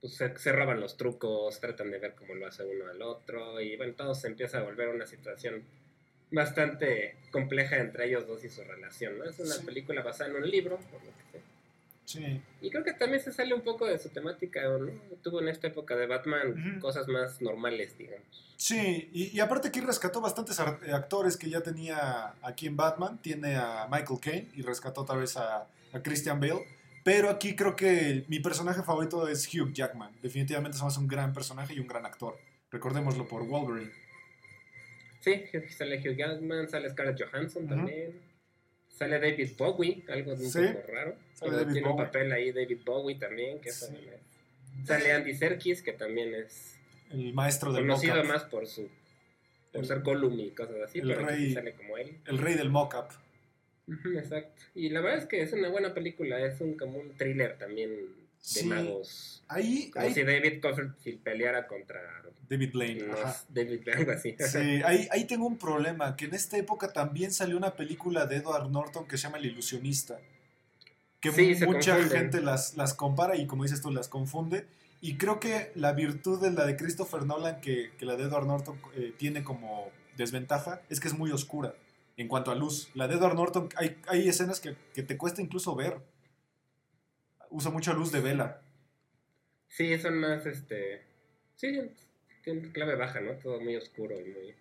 pues 0.00 0.14
se. 0.16 0.36
se 0.38 0.52
roban 0.52 0.80
los 0.80 0.96
trucos, 0.96 1.60
tratan 1.60 1.90
de 1.90 1.98
ver 1.98 2.14
cómo 2.14 2.34
lo 2.34 2.46
hace 2.46 2.64
uno 2.64 2.88
al 2.90 3.02
otro. 3.02 3.60
Y 3.60 3.76
bueno, 3.76 3.94
todo 3.94 4.14
se 4.14 4.28
empieza 4.28 4.58
a 4.58 4.62
volver 4.64 4.88
una 4.90 5.06
situación 5.06 5.64
bastante 6.30 7.16
compleja 7.30 7.76
entre 7.76 8.06
ellos 8.06 8.26
dos 8.26 8.44
y 8.44 8.48
su 8.48 8.62
relación, 8.62 9.18
¿no? 9.18 9.24
Es 9.24 9.38
una 9.38 9.54
Sí. 9.54 9.64
película 9.64 10.02
basada 10.02 10.30
en 10.30 10.36
un 10.36 10.50
libro, 10.50 10.76
por 10.90 11.00
lo 11.04 11.10
que 11.10 11.38
sé. 11.38 11.44
Sí. 12.06 12.40
Y 12.60 12.70
creo 12.70 12.84
que 12.84 12.92
también 12.92 13.22
se 13.22 13.32
sale 13.32 13.54
un 13.54 13.62
poco 13.62 13.86
de 13.86 13.98
su 13.98 14.08
temática, 14.10 14.62
¿no? 14.62 14.90
Tuvo 15.22 15.40
en 15.40 15.48
esta 15.48 15.68
época 15.68 15.96
de 15.96 16.06
Batman 16.06 16.50
Ujú. 16.52 16.80
cosas 16.80 17.08
más 17.08 17.40
normales, 17.40 17.96
digamos. 17.96 18.26
Sí, 18.56 19.08
y, 19.12 19.36
y 19.36 19.40
aparte 19.40 19.68
aquí 19.68 19.80
rescató 19.80 20.20
bastantes 20.20 20.58
eh, 20.60 20.92
actores 20.92 21.36
que 21.36 21.50
ya 21.50 21.60
tenía 21.62 22.34
aquí 22.42 22.66
en 22.66 22.76
Batman. 22.76 23.18
Tiene 23.22 23.56
a 23.56 23.88
Michael 23.90 24.20
Caine 24.20 24.48
y 24.54 24.62
rescató 24.62 25.00
otra 25.02 25.16
vez 25.16 25.36
a, 25.36 25.66
a 25.92 26.02
Christian 26.02 26.40
Bale. 26.40 26.64
Pero 27.02 27.28
aquí 27.30 27.54
creo 27.56 27.74
que 27.76 28.24
mi 28.28 28.38
personaje 28.40 28.82
favorito 28.82 29.26
es 29.28 29.46
Hugh 29.52 29.72
Jackman. 29.72 30.12
Definitivamente 30.22 30.78
somos 30.78 30.96
un 30.98 31.06
gran 31.08 31.32
personaje 31.32 31.74
y 31.74 31.80
un 31.80 31.86
gran 31.86 32.06
actor. 32.06 32.38
Recordémoslo 32.70 33.26
por 33.28 33.46
Wolverine. 33.46 33.92
Sí, 35.24 35.42
sale 35.70 35.98
Hugh 35.98 36.16
Jackman, 36.16 36.68
sale 36.68 36.90
Scarlett 36.90 37.22
Johansson 37.22 37.66
también. 37.66 38.20
Sale 38.88 39.18
David 39.18 39.50
Bowie, 39.56 40.04
algo 40.08 40.32
un 40.32 40.38
Sí, 40.38 40.60
poco 40.72 40.92
raro. 40.92 41.16
sale 41.32 41.52
David 41.56 41.72
tiene 41.72 41.88
un 41.88 41.96
papel 41.96 42.30
ahí 42.32 42.52
David 42.52 42.78
Bowie 42.84 43.16
también, 43.16 43.58
que 43.60 43.72
Sí. 43.72 43.86
también 43.86 44.14
es- 44.14 44.86
Sale 44.86 45.12
Andy 45.12 45.34
Serkis, 45.34 45.82
que 45.82 45.92
también 45.92 46.34
es 46.34 46.78
El 47.10 47.32
maestro 47.32 47.72
del 47.72 47.82
conocido 47.82 48.16
mocap. 48.16 48.28
más 48.32 48.44
por 48.44 48.66
su 48.66 48.88
por 49.72 49.80
El- 49.82 49.88
ser 49.88 50.02
Gollum 50.02 50.38
y 50.38 50.50
cosas 50.50 50.76
así, 50.84 51.00
el 51.00 51.08
pero 51.08 51.26
rey. 51.26 51.52
sale 51.52 51.72
como 51.72 51.96
él. 51.98 52.18
El 52.26 52.38
rey 52.38 52.54
del 52.54 52.70
mocap. 52.70 53.10
Ujú, 53.88 54.10
exacto. 54.16 54.62
Y 54.74 54.88
la 54.90 55.00
verdad 55.00 55.18
es 55.18 55.26
que 55.26 55.42
es 55.42 55.52
una 55.52 55.68
buena 55.68 55.92
película, 55.94 56.38
es 56.44 56.60
un 56.60 56.74
como 56.76 56.98
un 56.98 57.16
thriller 57.16 57.58
también 57.58 57.90
de 58.54 58.60
Sí. 58.60 58.66
magos. 58.66 59.42
Ahí, 59.48 59.90
Como 59.90 60.04
ahí 60.06 60.14
si 60.14 60.22
David 60.22 60.60
Copperfield 60.62 61.20
peleara 61.22 61.66
contra 61.66 62.00
David 62.48 62.70
Blaine. 62.72 63.10
ajá. 63.12 63.42
David, 63.48 63.88
algo 63.88 64.12
así. 64.12 64.34
Sí, 64.38 64.58
ahí, 64.84 65.06
ahí 65.10 65.24
tengo 65.26 65.46
un 65.46 65.58
problema, 65.58 66.16
que 66.16 66.26
en 66.26 66.34
esta 66.34 66.56
época 66.56 66.92
también 66.92 67.32
salió 67.32 67.56
una 67.56 67.74
película 67.74 68.26
de 68.26 68.36
Edward 68.36 68.70
Norton 68.70 69.06
que 69.06 69.16
se 69.16 69.24
llama 69.24 69.38
El 69.38 69.46
Ilusionista, 69.46 70.18
que 71.20 71.30
Sí, 71.32 71.54
mucha 71.66 72.02
gente 72.04 72.40
las, 72.42 72.76
las 72.76 72.92
compara 72.94 73.36
y 73.36 73.46
como 73.46 73.62
dices 73.64 73.80
tú, 73.80 73.90
las 73.90 74.08
confunde. 74.08 74.66
Y 75.00 75.16
creo 75.16 75.40
que 75.40 75.70
la 75.74 75.92
virtud 75.92 76.40
de 76.40 76.50
la 76.50 76.64
de 76.66 76.76
Christopher 76.76 77.24
Nolan 77.26 77.60
que, 77.60 77.92
que 77.98 78.06
la 78.06 78.16
de 78.16 78.24
Edward 78.24 78.46
Norton 78.46 78.78
eh, 78.96 79.12
tiene 79.18 79.42
como 79.44 79.90
desventaja 80.16 80.80
es 80.88 81.00
que 81.00 81.08
es 81.08 81.14
muy 81.18 81.30
oscura 81.32 81.74
en 82.16 82.28
cuanto 82.28 82.50
a 82.50 82.54
luz. 82.54 82.88
La 82.94 83.08
de 83.08 83.16
Edward 83.16 83.34
Norton 83.34 83.68
hay, 83.76 83.96
hay 84.06 84.28
escenas 84.28 84.60
que, 84.60 84.76
que 84.94 85.02
te 85.02 85.16
cuesta 85.18 85.42
incluso 85.42 85.74
ver. 85.74 85.98
Usa 87.54 87.70
mucha 87.70 87.92
luz 87.92 88.10
de 88.10 88.20
vela. 88.20 88.60
Sí, 89.68 89.96
son 89.98 90.18
más, 90.18 90.44
este... 90.44 91.02
Sí, 91.56 91.80
tienen 92.42 92.72
clave 92.72 92.96
baja, 92.96 93.20
¿no? 93.20 93.32
Todo 93.34 93.60
muy 93.60 93.76
oscuro 93.76 94.20
y 94.20 94.24
muy... 94.24 94.54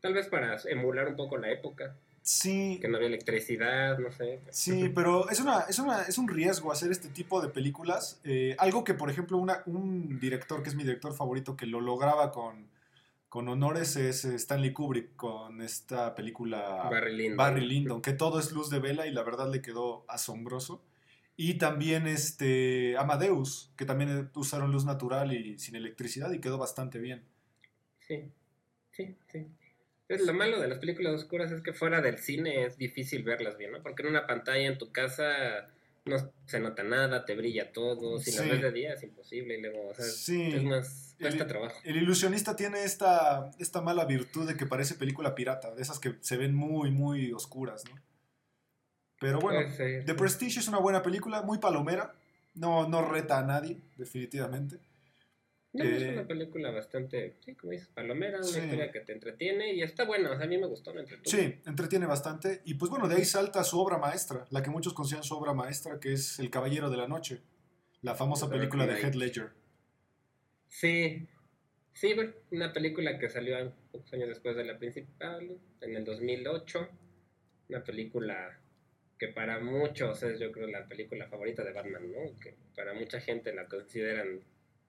Tal 0.00 0.12
vez 0.12 0.28
para 0.28 0.56
emular 0.66 1.08
un 1.08 1.16
poco 1.16 1.38
la 1.38 1.50
época, 1.50 1.96
Sí, 2.24 2.78
que 2.80 2.88
no 2.88 2.96
había 2.96 3.08
electricidad, 3.08 3.98
no 3.98 4.10
sé. 4.10 4.40
Sí, 4.50 4.90
pero 4.94 5.28
es, 5.28 5.40
una, 5.40 5.60
es, 5.68 5.78
una, 5.78 6.04
es 6.04 6.16
un 6.16 6.26
riesgo 6.26 6.72
hacer 6.72 6.90
este 6.90 7.10
tipo 7.10 7.42
de 7.42 7.50
películas. 7.50 8.18
Eh, 8.24 8.56
algo 8.58 8.82
que, 8.82 8.94
por 8.94 9.10
ejemplo, 9.10 9.36
una, 9.36 9.62
un 9.66 10.18
director 10.20 10.62
que 10.62 10.70
es 10.70 10.74
mi 10.74 10.84
director 10.84 11.14
favorito 11.14 11.54
que 11.54 11.66
lo 11.66 11.82
lograba 11.82 12.32
con, 12.32 12.66
con 13.28 13.46
honores 13.48 13.96
es 13.96 14.24
eh, 14.24 14.36
Stanley 14.36 14.72
Kubrick 14.72 15.16
con 15.16 15.60
esta 15.60 16.14
película 16.14 16.88
Barry 16.90 17.14
Lyndon. 17.14 17.36
Barry 17.36 17.66
Lyndon, 17.66 18.00
que 18.00 18.14
todo 18.14 18.40
es 18.40 18.52
luz 18.52 18.70
de 18.70 18.78
vela 18.78 19.06
y 19.06 19.12
la 19.12 19.22
verdad 19.22 19.52
le 19.52 19.60
quedó 19.60 20.06
asombroso. 20.08 20.80
Y 21.36 21.54
también 21.54 22.06
este 22.06 22.96
Amadeus, 22.96 23.72
que 23.76 23.84
también 23.84 24.30
usaron 24.34 24.70
luz 24.70 24.84
natural 24.84 25.32
y 25.32 25.58
sin 25.58 25.74
electricidad 25.74 26.30
y 26.32 26.40
quedó 26.40 26.58
bastante 26.58 26.98
bien. 27.00 27.22
Sí, 28.00 28.30
sí, 28.92 29.16
sí. 29.32 29.46
Es 30.08 30.24
lo 30.26 30.34
malo 30.34 30.60
de 30.60 30.68
las 30.68 30.78
películas 30.78 31.14
oscuras 31.14 31.50
es 31.50 31.62
que 31.62 31.72
fuera 31.72 32.00
del 32.02 32.18
cine 32.18 32.64
es 32.66 32.76
difícil 32.76 33.24
verlas 33.24 33.56
bien, 33.56 33.72
¿no? 33.72 33.82
Porque 33.82 34.02
en 34.02 34.08
una 34.10 34.26
pantalla 34.26 34.66
en 34.66 34.78
tu 34.78 34.92
casa 34.92 35.68
no 36.04 36.16
se 36.44 36.60
nota 36.60 36.82
nada, 36.82 37.24
te 37.24 37.34
brilla 37.34 37.72
todo, 37.72 38.18
si 38.20 38.30
Sí. 38.30 38.36
las 38.38 38.50
ves 38.50 38.60
de 38.62 38.72
día 38.72 38.92
es 38.92 39.02
imposible 39.02 39.56
y 39.58 39.62
luego, 39.62 39.88
o 39.88 39.94
sea, 39.94 40.04
Sí. 40.04 40.52
es 40.52 40.62
más, 40.62 41.16
cuesta 41.18 41.44
El- 41.44 41.48
trabajo. 41.48 41.80
El 41.82 41.96
ilusionista 41.96 42.54
tiene 42.54 42.84
esta, 42.84 43.50
esta 43.58 43.80
mala 43.80 44.04
virtud 44.04 44.46
de 44.46 44.56
que 44.56 44.66
parece 44.66 44.94
película 44.94 45.34
pirata, 45.34 45.74
de 45.74 45.80
esas 45.82 45.98
que 45.98 46.14
se 46.20 46.36
ven 46.36 46.54
muy, 46.54 46.90
muy 46.90 47.32
oscuras, 47.32 47.82
¿no? 47.90 47.98
Pero 49.24 49.38
bueno, 49.40 49.66
The. 49.76 50.14
Prestige 50.14 50.60
es 50.60 50.68
una 50.68 50.78
buena 50.78 51.02
película, 51.02 51.40
muy 51.40 51.56
palomera, 51.58 52.14
no, 52.56 52.86
no 52.88 53.00
reta 53.08 53.38
a 53.38 53.42
nadie, 53.42 53.78
definitivamente. 53.96 54.76
No, 55.72 55.82
es 55.82 56.02
Eh, 56.02 56.10
una 56.12 56.26
película 56.26 56.70
bastante, 56.70 57.36
sí, 57.44 57.54
como 57.54 57.72
dices, 57.72 57.88
palomera, 57.88 58.36
una 58.36 58.46
Sí. 58.46 58.58
historia 58.60 58.92
que 58.92 59.00
te 59.00 59.12
entretiene 59.12 59.72
y 59.72 59.82
está 59.82 60.04
buena, 60.04 60.30
o 60.30 60.36
sea, 60.36 60.44
a 60.44 60.48
mí 60.48 60.58
me 60.58 60.66
gustó, 60.66 60.92
me 60.92 61.00
entretuvo. 61.00 61.24
Sí, 61.30 61.58
entretiene 61.64 62.04
bastante. 62.06 62.60
Y 62.66 62.74
pues 62.74 62.90
bueno, 62.90 63.08
de 63.08 63.16
ahí 63.16 63.24
salta 63.24 63.64
su 63.64 63.80
obra 63.80 63.96
maestra, 63.96 64.46
la 64.50 64.62
que 64.62 64.68
muchos 64.70 64.92
consideran 64.92 65.24
su 65.24 65.34
obra 65.34 65.54
maestra, 65.54 65.98
que 65.98 66.12
es 66.12 66.38
El 66.38 66.50
Caballero 66.50 66.90
de 66.90 66.98
la 66.98 67.08
Noche, 67.08 67.40
la 68.02 68.14
famosa 68.14 68.48
película 68.50 68.86
de. 68.86 69.00
Heath 69.00 69.14
Ledger. 69.14 69.52
Sí, 70.68 71.26
sí, 71.94 72.12
bueno, 72.14 72.32
una 72.50 72.72
película 72.74 73.18
que 73.18 73.30
salió 73.30 73.72
pocos 73.90 74.12
años 74.12 74.28
después 74.28 74.54
de 74.56 74.64
la 74.64 74.78
principal, 74.78 75.58
en 75.80 75.96
el 75.96 76.04
2008, 76.04 76.88
una 77.70 77.82
película 77.82 78.60
que 79.18 79.28
para 79.28 79.60
muchos 79.60 80.22
es 80.22 80.38
yo 80.40 80.52
creo 80.52 80.66
la 80.68 80.86
película 80.86 81.28
favorita 81.28 81.62
de 81.64 81.72
Batman, 81.72 82.10
¿no? 82.12 82.38
Que 82.40 82.54
para 82.74 82.94
mucha 82.94 83.20
gente 83.20 83.54
la 83.54 83.66
consideran 83.66 84.40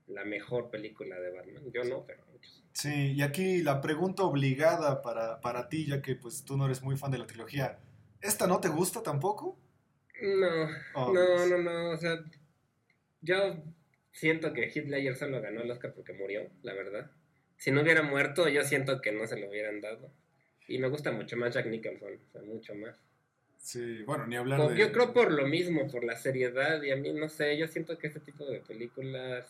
la 0.07 0.23
mejor 0.25 0.69
película 0.69 1.19
de 1.19 1.31
Batman, 1.31 1.63
yo 1.71 1.83
no, 1.83 2.05
pero 2.05 2.23
muchos. 2.31 2.63
Sí, 2.73 3.13
y 3.13 3.21
aquí 3.21 3.61
la 3.61 3.81
pregunta 3.81 4.23
obligada 4.23 5.01
para, 5.01 5.41
para 5.41 5.69
ti, 5.69 5.85
ya 5.87 6.01
que 6.01 6.15
pues 6.15 6.43
tú 6.45 6.57
no 6.57 6.65
eres 6.65 6.81
muy 6.83 6.97
fan 6.97 7.11
de 7.11 7.17
la 7.17 7.27
trilogía, 7.27 7.79
¿esta 8.21 8.47
no 8.47 8.59
te 8.59 8.69
gusta 8.69 9.01
tampoco? 9.01 9.57
No, 10.21 10.69
Oh, 10.93 11.13
no, 11.13 11.45
no, 11.47 11.57
no, 11.57 11.91
o 11.91 11.97
sea, 11.97 12.23
yo 13.21 13.63
siento 14.11 14.53
que 14.53 14.69
Heath 14.69 14.87
Ledger 14.87 15.15
solo 15.15 15.41
ganó 15.41 15.61
el 15.61 15.71
Oscar 15.71 15.93
porque 15.93 16.13
murió, 16.13 16.49
la 16.63 16.73
verdad. 16.73 17.11
Si 17.57 17.71
no 17.71 17.81
hubiera 17.81 18.01
muerto, 18.03 18.47
yo 18.47 18.63
siento 18.63 19.01
que 19.01 19.11
no 19.11 19.27
se 19.27 19.39
lo 19.39 19.49
hubieran 19.49 19.81
dado. 19.81 20.11
Y 20.67 20.79
me 20.79 20.87
gusta 20.89 21.11
mucho 21.11 21.37
más 21.37 21.53
Jack 21.53 21.67
Nicholson, 21.67 22.19
o 22.27 22.31
sea, 22.31 22.41
mucho 22.41 22.75
más. 22.75 22.99
Sí, 23.65 24.03
bueno, 24.03 24.27
ni 24.27 24.35
hablar 24.35 24.69
de... 24.69 24.77
Yo 24.77 24.91
creo 24.91 25.11
por 25.11 25.31
lo 25.31 25.47
mismo, 25.47 25.87
por 25.87 26.03
la 26.03 26.15
seriedad, 26.15 26.83
y 26.83 26.91
a 26.91 26.97
mí, 26.97 27.11
no 27.13 27.27
sé, 27.29 27.57
yo 27.57 27.67
siento 27.67 27.97
que 27.97 28.05
este 28.05 28.19
tipo 28.19 28.45
de 28.45 28.59
películas, 28.59 29.47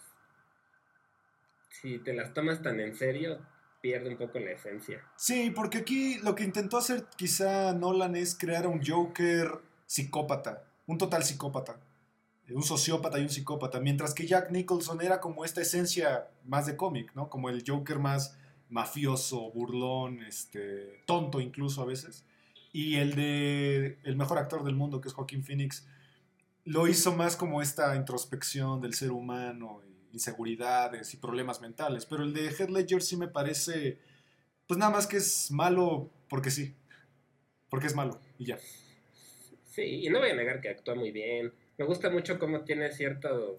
si 1.70 2.00
te 2.00 2.14
las 2.14 2.34
tomas 2.34 2.62
tan 2.62 2.80
en 2.80 2.96
serio, 2.96 3.46
pierde 3.82 4.08
un 4.08 4.16
poco 4.16 4.40
la 4.40 4.52
esencia. 4.52 5.04
Sí, 5.18 5.52
porque 5.54 5.80
aquí 5.80 6.18
lo 6.20 6.34
que 6.34 6.46
intentó 6.46 6.78
hacer 6.78 7.04
quizá 7.18 7.74
Nolan 7.74 8.16
es 8.16 8.36
crear 8.36 8.68
un 8.68 8.82
Joker 8.82 9.50
psicópata, 9.86 10.64
un 10.88 10.98
total 10.98 11.26
psicópata, 11.26 11.78
eh, 12.48 12.54
un 12.54 12.64
sociópata 12.64 13.20
y 13.20 13.24
un 13.24 13.30
psicópata, 13.30 13.82
mientras 13.82 14.14
que 14.14 14.26
Jack 14.26 14.50
Nicholson 14.50 15.02
era 15.02 15.20
como 15.20 15.44
esta 15.44 15.60
esencia 15.60 16.30
más 16.46 16.68
de 16.68 16.78
cómic, 16.78 17.12
¿no? 17.16 17.30
Como 17.30 17.50
el 17.50 17.66
Joker 17.68 18.00
más 18.00 18.38
mafioso, 18.70 19.52
burlón, 19.52 20.24
este, 20.24 21.04
tonto 21.06 21.42
incluso 21.42 21.82
a 21.82 21.86
veces. 21.86 22.24
Y 22.76 22.98
el 22.98 23.16
de 23.16 24.00
el 24.04 24.18
mejor 24.18 24.38
actor 24.38 24.66
del 24.66 24.76
mundo, 24.76 25.00
que 25.00 25.08
es 25.08 25.14
Joaquín 25.14 25.46
Phoenix, 25.46 25.88
lo 26.66 26.90
hizo 26.90 27.16
más 27.16 27.38
como 27.38 27.62
esta 27.62 27.96
introspección 27.96 28.82
del 28.82 28.94
ser 28.94 29.12
humano, 29.12 29.82
inseguridades 30.12 31.14
y 31.14 31.18
problemas 31.18 31.62
mentales. 31.62 32.06
Pero 32.06 32.24
el 32.24 32.34
de 32.34 32.48
Heath 32.48 32.70
Ledger 32.70 33.02
sí 33.02 33.16
me 33.16 33.30
parece, 33.30 34.00
pues 34.68 34.78
nada 34.78 34.92
más 34.92 35.08
que 35.08 35.16
es 35.16 35.52
malo 35.52 36.10
porque 36.28 36.52
sí. 36.52 36.76
Porque 37.70 37.88
es 37.88 37.96
malo 37.96 38.20
y 38.38 38.48
ya. 38.48 38.60
Sí, 39.72 40.06
y 40.06 40.10
no 40.10 40.20
voy 40.20 40.32
a 40.32 40.36
negar 40.36 40.60
que 40.60 40.68
actúa 40.68 40.96
muy 40.96 41.12
bien. 41.12 41.54
Me 41.78 41.86
gusta 41.86 42.10
mucho 42.10 42.38
cómo 42.38 42.66
tiene 42.66 42.92
ciertos 42.92 43.58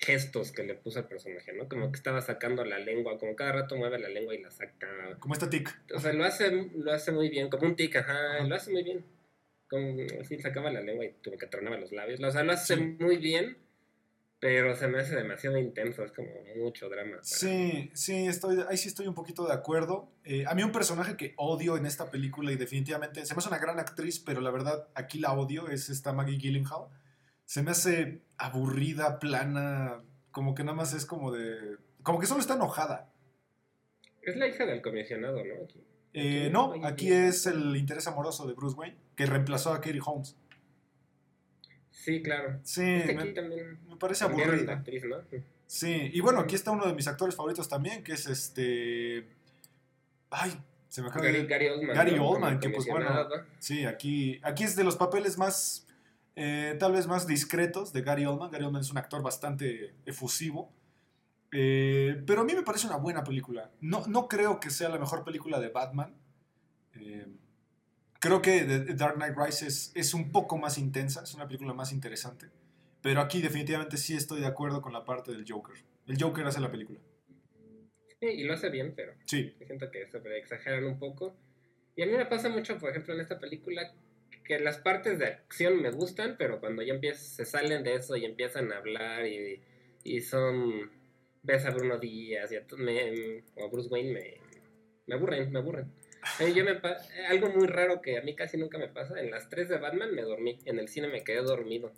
gestos 0.00 0.50
que 0.50 0.62
le 0.62 0.74
puso 0.74 0.98
al 0.98 1.08
personaje, 1.08 1.52
¿no? 1.52 1.68
Como 1.68 1.92
que 1.92 1.96
estaba 1.96 2.20
sacando 2.22 2.64
la 2.64 2.78
lengua, 2.78 3.18
como 3.18 3.36
cada 3.36 3.52
rato 3.52 3.76
mueve 3.76 3.98
la 3.98 4.08
lengua 4.08 4.34
y 4.34 4.42
la 4.42 4.50
saca. 4.50 4.88
Como 5.18 5.34
esta 5.34 5.50
tic. 5.50 5.78
O 5.94 6.00
sea, 6.00 6.12
lo 6.12 6.24
hace, 6.24 6.50
lo 6.74 6.92
hace 6.92 7.12
muy 7.12 7.28
bien, 7.28 7.50
como 7.50 7.66
un 7.66 7.76
tic, 7.76 7.96
ajá, 7.96 8.42
lo 8.44 8.54
hace 8.54 8.70
muy 8.70 8.82
bien. 8.82 9.04
Como 9.68 10.02
así 10.20 10.38
sacaba 10.40 10.70
la 10.72 10.80
lengua 10.80 11.04
y 11.04 11.12
como 11.22 11.36
que 11.36 11.46
tronaba 11.46 11.76
los 11.76 11.92
labios. 11.92 12.20
O 12.20 12.30
sea, 12.30 12.42
lo 12.42 12.52
hace 12.52 12.76
muy 12.76 13.18
bien, 13.18 13.58
pero 14.40 14.74
se 14.74 14.88
me 14.88 14.98
hace 14.98 15.14
demasiado 15.14 15.58
intenso, 15.58 16.02
es 16.02 16.12
como 16.12 16.30
mucho 16.56 16.88
drama. 16.88 17.18
Sí, 17.22 17.90
sí, 17.92 18.26
estoy, 18.26 18.64
ahí 18.68 18.78
sí 18.78 18.88
estoy 18.88 19.06
un 19.06 19.14
poquito 19.14 19.46
de 19.46 19.52
acuerdo. 19.52 20.08
Eh, 20.24 20.44
a 20.46 20.54
mí 20.54 20.62
un 20.62 20.72
personaje 20.72 21.16
que 21.16 21.34
odio 21.36 21.76
en 21.76 21.84
esta 21.84 22.10
película 22.10 22.50
y 22.50 22.56
definitivamente 22.56 23.24
se 23.26 23.34
me 23.34 23.38
hace 23.38 23.48
una 23.48 23.58
gran 23.58 23.78
actriz, 23.78 24.18
pero 24.18 24.40
la 24.40 24.50
verdad 24.50 24.88
aquí 24.94 25.18
la 25.18 25.34
odio, 25.34 25.68
es 25.68 25.90
esta 25.90 26.14
Maggie 26.14 26.38
Gyllenhaal. 26.38 26.86
Se 27.50 27.64
me 27.64 27.72
hace 27.72 28.20
aburrida, 28.38 29.18
plana, 29.18 30.04
como 30.30 30.54
que 30.54 30.62
nada 30.62 30.76
más 30.76 30.94
es 30.94 31.04
como 31.04 31.32
de... 31.32 31.78
Como 32.04 32.20
que 32.20 32.26
solo 32.26 32.40
está 32.40 32.54
enojada. 32.54 33.10
Es 34.22 34.36
la 34.36 34.46
hija 34.46 34.64
del 34.66 34.80
comisionado, 34.80 35.38
¿no? 35.38 35.66
Eh, 36.12 36.48
no, 36.52 36.72
aquí 36.84 37.12
es 37.12 37.46
el 37.46 37.74
interés 37.74 38.06
amoroso 38.06 38.46
de 38.46 38.54
Bruce 38.54 38.76
Wayne, 38.76 38.96
que 39.16 39.26
reemplazó 39.26 39.72
a 39.72 39.80
Katie 39.80 40.00
Holmes. 40.00 40.36
Sí, 41.90 42.22
claro. 42.22 42.60
Sí, 42.62 42.82
me, 42.82 43.14
me, 43.14 43.96
parece. 43.98 44.26
Actriz, 44.26 45.02
¿no? 45.06 45.16
Sí, 45.66 46.08
y 46.12 46.20
bueno, 46.20 46.38
aquí 46.38 46.54
está 46.54 46.70
uno 46.70 46.86
de 46.86 46.94
mis 46.94 47.08
actores 47.08 47.34
favoritos 47.34 47.68
también, 47.68 48.04
que 48.04 48.12
es 48.12 48.28
este... 48.28 49.26
Ay, 50.30 50.52
se 50.88 51.02
me 51.02 51.08
acaba 51.08 51.24
Gary, 51.24 51.48
Gary 51.48 51.66
Oldman. 51.66 51.96
Gary 51.96 52.16
Oldman, 52.16 52.60
que 52.60 52.70
pues 52.70 52.86
bueno, 52.86 53.28
sí, 53.58 53.86
aquí, 53.86 54.38
aquí 54.44 54.62
es 54.62 54.76
de 54.76 54.84
los 54.84 54.94
papeles 54.94 55.36
más, 55.36 55.88
eh, 56.36 56.76
tal 56.78 56.92
vez 56.92 57.06
más 57.06 57.26
discretos 57.26 57.92
de 57.92 58.02
Gary 58.02 58.26
Oldman. 58.26 58.50
Gary 58.50 58.64
Oldman 58.64 58.82
es 58.82 58.90
un 58.90 58.98
actor 58.98 59.22
bastante 59.22 59.94
efusivo. 60.06 60.72
Eh, 61.52 62.22
pero 62.26 62.42
a 62.42 62.44
mí 62.44 62.54
me 62.54 62.62
parece 62.62 62.86
una 62.86 62.96
buena 62.96 63.24
película. 63.24 63.70
No, 63.80 64.06
no 64.06 64.28
creo 64.28 64.60
que 64.60 64.70
sea 64.70 64.88
la 64.88 64.98
mejor 64.98 65.24
película 65.24 65.58
de 65.58 65.68
Batman. 65.68 66.14
Eh, 66.94 67.26
Creo 68.20 68.42
que 68.42 68.64
The 68.64 68.94
Dark 68.94 69.14
Knight 69.14 69.34
Rises 69.34 69.92
es 69.94 70.12
un 70.12 70.30
poco 70.30 70.58
más 70.58 70.76
intensa, 70.76 71.22
es 71.22 71.32
una 71.34 71.46
película 71.46 71.72
más 71.72 71.90
interesante. 71.90 72.50
Pero 73.00 73.22
aquí 73.22 73.40
definitivamente 73.40 73.96
sí 73.96 74.14
estoy 74.14 74.40
de 74.42 74.46
acuerdo 74.46 74.82
con 74.82 74.92
la 74.92 75.06
parte 75.06 75.32
del 75.32 75.46
Joker. 75.48 75.76
El 76.06 76.22
Joker 76.22 76.46
hace 76.46 76.60
la 76.60 76.70
película. 76.70 77.00
Sí, 78.20 78.26
y 78.26 78.44
lo 78.44 78.52
hace 78.52 78.68
bien, 78.68 78.92
pero 78.94 79.14
sí. 79.24 79.54
siento 79.66 79.90
que 79.90 80.02
exageran 80.36 80.84
un 80.84 80.98
poco. 80.98 81.34
Y 81.96 82.02
a 82.02 82.06
mí 82.06 82.12
me 82.12 82.26
pasa 82.26 82.50
mucho, 82.50 82.76
por 82.76 82.90
ejemplo, 82.90 83.14
en 83.14 83.20
esta 83.20 83.40
película, 83.40 83.90
que 84.50 84.58
las 84.58 84.78
partes 84.78 85.20
de 85.20 85.26
acción 85.26 85.80
me 85.80 85.92
gustan, 85.92 86.34
pero 86.36 86.58
cuando 86.58 86.82
ya 86.82 86.92
empiezan, 86.92 87.24
se 87.24 87.44
salen 87.44 87.84
de 87.84 87.94
eso 87.94 88.16
y 88.16 88.24
empiezan 88.24 88.72
a 88.72 88.78
hablar 88.78 89.24
y, 89.24 89.62
y 90.02 90.20
son... 90.22 90.90
Ves 91.44 91.64
a 91.66 91.70
Bruno 91.70 91.98
Díaz 91.98 92.50
y 92.50 92.56
a, 92.56 92.66
me, 92.76 93.44
o 93.54 93.64
a 93.64 93.68
Bruce 93.68 93.88
Wayne, 93.88 94.12
me, 94.12 94.34
me 95.06 95.14
aburren, 95.14 95.52
me 95.52 95.60
aburren. 95.60 95.92
yo 96.52 96.64
me 96.64 96.80
algo 97.28 97.48
muy 97.50 97.68
raro 97.68 98.02
que 98.02 98.18
a 98.18 98.22
mí 98.22 98.34
casi 98.34 98.56
nunca 98.56 98.76
me 98.76 98.88
pasa. 98.88 99.20
En 99.20 99.30
las 99.30 99.48
tres 99.48 99.68
de 99.68 99.78
Batman 99.78 100.12
me 100.16 100.22
dormí. 100.22 100.58
En 100.64 100.80
el 100.80 100.88
cine 100.88 101.06
me 101.06 101.22
quedé 101.22 101.42
dormido. 101.42 101.92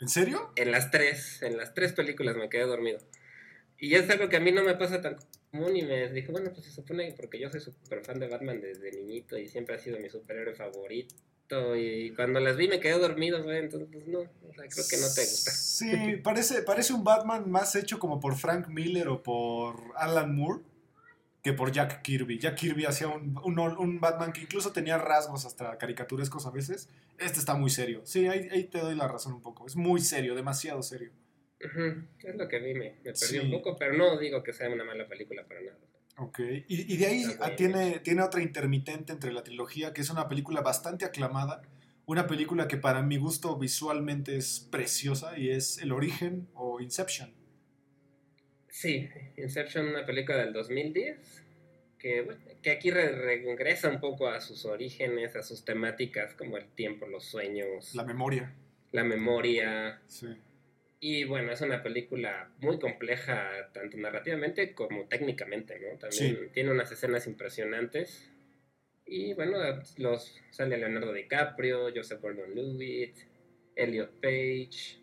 ¿En 0.00 0.08
serio? 0.08 0.52
En 0.56 0.72
las 0.72 0.90
tres. 0.90 1.42
En 1.42 1.56
las 1.56 1.74
tres 1.74 1.92
películas 1.92 2.36
me 2.36 2.48
quedé 2.48 2.64
dormido. 2.64 2.98
Y 3.78 3.94
es 3.94 4.10
algo 4.10 4.28
que 4.28 4.36
a 4.36 4.40
mí 4.40 4.50
no 4.50 4.64
me 4.64 4.74
pasa 4.74 5.00
tan 5.00 5.16
común. 5.52 5.76
Y 5.76 5.82
me 5.82 6.10
dije, 6.10 6.32
bueno, 6.32 6.50
pues 6.52 6.66
se 6.66 6.72
supone 6.72 7.06
que 7.06 7.14
porque 7.14 7.38
yo 7.38 7.48
soy 7.50 7.60
súper 7.60 8.04
fan 8.04 8.18
de 8.18 8.26
Batman 8.26 8.60
desde 8.60 8.90
niñito 8.90 9.38
y 9.38 9.46
siempre 9.46 9.76
ha 9.76 9.78
sido 9.78 10.00
mi 10.00 10.10
superhéroe 10.10 10.56
favorito. 10.56 11.14
Y 11.76 12.10
cuando 12.10 12.40
las 12.40 12.56
vi 12.56 12.68
me 12.68 12.80
quedé 12.80 12.98
dormido, 12.98 13.42
güey. 13.42 13.58
Entonces, 13.58 13.88
pues, 13.92 14.06
no. 14.08 14.20
O 14.20 14.54
sea, 14.54 14.66
creo 14.68 14.84
que 14.88 14.96
no 14.96 15.06
te 15.14 15.20
gusta. 15.20 15.50
Sí, 15.50 16.16
parece, 16.22 16.62
parece 16.62 16.92
un 16.92 17.04
Batman 17.04 17.50
más 17.50 17.74
hecho 17.76 17.98
como 17.98 18.20
por 18.20 18.36
Frank 18.36 18.68
Miller 18.68 19.08
o 19.08 19.22
por 19.22 19.76
Alan 19.96 20.34
Moore 20.34 20.62
que 21.44 21.52
por 21.52 21.70
Jack 21.70 22.00
Kirby. 22.00 22.38
Jack 22.38 22.56
Kirby 22.56 22.86
hacía 22.86 23.08
un, 23.08 23.38
un, 23.44 24.00
Batman 24.00 24.32
que 24.32 24.40
incluso 24.40 24.72
tenía 24.72 24.96
rasgos 24.96 25.44
hasta 25.44 25.76
caricaturescos 25.76 26.46
a 26.46 26.50
veces. 26.50 26.88
Este 27.18 27.38
está 27.38 27.54
muy 27.54 27.68
serio. 27.68 28.00
Sí, 28.04 28.26
ahí, 28.26 28.64
te 28.64 28.78
doy 28.78 28.94
la 28.94 29.06
razón 29.06 29.34
un 29.34 29.42
poco. 29.42 29.66
Es 29.66 29.76
muy 29.76 30.00
serio, 30.00 30.34
demasiado 30.34 30.82
serio. 30.82 31.10
Es 31.60 32.34
lo 32.34 32.48
que 32.48 32.56
a 32.56 32.60
mí 32.60 32.72
me, 32.72 32.96
me 33.04 33.12
perdió 33.12 33.42
un 33.42 33.50
poco, 33.50 33.76
pero 33.76 33.92
no 33.92 34.18
digo 34.18 34.42
que 34.42 34.54
sea 34.54 34.70
una 34.70 34.84
mala 34.84 35.06
película 35.06 35.44
para 35.46 35.60
nada. 35.60 35.78
Ok, 36.16 36.38
y, 36.68 36.96
de 36.96 37.06
ahí 37.06 37.24
tiene, 37.56 37.98
tiene 37.98 38.22
otra 38.22 38.40
intermitente 38.40 39.12
entre 39.12 39.32
la 39.32 39.42
trilogía, 39.42 39.92
que 39.92 40.00
es 40.00 40.10
una 40.10 40.28
película 40.28 40.60
bastante 40.60 41.04
aclamada, 41.04 41.62
una 42.06 42.28
película 42.28 42.68
que 42.68 42.76
para 42.76 43.02
mi 43.02 43.16
gusto 43.16 43.58
visualmente 43.58 44.36
es 44.36 44.60
preciosa 44.70 45.36
y 45.36 45.50
es 45.50 45.78
El 45.78 45.90
Origen 45.90 46.46
o 46.54 46.80
Inception. 46.80 47.34
Sí, 48.68 49.08
Inception, 49.36 49.88
una 49.88 50.06
película 50.06 50.38
del 50.38 50.52
2010, 50.52 51.44
que, 51.98 52.36
que 52.62 52.70
aquí 52.70 52.90
regresa 52.92 53.88
un 53.88 53.98
poco 53.98 54.28
a 54.28 54.40
sus 54.40 54.64
orígenes, 54.66 55.34
a 55.34 55.42
sus 55.42 55.64
temáticas 55.64 56.34
como 56.34 56.56
el 56.56 56.66
tiempo, 56.66 57.06
los 57.06 57.24
sueños. 57.24 57.92
La 57.94 58.04
memoria. 58.04 58.54
La 58.92 59.02
memoria. 59.02 60.00
Sí. 60.06 60.28
Y 61.06 61.24
bueno, 61.24 61.52
es 61.52 61.60
una 61.60 61.82
película 61.82 62.48
muy 62.60 62.78
compleja, 62.78 63.70
tanto 63.74 63.98
narrativamente 63.98 64.72
como 64.72 65.06
técnicamente, 65.06 65.78
¿no? 65.78 65.98
También 65.98 66.50
tiene 66.54 66.70
unas 66.70 66.90
escenas 66.92 67.26
impresionantes. 67.26 68.32
Y 69.04 69.34
bueno, 69.34 69.58
los, 69.98 70.34
sale 70.50 70.78
Leonardo 70.78 71.12
DiCaprio, 71.12 71.90
Joseph 71.94 72.22
Gordon-Levitt, 72.22 73.18
Elliot 73.76 74.12
Page, 74.18 74.98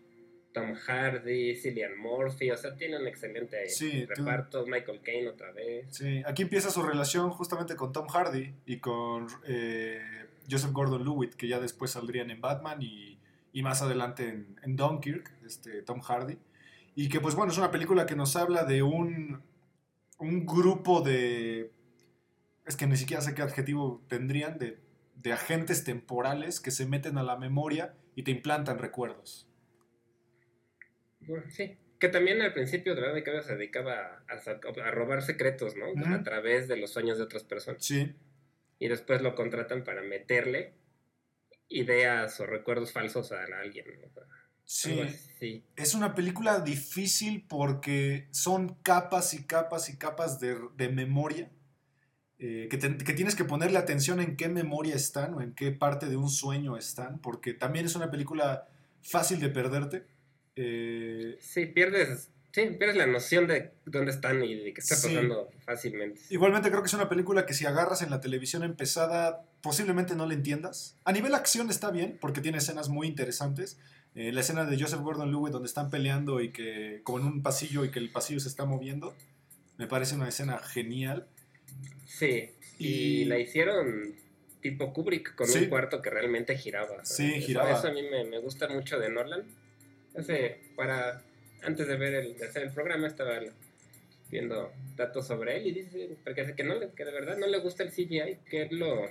Tom 0.52 0.74
Hardy, 0.74 1.56
Cillian 1.56 1.96
Murphy, 2.00 2.50
o 2.50 2.58
sea, 2.58 2.76
tiene 2.76 2.98
un 2.98 3.06
excelente 3.06 3.64
reparto, 4.08 4.66
Michael 4.66 5.02
Caine 5.04 5.30
otra 5.30 5.52
vez. 5.52 5.86
Sí, 5.96 6.24
aquí 6.26 6.42
empieza 6.42 6.72
su 6.72 6.82
relación 6.82 7.30
justamente 7.30 7.76
con 7.76 7.94
Tom 7.94 8.08
Hardy 8.08 8.52
y 8.66 8.80
con 8.80 9.28
eh, 9.48 10.02
Joseph 10.50 10.72
Gordon-Levitt, 10.72 11.36
que 11.36 11.48
ya 11.48 11.60
después 11.60 11.92
saldrían 11.92 12.32
en 12.32 12.42
Batman 12.42 12.82
y, 12.82 13.11
más 13.54 13.82
adelante 13.82 14.30
en, 14.30 14.60
en, 14.64 14.76
Dunkirk, 14.76 15.32
este, 15.46 15.82
Tom 15.82 16.02
Hardy. 16.02 16.38
Y 16.96 17.10
que 17.10 17.20
pues 17.20 17.36
bueno, 17.36 17.52
es 17.52 17.58
una 17.58 17.72
película 17.72 18.06
que 18.06 18.16
nos 18.16 18.36
habla 18.36 18.64
de 18.64 18.84
un, 18.84 19.42
un 20.20 20.46
grupo 20.46 21.02
de... 21.02 21.72
Es 22.66 22.76
que 22.76 22.88
ni 22.88 22.98
siquiera 22.98 23.22
sé 23.22 23.34
qué 23.34 23.42
adjetivo 23.42 24.04
tendrían, 24.08 24.58
de, 24.58 24.80
de 25.16 25.34
agentes 25.34 25.84
temporales 25.84 26.60
que 26.60 26.72
se 26.72 26.86
meten 26.86 27.18
a 27.18 27.24
la 27.24 27.38
memoria 27.38 27.94
y 28.16 28.24
te 28.24 28.32
implantan 28.32 28.78
recuerdos 28.80 29.48
sí. 31.50 31.78
Que 32.00 32.10
también 32.10 32.42
al 32.42 32.54
principio 32.54 32.96
de 32.96 33.02
la 33.02 33.44
se 33.44 33.56
dedicaba 33.56 34.24
a, 34.28 34.92
robar 34.92 35.22
secretos, 35.22 35.76
¿no? 35.76 35.86
A 36.16 36.24
través 36.24 36.68
de 36.68 36.78
los 36.78 36.92
sueños 36.92 37.20
de 37.20 37.26
otras 37.26 37.44
personas. 37.44 37.86
Sí. 37.86 38.16
Y 38.80 38.88
después 38.88 39.22
lo 39.22 39.36
contratan 39.36 39.84
para 39.84 40.02
meterle 40.02 40.74
ideas 41.72 42.40
o 42.40 42.46
recuerdos 42.46 42.92
falsos 42.92 43.32
a 43.32 43.44
alguien. 43.62 43.86
Sí. 44.64 45.66
Es 45.76 45.96
una 45.96 46.16
película 46.16 46.60
difícil 46.60 47.46
porque 47.48 48.28
son 48.32 48.76
capas 48.84 49.34
y 49.34 49.44
capas 49.44 49.90
y 49.90 49.98
capas 49.98 50.40
de, 50.40 50.90
memoria. 50.90 51.52
Eh, 52.40 52.68
que, 52.72 52.80
que, 52.80 53.14
tienes 53.14 53.36
que 53.36 53.44
ponerle 53.44 53.78
atención 53.78 54.20
en 54.20 54.36
qué 54.36 54.50
memoria 54.50 54.96
están 54.96 55.34
o 55.36 55.42
en 55.42 55.54
qué 55.54 55.72
parte 55.72 56.08
de 56.08 56.18
un 56.18 56.30
sueño 56.30 56.76
están, 56.76 57.20
porque 57.20 57.54
también 57.54 57.86
es 57.86 57.96
una 57.96 58.10
película 58.10 58.68
fácil 59.02 59.40
de 59.40 59.50
perderte. 59.50 60.08
Eh, 60.56 61.38
sí, 61.40 61.66
pierdes, 61.68 62.32
sí, 62.52 62.62
pierdes 62.78 62.96
la 62.96 63.08
noción 63.08 63.48
de 63.48 63.72
dónde 63.86 64.12
están 64.12 64.44
y 64.44 64.56
de 64.56 64.74
qué 64.74 64.82
está 64.82 64.96
pasando 64.96 65.50
fácilmente. 65.66 66.22
Igualmente 66.30 66.70
creo 66.70 66.82
que 66.82 66.88
es 66.88 66.94
una 66.94 67.10
película 67.10 67.46
que 67.46 67.54
si 67.54 67.66
agarras 67.66 68.02
en 68.02 68.10
la 68.10 68.22
televisión 68.22 68.64
empezada, 68.64 69.46
posiblemente 69.62 70.16
no 70.16 70.26
la 70.26 70.34
entiendas. 70.34 70.98
A 71.06 71.12
nivel 71.12 71.36
acción 71.36 71.70
está 71.70 71.92
bien, 71.92 72.18
porque 72.20 72.42
tiene 72.42 72.60
escenas 72.60 72.90
muy 72.90 73.08
interesantes. 73.08 73.78
Eh, 74.16 74.32
la 74.32 74.42
escena 74.42 74.66
de 74.66 74.80
Joseph 74.80 75.00
Gordon-Levitt 75.02 75.54
donde 75.54 75.68
están 75.68 75.90
peleando 75.90 76.42
y 76.42 76.52
que 76.52 77.02
como 77.04 77.20
en 77.20 77.26
un 77.26 77.44
pasillo 77.44 77.86
y 77.86 77.92
que 77.92 78.00
el 78.00 78.10
pasillo 78.10 78.40
se 78.40 78.50
está 78.50 78.66
moviendo, 78.66 79.16
me 79.78 79.88
parece 79.88 80.16
una 80.16 80.28
escena 80.28 80.60
genial. 80.60 81.28
Sí, 82.06 82.52
y, 82.78 83.26
la 83.26 83.40
hicieron 83.40 84.16
tipo 84.62 84.94
Kubrick 84.94 85.36
con 85.36 85.50
un 85.50 85.66
cuarto 85.66 86.02
que 86.02 86.10
realmente 86.10 86.58
giraba. 86.58 87.06
Sí, 87.06 87.42
giraba. 87.42 87.72
Eso 87.72 87.88
a 87.88 87.92
mí 87.92 88.02
me, 88.04 88.26
me 88.26 88.40
gusta 88.40 88.68
mucho 88.68 89.00
de 89.00 89.10
Nolan 89.10 89.46
Hace, 90.18 90.60
para, 90.76 91.22
antes 91.64 91.88
de 91.88 91.96
ver 91.96 92.14
el, 92.14 92.38
de 92.38 92.46
hacer 92.46 92.64
el 92.64 92.72
programa, 92.72 93.08
estaba 93.08 93.40
viendo 94.30 94.72
datos 94.96 95.28
sobre 95.28 95.58
él 95.58 95.68
y 95.68 95.72
dice, 95.72 96.10
porque 96.24 96.54
que, 96.56 96.64
no, 96.64 96.80
que 96.94 97.06
de 97.06 97.12
verdad 97.12 97.38
no 97.38 97.48
le 97.48 97.60
gusta 97.60 97.84
el 97.84 97.92
CGI, 97.92 98.40
que 98.50 98.64
es 98.64 98.72
lo, 98.72 99.10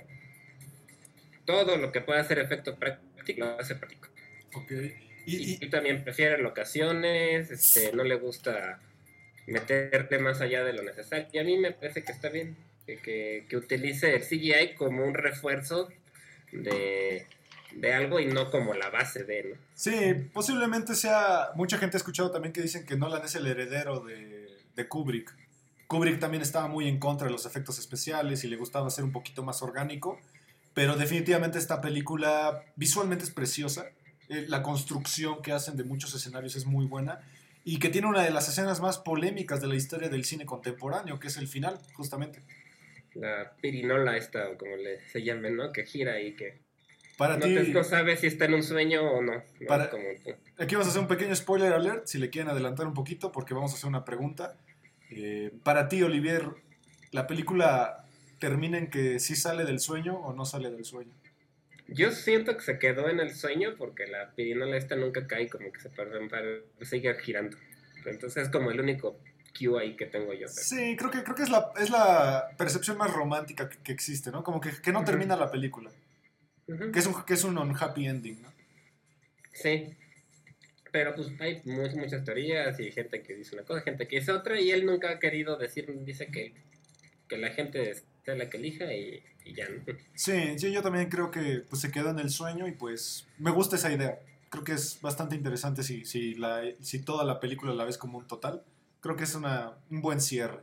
todo 1.45 1.77
lo 1.77 1.91
que 1.91 2.01
pueda 2.01 2.19
hacer 2.19 2.39
efecto 2.39 2.75
práctico 2.75 3.11
lo 3.37 3.59
hace 3.59 3.75
práctico. 3.75 4.09
Ok. 4.55 4.71
Y, 5.25 5.63
Y, 5.63 5.69
también 5.69 6.03
prefiere 6.03 6.39
locaciones, 6.39 7.51
este, 7.51 7.93
no 7.93 8.03
le 8.03 8.15
gusta 8.15 8.79
meterte 9.45 10.17
más 10.17 10.41
allá 10.41 10.63
de 10.63 10.73
lo 10.73 10.81
necesario. 10.81 11.27
Y 11.31 11.37
a 11.37 11.43
mí 11.43 11.57
me 11.57 11.71
parece 11.71 12.03
que 12.03 12.11
está 12.11 12.29
bien 12.29 12.57
que, 12.87 12.97
que, 12.97 13.45
que 13.47 13.57
utilice 13.57 14.15
el 14.15 14.23
CGI 14.23 14.73
como 14.75 15.05
un 15.05 15.13
refuerzo 15.13 15.89
de, 16.51 17.27
de 17.75 17.93
algo 17.93 18.19
y 18.19 18.25
no 18.25 18.49
como 18.51 18.73
la 18.73 18.89
base 18.89 19.23
de, 19.23 19.43
¿no? 19.43 19.55
sí, 19.73 19.91
posiblemente 20.33 20.95
sea. 20.95 21.49
Mucha 21.55 21.77
gente 21.77 21.97
ha 21.97 21.99
escuchado 21.99 22.31
también 22.31 22.53
que 22.53 22.61
dicen 22.61 22.85
que 22.85 22.95
Nolan 22.95 23.23
es 23.25 23.35
el 23.35 23.47
heredero 23.47 24.01
de, 24.01 24.47
de 24.75 24.87
Kubrick. 24.87 25.35
Kubrick 25.87 26.19
también 26.19 26.41
estaba 26.41 26.67
muy 26.67 26.87
en 26.87 26.99
contra 26.99 27.27
de 27.27 27.33
los 27.33 27.45
efectos 27.45 27.77
especiales 27.79 28.43
y 28.43 28.47
le 28.47 28.55
gustaba 28.55 28.89
ser 28.89 29.03
un 29.03 29.11
poquito 29.11 29.43
más 29.43 29.61
orgánico. 29.61 30.19
Pero 30.73 30.95
definitivamente 30.95 31.57
esta 31.57 31.81
película 31.81 32.63
visualmente 32.75 33.25
es 33.25 33.31
preciosa. 33.31 33.87
Eh, 34.29 34.45
la 34.47 34.63
construcción 34.63 35.41
que 35.41 35.51
hacen 35.51 35.75
de 35.75 35.83
muchos 35.83 36.15
escenarios 36.15 36.55
es 36.55 36.65
muy 36.65 36.85
buena. 36.85 37.19
Y 37.63 37.77
que 37.77 37.89
tiene 37.89 38.07
una 38.07 38.23
de 38.23 38.31
las 38.31 38.47
escenas 38.47 38.79
más 38.79 38.97
polémicas 38.97 39.61
de 39.61 39.67
la 39.67 39.75
historia 39.75 40.09
del 40.09 40.25
cine 40.25 40.45
contemporáneo, 40.45 41.19
que 41.19 41.27
es 41.27 41.37
el 41.37 41.47
final, 41.47 41.77
justamente. 41.93 42.39
La 43.13 43.51
pirinola 43.61 44.17
esta, 44.17 44.49
o 44.49 44.57
como 44.57 44.77
le, 44.77 45.05
se 45.09 45.21
llame, 45.21 45.51
¿no? 45.51 45.71
Que 45.71 45.85
gira 45.85 46.19
y 46.21 46.35
que 46.35 46.59
Para 47.21 47.37
no, 47.37 47.45
ti, 47.45 47.53
te- 47.55 47.63
no 47.69 47.83
sabes 47.83 48.19
si 48.19 48.27
está 48.27 48.45
en 48.45 48.55
un 48.55 48.63
sueño 48.63 49.01
o 49.03 49.21
no. 49.21 49.33
¿no? 49.35 49.67
Para- 49.67 49.89
Como, 49.89 50.03
aquí 50.57 50.75
vamos 50.75 50.87
a 50.87 50.89
hacer 50.89 51.01
un 51.01 51.07
pequeño 51.07 51.35
spoiler 51.35 51.71
alert, 51.73 52.07
si 52.07 52.17
le 52.17 52.29
quieren 52.29 52.49
adelantar 52.49 52.87
un 52.87 52.93
poquito, 52.93 53.31
porque 53.31 53.53
vamos 53.53 53.71
a 53.71 53.75
hacer 53.75 53.87
una 53.87 54.03
pregunta. 54.05 54.55
Eh, 55.11 55.51
para 55.63 55.87
ti, 55.87 56.01
Olivier, 56.03 56.45
¿la 57.11 57.27
película 57.27 58.05
termina 58.39 58.77
en 58.77 58.89
que 58.89 59.19
sí 59.19 59.35
sale 59.35 59.65
del 59.65 59.79
sueño 59.79 60.15
o 60.17 60.33
no 60.33 60.45
sale 60.45 60.71
del 60.71 60.83
sueño? 60.85 61.11
Yo 61.87 62.11
siento 62.11 62.55
que 62.55 62.63
se 62.63 62.79
quedó 62.79 63.09
en 63.09 63.19
el 63.19 63.35
sueño 63.35 63.75
porque 63.77 64.07
la 64.07 64.31
pirinola 64.31 64.77
esta 64.77 64.95
nunca 64.95 65.27
cae, 65.27 65.49
como 65.49 65.71
que 65.71 65.79
se 65.79 65.89
para, 65.89 66.11
para- 66.29 66.85
sigue 66.85 67.13
girando. 67.19 67.57
Entonces 68.05 68.43
es 68.43 68.49
como 68.49 68.71
el 68.71 68.79
único 68.79 69.19
cue 69.59 69.81
ahí 69.81 69.95
que 69.95 70.05
tengo 70.05 70.33
yo. 70.33 70.47
Sí, 70.47 70.95
creo 70.97 71.11
que, 71.11 71.21
creo 71.23 71.35
que 71.35 71.43
es, 71.43 71.49
la, 71.49 71.71
es 71.79 71.89
la 71.89 72.47
percepción 72.57 72.97
más 72.97 73.11
romántica 73.13 73.69
que, 73.69 73.77
que 73.79 73.91
existe, 73.91 74.31
¿no? 74.31 74.43
Como 74.43 74.59
que, 74.61 74.71
que 74.81 74.91
no 74.93 75.03
termina 75.03 75.35
la 75.35 75.51
película, 75.51 75.91
Que 76.91 76.99
es 76.99 77.05
un, 77.07 77.23
que 77.25 77.33
es 77.33 77.43
un 77.43 77.57
unhappy 77.57 78.07
ending, 78.07 78.41
¿no? 78.41 78.51
Sí. 79.53 79.95
Pero 80.91 81.15
pues 81.15 81.29
hay 81.39 81.61
mu- 81.65 81.89
muchas 81.97 82.23
teorías 82.25 82.79
y 82.79 82.91
gente 82.91 83.21
que 83.23 83.35
dice 83.35 83.55
una 83.55 83.63
cosa, 83.63 83.81
gente 83.81 84.07
que 84.07 84.19
dice 84.19 84.31
otra, 84.31 84.59
y 84.59 84.71
él 84.71 84.85
nunca 84.85 85.11
ha 85.11 85.19
querido 85.19 85.57
decir, 85.57 85.89
dice 86.03 86.27
que, 86.27 86.53
que 87.29 87.37
la 87.37 87.49
gente 87.51 87.95
sea 88.25 88.35
la 88.35 88.49
que 88.49 88.57
elija 88.57 88.93
y, 88.93 89.23
y 89.45 89.53
ya, 89.53 89.69
¿no? 89.69 89.83
Sí, 90.15 90.57
sí, 90.59 90.71
yo 90.71 90.81
también 90.81 91.09
creo 91.09 91.31
que 91.31 91.63
pues, 91.69 91.81
se 91.81 91.91
quedó 91.91 92.09
en 92.09 92.19
el 92.19 92.29
sueño 92.29 92.67
y 92.67 92.73
pues 92.73 93.25
me 93.37 93.51
gusta 93.51 93.77
esa 93.77 93.91
idea. 93.91 94.19
Creo 94.49 94.65
que 94.65 94.73
es 94.73 94.99
bastante 95.01 95.35
interesante 95.35 95.81
si, 95.81 96.03
si, 96.03 96.35
la, 96.35 96.61
si 96.81 96.99
toda 97.01 97.23
la 97.23 97.39
película 97.39 97.73
la 97.73 97.85
ves 97.85 97.97
como 97.97 98.17
un 98.17 98.27
total. 98.27 98.63
Creo 98.99 99.15
que 99.15 99.23
es 99.23 99.33
una, 99.33 99.77
un 99.89 100.01
buen 100.01 100.19
cierre. 100.19 100.59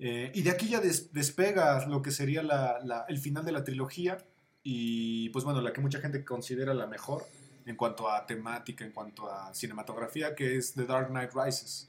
Eh, 0.00 0.32
y 0.34 0.42
de 0.42 0.50
aquí 0.50 0.68
ya 0.68 0.80
des- 0.80 1.12
despega 1.12 1.86
lo 1.86 2.02
que 2.02 2.10
sería 2.10 2.42
la- 2.42 2.80
la- 2.84 3.04
el 3.08 3.18
final 3.18 3.44
de 3.44 3.52
la 3.52 3.62
trilogía 3.62 4.18
y 4.62 5.28
pues 5.30 5.44
bueno, 5.44 5.60
la 5.60 5.72
que 5.72 5.80
mucha 5.80 6.00
gente 6.00 6.24
considera 6.24 6.74
la 6.74 6.86
mejor 6.86 7.24
en 7.66 7.76
cuanto 7.76 8.10
a 8.10 8.26
temática, 8.26 8.84
en 8.84 8.92
cuanto 8.92 9.30
a 9.30 9.54
cinematografía, 9.54 10.34
que 10.34 10.56
es 10.56 10.74
The 10.74 10.84
Dark 10.86 11.08
Knight 11.08 11.30
Rises. 11.34 11.88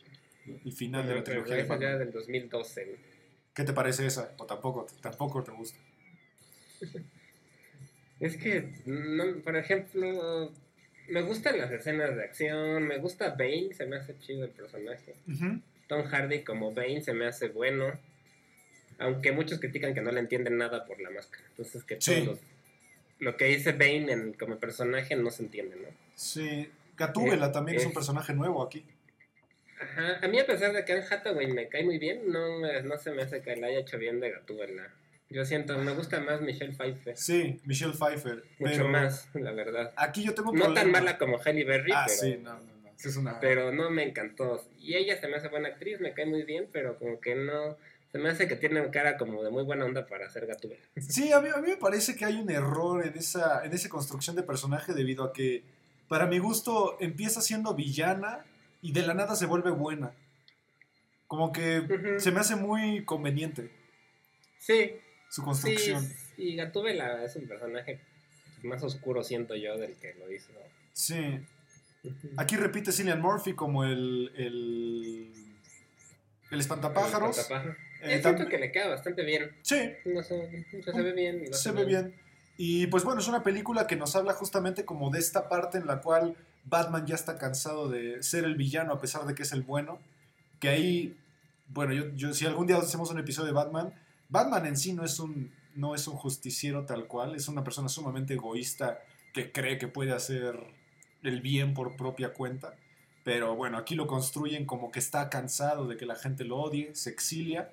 El 0.66 0.72
final 0.74 1.08
de 1.08 1.16
la 1.16 1.24
trilogía 1.24 1.56
de 1.56 1.64
Batman. 1.64 2.00
del 2.00 2.12
2012. 2.12 2.86
¿no? 2.86 2.98
¿Qué 3.54 3.64
te 3.64 3.74
parece 3.74 4.06
esa? 4.06 4.34
¿O 4.38 4.46
tampoco, 4.46 4.86
tampoco 5.02 5.44
te 5.44 5.52
gusta? 5.52 5.80
Es 8.20 8.38
que, 8.38 8.72
no, 8.86 9.42
por 9.44 9.56
ejemplo, 9.56 10.52
me 11.10 11.22
gustan 11.24 11.58
las 11.58 11.72
escenas 11.72 12.16
de 12.16 12.24
acción, 12.24 12.84
me 12.84 13.00
gusta 13.00 13.30
Bane, 13.32 13.74
se 13.74 13.88
me 13.88 13.96
hace 13.98 14.16
chido 14.20 14.44
el 14.46 14.52
personaje. 14.52 15.16
Tom 15.88 16.04
Hardy 16.04 16.44
como 16.44 16.72
Bane 16.72 17.02
se 17.02 17.14
me 17.14 17.26
hace 17.26 17.48
bueno, 17.50 18.00
aunque 19.00 19.32
muchos 19.32 19.60
critican 19.60 19.96
que 19.96 20.02
no 20.02 20.12
le 20.12 20.20
entienden 20.20 20.58
nada 20.60 20.86
por 20.86 21.02
la 21.02 21.10
máscara. 21.10 21.44
Entonces 21.50 21.84
que 21.84 22.00
Sí. 22.00 22.12
todos 22.14 22.28
los- 22.28 22.40
lo 23.22 23.38
que 23.38 23.46
dice 23.46 23.72
Bane 23.72 24.12
en- 24.12 24.34
como 24.34 24.60
personaje 24.60 25.16
no 25.16 25.30
se 25.32 25.44
entiende, 25.44 25.76
¿no? 25.78 25.88
Sí, 26.16 26.70
Gatúbela 26.98 27.48
Eh, 27.48 27.52
también 27.52 27.78
es 27.78 27.86
un 27.86 27.94
personaje 27.94 28.34
nuevo 28.34 28.62
aquí. 28.64 28.84
Ajá, 29.80 30.20
a 30.24 30.28
mí 30.28 30.38
a 30.40 30.46
pesar 30.46 30.74
de 30.74 30.84
que 30.86 30.94
Anne 30.94 31.06
Hathaway 31.10 31.48
me 31.48 31.68
cae 31.70 31.84
muy 31.84 31.98
bien, 31.98 32.30
no, 32.32 32.60
no 32.84 32.98
se 32.98 33.12
me 33.12 33.22
hace 33.24 33.42
que 33.42 33.56
la 33.56 33.68
haya 33.68 33.80
hecho 33.80 33.98
bien 33.98 34.20
de 34.20 34.32
Gatúbela. 34.32 34.92
Yo 35.30 35.46
siento, 35.46 35.78
me 35.78 35.94
gusta 35.94 36.20
más 36.20 36.42
Michelle 36.42 36.74
Pfeiffer, 36.74 37.16
Sí, 37.16 37.60
Michelle 37.64 37.94
Pfeiffer. 37.94 38.44
mucho 38.60 38.74
pero 38.78 38.88
más, 38.90 39.30
la 39.34 39.52
verdad. 39.52 39.94
Aquí 39.96 40.24
yo 40.24 40.34
tengo 40.36 40.52
No 40.52 40.60
problema. 40.66 40.82
tan 40.82 40.92
mala 40.92 41.18
como 41.18 41.38
Halle 41.40 41.64
Berry, 41.64 41.92
Ah, 41.94 42.04
pero, 42.06 42.18
sí, 42.20 42.38
no, 42.38 42.56
no, 42.60 42.60
no. 42.84 42.90
sí 42.98 43.08
es 43.08 43.16
una... 43.18 43.40
pero 43.40 43.72
no 43.72 43.90
me 43.90 44.04
encantó. 44.04 44.64
Y 44.80 44.96
ella 44.96 45.20
se 45.22 45.28
me 45.28 45.38
hace 45.38 45.48
buena 45.48 45.70
actriz, 45.70 46.00
me 46.02 46.14
cae 46.14 46.26
muy 46.26 46.44
bien, 46.44 46.68
pero 46.72 46.98
como 46.98 47.20
que 47.22 47.36
no... 47.36 47.78
Se 48.12 48.18
me 48.18 48.30
hace 48.30 48.48
que 48.48 48.56
tiene 48.58 48.90
cara 48.92 49.18
como 49.18 49.42
de 49.44 49.50
muy 49.50 49.64
buena 49.64 49.86
onda 49.86 50.06
para 50.06 50.30
ser 50.30 50.46
Gatúbela. 50.46 50.82
Sí, 51.00 51.32
a 51.32 51.40
mí, 51.40 51.50
a 51.54 51.58
mí 51.62 51.70
me 51.70 51.78
parece 51.78 52.16
que 52.16 52.26
hay 52.26 52.36
un 52.36 52.50
error 52.50 53.06
en 53.06 53.18
esa, 53.18 53.64
en 53.66 53.74
esa 53.74 53.88
construcción 53.90 54.36
de 54.36 54.44
personaje 54.44 54.94
debido 54.94 55.24
a 55.24 55.32
que, 55.34 55.64
para 56.10 56.26
mi 56.28 56.40
gusto, 56.40 56.98
empieza 57.00 57.42
siendo 57.42 57.74
villana 57.74 58.44
y 58.82 58.92
de 58.92 59.04
la 59.04 59.14
nada 59.14 59.36
se 59.36 59.46
vuelve 59.46 59.72
buena. 59.72 60.12
Como 61.28 61.54
que 61.54 62.18
se 62.18 62.32
me 62.32 62.42
hace 62.42 62.58
muy 62.58 63.06
conveniente 63.06 63.72
Sí, 64.60 64.92
su 65.30 65.42
sí, 65.42 65.46
construcción. 65.46 66.08
y 66.38 66.56
Gatúbela 66.58 67.24
es 67.24 67.36
un 67.38 67.48
personaje 67.48 68.02
más 68.64 68.84
oscuro, 68.84 69.24
siento 69.24 69.56
yo, 69.56 69.78
del 69.78 69.96
que 69.96 70.14
lo 70.16 70.30
hizo. 70.32 70.52
Sí. 70.94 71.40
Aquí 72.38 72.58
repite 72.58 72.92
Cillian 72.92 73.22
Murphy 73.22 73.54
como 73.54 73.86
el, 73.86 74.32
el, 74.36 75.32
el 76.52 76.60
espantapájaros. 76.60 77.38
El 77.38 77.42
espantapájaros. 77.42 77.91
Eh, 78.04 78.22
tam- 78.24 78.48
que 78.48 78.58
le 78.58 78.72
queda 78.72 78.88
bastante 78.90 79.24
bien. 79.24 79.52
Sí, 79.62 79.78
No 80.06 80.24
sé, 80.24 80.66
se 80.84 81.02
ve 81.02 81.14
bien. 81.14 81.40
lo 81.42 81.46
se 81.54 81.70
hace 81.70 81.72
ve 81.72 81.86
bien. 81.86 82.16
Y 82.58 82.88
pues 82.88 83.04
bueno, 83.04 83.22
es 83.22 83.28
una 83.28 83.44
película 83.44 83.88
que 83.88 83.96
nos 83.96 84.16
habla 84.16 84.34
justamente 84.34 84.86
como 84.86 85.10
de 85.10 85.20
esta 85.20 85.50
parte 85.50 85.78
en 85.78 85.88
la 85.88 86.02
cual 86.02 86.36
Batman 86.66 87.06
ya 87.08 87.16
está 87.16 87.38
cansado 87.38 87.90
de 87.90 88.22
ser 88.24 88.44
el 88.44 88.56
villano 88.56 88.94
a 88.94 89.02
pesar 89.02 89.26
de 89.26 89.34
que 89.36 89.44
es 89.44 89.52
el 89.52 89.62
bueno. 89.64 90.00
Que 90.60 90.70
ahí, 90.70 91.18
bueno, 91.70 91.94
yo, 91.94 92.10
yo 92.16 92.34
si 92.34 92.46
algún 92.46 92.68
día 92.68 92.78
hacemos 92.78 93.10
un 93.10 93.20
episodio 93.20 93.48
de 93.48 93.54
Batman, 93.54 93.94
Batman 94.30 94.66
en 94.68 94.78
sí 94.78 94.94
no 94.94 95.04
es 95.04 95.20
un 95.20 95.52
no 95.74 95.96
es 95.96 96.06
un 96.08 96.16
justiciero 96.18 96.86
tal 96.86 97.08
cual, 97.08 97.34
es 97.34 97.48
una 97.48 97.64
persona 97.64 97.88
sumamente 97.88 98.34
egoísta 98.34 99.00
que 99.34 99.54
cree 99.54 99.78
que 99.78 99.88
puede 99.88 100.12
hacer 100.12 100.60
el 101.24 101.40
bien 101.40 101.74
por 101.74 101.96
propia 101.96 102.34
cuenta. 102.34 102.76
Pero 103.24 103.56
bueno, 103.56 103.78
aquí 103.78 103.96
lo 103.96 104.06
construyen 104.06 104.66
como 104.66 104.92
que 104.92 105.00
está 105.00 105.30
cansado 105.30 105.88
de 105.88 105.96
que 105.96 106.06
la 106.06 106.16
gente 106.16 106.44
lo 106.44 106.58
odie, 106.58 106.94
se 106.94 107.10
exilia 107.10 107.72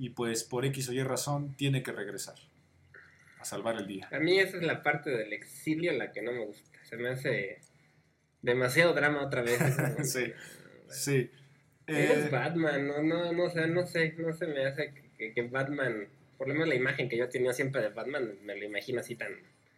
y 0.00 0.08
pues 0.10 0.44
por 0.44 0.64
X 0.64 0.88
o 0.88 0.92
Y 0.94 1.02
razón 1.02 1.54
tiene 1.56 1.82
que 1.82 1.92
regresar 1.92 2.36
a 3.38 3.44
salvar 3.44 3.76
el 3.76 3.86
día. 3.86 4.08
A 4.10 4.18
mí 4.18 4.40
esa 4.40 4.56
es 4.56 4.62
la 4.62 4.82
parte 4.82 5.10
del 5.10 5.34
exilio 5.34 5.92
la 5.92 6.10
que 6.10 6.22
no 6.22 6.32
me 6.32 6.46
gusta. 6.46 6.78
Se 6.88 6.96
me 6.96 7.10
hace 7.10 7.60
demasiado 8.40 8.94
drama 8.94 9.22
otra 9.22 9.42
vez. 9.42 9.58
Sí, 10.04 10.32
Sí. 10.88 11.30
Eres 11.86 12.26
Eh, 12.26 12.28
Batman, 12.30 12.86
no, 12.86 13.02
no, 13.02 13.30
no, 13.32 13.44
o 13.44 13.50
sea, 13.50 13.66
no 13.66 13.86
sé, 13.86 14.14
no 14.16 14.32
se 14.32 14.46
me 14.46 14.64
hace 14.64 14.94
que, 15.18 15.34
que 15.34 15.42
Batman, 15.42 16.08
por 16.38 16.48
lo 16.48 16.54
menos 16.54 16.68
la 16.68 16.76
imagen 16.76 17.10
que 17.10 17.18
yo 17.18 17.28
tenía 17.28 17.52
siempre 17.52 17.82
de 17.82 17.90
Batman, 17.90 18.38
me 18.42 18.56
lo 18.56 18.64
imagino 18.64 19.00
así 19.00 19.16
tan, 19.16 19.32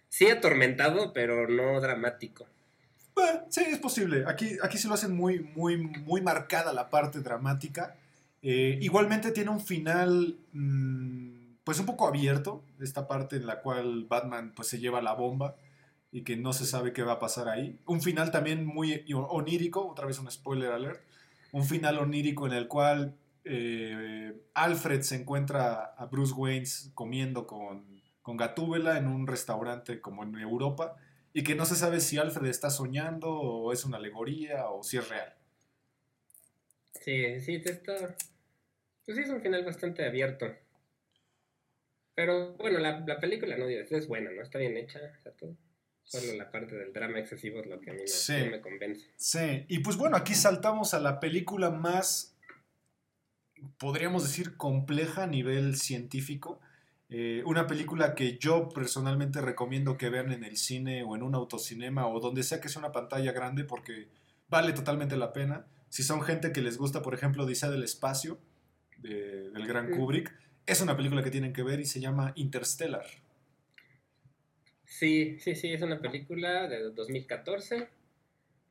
sí 0.08 0.30
atormentado, 0.30 1.12
pero 1.12 1.48
no 1.48 1.80
dramático. 1.80 2.46
Bueno, 3.14 3.44
sí, 3.48 3.64
es 3.66 3.78
posible. 3.78 4.24
Aquí, 4.26 4.56
aquí 4.62 4.78
sí 4.78 4.86
lo 4.86 4.94
hacen 4.94 5.16
muy, 5.16 5.40
muy, 5.40 5.78
muy 5.78 6.20
marcada 6.20 6.72
la 6.72 6.90
parte 6.90 7.18
dramática. 7.20 7.96
Eh, 8.42 8.78
igualmente 8.82 9.30
tiene 9.30 9.50
un 9.50 9.60
final, 9.60 10.36
mm, 10.52 11.56
pues 11.64 11.78
un 11.78 11.86
poco 11.86 12.08
abierto, 12.08 12.64
esta 12.80 13.06
parte 13.06 13.36
en 13.36 13.46
la 13.46 13.60
cual 13.60 14.04
Batman 14.04 14.52
pues 14.54 14.68
se 14.68 14.80
lleva 14.80 15.00
la 15.00 15.14
bomba 15.14 15.56
y 16.10 16.24
que 16.24 16.36
no 16.36 16.52
se 16.52 16.66
sabe 16.66 16.92
qué 16.92 17.02
va 17.02 17.14
a 17.14 17.18
pasar 17.20 17.48
ahí. 17.48 17.78
Un 17.86 18.02
final 18.02 18.30
también 18.32 18.66
muy 18.66 19.04
onírico, 19.14 19.88
otra 19.88 20.06
vez 20.06 20.18
un 20.18 20.30
spoiler 20.30 20.72
alert. 20.72 21.00
Un 21.52 21.64
final 21.64 21.98
onírico 21.98 22.46
en 22.46 22.52
el 22.52 22.66
cual 22.66 23.14
eh, 23.44 24.32
Alfred 24.54 25.02
se 25.02 25.16
encuentra 25.16 25.94
a 25.96 26.06
Bruce 26.06 26.34
Wayne 26.34 26.66
comiendo 26.94 27.46
con, 27.46 28.02
con 28.22 28.36
Gatúbela 28.36 28.98
en 28.98 29.06
un 29.06 29.26
restaurante 29.26 30.00
como 30.00 30.22
en 30.22 30.34
Europa 30.38 30.96
y 31.32 31.42
que 31.42 31.54
no 31.54 31.64
se 31.64 31.76
sabe 31.76 32.00
si 32.00 32.18
Alfred 32.18 32.48
está 32.48 32.70
soñando 32.70 33.30
o 33.30 33.72
es 33.72 33.84
una 33.84 33.96
alegoría 33.98 34.66
o 34.66 34.82
si 34.82 34.98
es 34.98 35.08
real. 35.08 35.34
Sí, 37.00 37.40
sí, 37.40 37.60
te 37.60 37.72
está, 37.72 38.16
pues 39.04 39.16
sí 39.16 39.22
es 39.24 39.30
un 39.30 39.40
final 39.42 39.64
bastante 39.64 40.04
abierto. 40.04 40.46
Pero 42.14 42.54
bueno, 42.56 42.78
la, 42.78 43.00
la 43.06 43.18
película 43.18 43.56
no 43.56 43.66
es, 43.68 43.90
es 43.90 44.06
buena, 44.06 44.30
¿no? 44.30 44.42
Está 44.42 44.58
bien 44.58 44.76
hecha, 44.76 45.00
o 45.18 45.22
sea, 45.22 45.32
todo. 45.32 45.56
Solo 46.04 46.34
la 46.36 46.50
parte 46.50 46.74
del 46.74 46.92
drama 46.92 47.18
excesivo 47.20 47.60
es 47.60 47.66
lo 47.66 47.80
que 47.80 47.90
a 47.90 47.94
mí 47.94 48.00
no, 48.00 48.06
Sí. 48.08 48.34
no 48.44 48.50
me 48.50 48.60
convence. 48.60 49.08
Sí, 49.16 49.64
y 49.68 49.78
pues 49.78 49.96
bueno, 49.96 50.16
aquí 50.16 50.34
saltamos 50.34 50.94
a 50.94 51.00
la 51.00 51.20
película 51.20 51.70
más, 51.70 52.36
podríamos 53.78 54.24
decir, 54.24 54.56
compleja 54.56 55.22
a 55.24 55.26
nivel 55.26 55.76
científico. 55.76 56.60
Eh, 57.08 57.42
una 57.46 57.66
película 57.66 58.14
que 58.14 58.38
yo 58.38 58.68
personalmente 58.70 59.40
recomiendo 59.40 59.96
que 59.96 60.08
vean 60.10 60.32
en 60.32 60.44
el 60.44 60.56
cine 60.56 61.02
o 61.04 61.14
en 61.14 61.22
un 61.22 61.34
autocinema 61.34 62.06
o 62.08 62.20
donde 62.20 62.42
sea 62.42 62.60
que 62.60 62.68
sea 62.68 62.80
una 62.80 62.92
pantalla 62.92 63.32
grande 63.32 63.64
porque 63.64 64.08
vale 64.48 64.72
totalmente 64.72 65.16
la 65.16 65.32
pena. 65.32 65.66
Si 65.88 66.02
son 66.02 66.22
gente 66.22 66.52
que 66.52 66.62
les 66.62 66.78
gusta, 66.78 67.00
por 67.02 67.14
ejemplo, 67.14 67.44
Odisea 67.44 67.70
del 67.70 67.84
Espacio, 67.84 68.38
de- 69.02 69.50
del 69.50 69.66
gran. 69.66 69.90
Kubrick, 69.90 70.32
es 70.66 70.80
una 70.80 70.96
película 70.96 71.22
que 71.22 71.30
tienen 71.30 71.52
que 71.52 71.62
ver 71.62 71.80
y 71.80 71.84
se 71.86 72.00
llama 72.00 72.32
Interstellar. 72.36 73.04
Sí, 74.84 75.38
sí, 75.40 75.54
sí, 75.54 75.72
es 75.72 75.82
una 75.82 76.00
película 76.00 76.68
de 76.68 76.90
2014, 76.90 77.88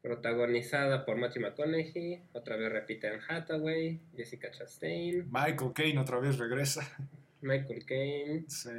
protagonizada 0.02 1.06
por 1.06 1.18
Matthew 1.18 1.42
McConaughey, 1.44 2.22
otra 2.34 2.56
vez 2.58 2.72
repite 2.72 3.08
Anne 3.08 3.22
Hathaway, 3.28 4.00
Jessica 4.16 4.52
Chastain, 4.52 5.28
Michael 5.32 5.74
Caine 5.74 6.00
otra 6.00 6.20
vez 6.20 6.38
regresa. 6.38 6.88
Michael 7.42 7.86
Caine, 7.86 8.46
Sí. 8.48 8.70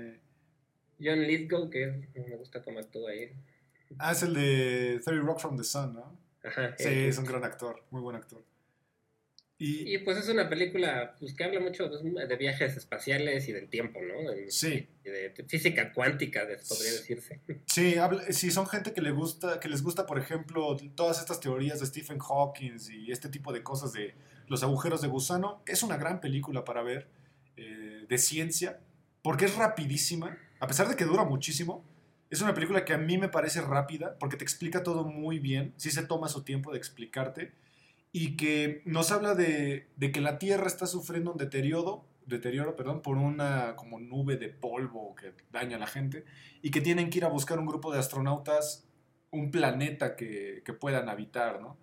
John 1.00 1.20
Lithgow, 1.22 1.68
que 1.68 2.09
me 2.14 2.36
gusta 2.36 2.62
cómo 2.62 2.78
actúa 2.78 3.11
ahí. 3.11 3.32
Ah, 3.98 4.12
es 4.12 4.22
el 4.22 4.34
de 4.34 5.00
30 5.05 5.26
Rock 5.26 5.40
from 5.40 5.57
the 5.57 5.64
Sun, 5.64 5.94
¿no? 5.94 6.16
Ajá, 6.44 6.74
Sí, 6.78 6.88
él. 6.88 6.98
es 7.09 7.18
un 7.18 7.24
gran 7.24 7.42
actor, 7.44 7.82
muy 7.90 8.00
buen 8.00 8.14
actor. 8.16 8.42
Y, 9.65 9.95
Y 9.95 9.99
pues 9.99 10.19
es 10.19 10.29
una 10.29 10.49
película 10.49 11.15
pues, 11.21 11.35
que 11.35 11.45
habla 11.45 11.61
mucho 11.61 11.89
de 11.89 12.37
viajes 12.37 12.77
espaciales 12.77 13.47
y 13.49 13.53
del 13.53 13.69
tiempo, 13.69 14.01
¿no? 14.03 14.33
En- 14.33 14.51
sí, 14.51 14.89
y 15.05 15.09
de 15.09 15.31
física 15.47 15.93
cuántica, 15.93 16.41
podría 16.69 16.93
decirse. 16.93 17.39
sí, 17.67 17.95
habla- 17.97 18.25
si 18.33 18.51
son 18.51 18.67
gente 18.67 18.93
que 18.93 19.01
le 19.01 19.13
gusta, 19.13 19.61
que 19.61 19.69
les 19.69 19.83
gusta, 19.83 20.05
por 20.07 20.19
ejemplo, 20.19 20.77
todas 20.97 21.21
estas 21.21 21.39
teorías 21.39 21.79
de 21.79 21.87
Stephen 21.87 22.19
Hawking 22.19 22.77
y 22.91 23.13
este 23.13 23.29
tipo 23.29 23.53
de 23.53 23.63
cosas 23.63 23.93
de 23.93 24.15
los 24.49 24.65
agujeros 24.65 25.01
de 25.01 25.07
gusano, 25.09 25.63
es 25.67 25.83
una 25.85 25.97
gran 25.97 26.21
película 26.21 26.65
para 26.65 26.83
ver 26.83 27.07
eh, 27.57 28.05
de 28.09 28.19
ciencia, 28.19 28.81
porque 29.23 29.45
es 29.45 29.55
rapidísima, 29.55 30.37
a 30.59 30.67
pesar 30.67 30.89
de 30.89 30.97
que 30.97 31.05
dura 31.05 31.23
muchísimo. 31.25 31.85
Es 32.31 32.41
una 32.41 32.55
película 32.55 32.85
que 32.85 32.95
a 32.95 32.99
mí 32.99 33.19
me 33.19 33.29
parece 33.29 33.61
rápida, 33.61 34.17
porque 34.19 34.37
te 34.39 34.43
explica 34.45 34.83
todo 34.83 35.05
muy 35.05 35.39
bien, 35.39 35.73
sí 35.77 35.91
se 35.91 36.03
toma 36.03 36.29
su 36.29 36.43
tiempo 36.43 36.73
de 36.73 36.79
explicarte, 36.79 37.53
y 38.13 38.37
que 38.37 38.83
nos 38.85 39.11
habla 39.11 39.35
de, 39.35 39.89
de 39.97 40.13
que 40.13 40.21
la 40.21 40.39
Tierra 40.39 40.67
está 40.67 40.87
sufriendo 40.87 41.33
un 41.33 41.39
deterioro, 41.39 42.05
deterioro 42.27 42.77
perdón, 42.77 43.03
por 43.03 43.17
una 43.17 43.75
como 43.77 43.99
nube 43.99 44.37
de 44.37 44.49
polvo 44.51 45.15
que 45.15 45.33
daña 45.51 45.77
a 45.77 45.81
la 45.81 45.87
gente, 45.87 46.25
y 46.61 46.71
que 46.71 46.81
tienen 46.81 47.11
que 47.11 47.19
ir 47.19 47.25
a 47.25 47.29
buscar 47.29 47.59
un 47.59 47.67
grupo 47.67 47.93
de 47.93 47.99
astronautas, 47.99 48.87
un 49.31 49.51
planeta 49.51 50.15
que, 50.15 50.63
que 50.65 50.73
puedan 50.75 51.09
habitar, 51.09 51.61
¿no? 51.61 51.79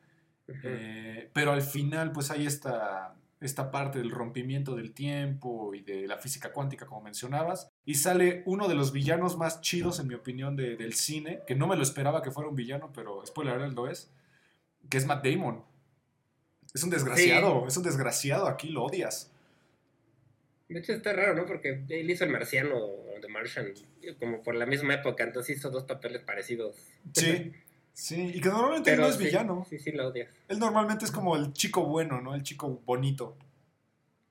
Ujú. 0.47 0.59
Eh, 0.63 1.29
pero 1.33 1.51
al 1.51 1.61
final, 1.63 2.11
pues 2.11 2.29
hay 2.31 2.45
esta, 2.45 3.15
esta 3.41 3.71
parte 3.71 3.97
del 3.99 4.11
rompimiento 4.11 4.75
del 4.75 4.93
tiempo 4.93 5.73
y 5.73 5.81
de 5.81 6.05
la 6.07 6.17
física 6.17 6.51
cuántica, 6.53 6.85
como 6.85 7.01
mencionabas. 7.01 7.69
Y 7.85 7.95
sale 7.95 8.43
uno 8.45 8.67
de 8.67 8.75
los 8.75 8.91
villanos 8.91 9.35
más 9.37 9.61
chidos, 9.61 9.99
en 9.99 10.07
mi 10.07 10.13
opinión, 10.13 10.55
de- 10.55 10.75
del 10.77 10.93
cine, 10.93 11.41
que 11.47 11.55
no 11.55 11.65
me 11.67 11.75
lo 11.75 11.81
esperaba 11.83 12.21
que 12.21 12.31
fuera 12.31 12.49
un 12.49 12.55
villano, 12.55 12.91
pero 12.93 13.25
spoiler 13.25 13.55
alert 13.55 13.73
lo 13.73 13.87
es, 13.89 14.11
que 14.89 14.97
es 14.97 15.05
Matt 15.07 15.25
Damon. 15.25 15.63
Es 16.73 16.83
un 16.83 16.89
desgraciado, 16.89 17.67
es 17.67 17.75
un 17.77 17.83
desgraciado, 17.83 18.47
aquí 18.47 18.69
lo 18.69 18.83
odias. 18.83 19.31
De 20.67 20.79
hecho 20.79 20.93
está 20.93 21.13
raro, 21.13 21.33
¿no? 21.35 21.45
Porque 21.47 21.83
él 21.89 22.09
hizo 22.11 22.23
el 22.25 22.29
marciano, 22.29 22.77
The 23.21 23.27
Martian, 23.27 23.73
como 24.19 24.43
por 24.43 24.53
la 24.55 24.67
misma 24.67 24.93
época, 24.95 25.23
entonces 25.23 25.57
hizo 25.57 25.71
dos 25.71 25.83
papeles 25.85 26.21
parecidos. 26.21 26.75
Sí, 27.15 27.53
sí, 27.93 28.31
y 28.35 28.39
que 28.39 28.49
normalmente 28.49 28.93
él 28.93 28.99
no 28.99 29.07
es 29.07 29.15
sí, 29.15 29.23
villano. 29.25 29.65
Sí, 29.67 29.79
sí, 29.79 29.91
lo 29.91 30.07
odias. 30.09 30.29
Él 30.47 30.59
normalmente 30.59 31.05
es 31.05 31.11
como 31.11 31.35
el 31.35 31.53
chico 31.53 31.85
bueno, 31.85 32.21
¿no? 32.21 32.35
El 32.35 32.43
chico 32.43 32.81
bonito. 32.85 33.35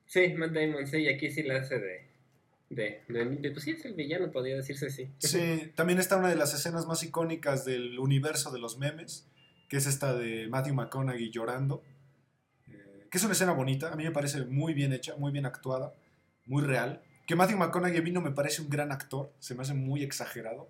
Sí, 0.07 0.28
Matt 0.34 0.53
Damon, 0.53 0.86
sí, 0.86 0.99
y 0.99 1.09
aquí 1.09 1.28
sí 1.30 1.43
la 1.43 1.57
hace 1.59 1.80
de, 1.80 2.07
de, 2.70 3.03
de, 3.09 3.24
de- 3.24 3.51
Pues 3.51 3.64
sí, 3.64 3.72
es 3.72 3.84
el 3.84 3.95
villano, 3.95 4.30
podría 4.30 4.55
decirse 4.55 4.91
sí. 4.91 5.11
Sí, 5.18 5.72
también 5.74 5.99
está 5.99 6.16
una 6.16 6.28
de 6.28 6.36
las 6.36 6.55
escenas 6.55 6.86
más 6.86 7.03
icónicas 7.03 7.64
del 7.64 7.99
universo 7.99 8.53
de 8.53 8.61
los 8.61 8.78
memes, 8.78 9.26
que 9.68 9.76
es 9.76 9.86
esta 9.86 10.14
de 10.14 10.47
Matthew 10.49 10.74
McConaughey 10.74 11.30
llorando, 11.30 11.82
que 13.11 13.19
es 13.19 13.25
una 13.25 13.33
escena 13.33 13.53
bonita, 13.53 13.93
a 13.93 13.97
mí 13.97 14.05
me 14.05 14.11
parece 14.11 14.45
muy 14.45 14.75
bien 14.75 14.93
hecha, 14.93 15.17
muy 15.17 15.33
bien 15.33 15.47
actuada, 15.47 15.93
muy 16.47 16.63
real. 16.63 17.03
Que 17.27 17.37
Matthew 17.37 17.59
McConaughey 17.59 18.01
vino 18.01 18.21
me 18.21 18.31
parece 18.31 18.63
un 18.63 18.71
gran 18.71 18.91
actor, 18.93 19.33
se 19.39 19.55
me 19.55 19.63
hace 19.63 19.75
muy 19.75 20.03
exagerado. 20.03 20.69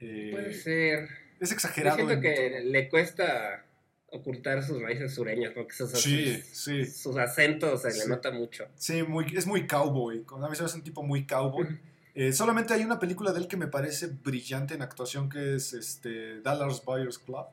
Eh, 0.00 0.30
Puede 0.32 0.54
ser. 0.54 1.08
es 1.40 1.50
Yo 1.50 1.54
exagerado. 1.54 1.96
siento 1.96 2.12
en 2.14 2.20
que 2.20 2.34
todo. 2.60 2.70
le 2.70 2.88
cuesta 2.88 3.64
ocultar 4.10 4.62
sus 4.62 4.80
raíces 4.80 5.12
sureñas, 5.14 5.52
porque 5.54 5.72
sus, 5.74 5.90
Sí, 5.90 6.36
sus, 6.36 6.56
sí. 6.56 6.84
sus 6.86 7.16
acentos 7.16 7.82
se 7.82 7.90
Sí. 7.90 7.98
le 8.00 8.06
nota 8.08 8.30
mucho. 8.30 8.66
Sí, 8.76 9.02
muy, 9.02 9.26
es 9.36 9.46
muy 9.46 9.66
cowboy, 9.66 10.24
a 10.30 10.48
mí 10.48 10.54
se 10.56 10.62
me 10.62 10.66
hace 10.66 10.76
un 10.76 10.84
tipo 10.84 11.02
muy 11.02 11.26
cowboy. 11.26 11.66
Eh, 12.14 12.32
solamente 12.32 12.72
hay 12.72 12.84
una 12.84 13.00
película 13.00 13.32
de 13.32 13.40
él 13.40 13.48
que 13.48 13.56
me 13.56 13.66
parece 13.66 14.06
brillante 14.06 14.74
en 14.74 14.82
actuación, 14.82 15.28
que 15.28 15.56
es 15.56 15.72
este, 15.72 16.40
Dallas 16.42 16.84
Buyers 16.84 17.18
Club. 17.18 17.46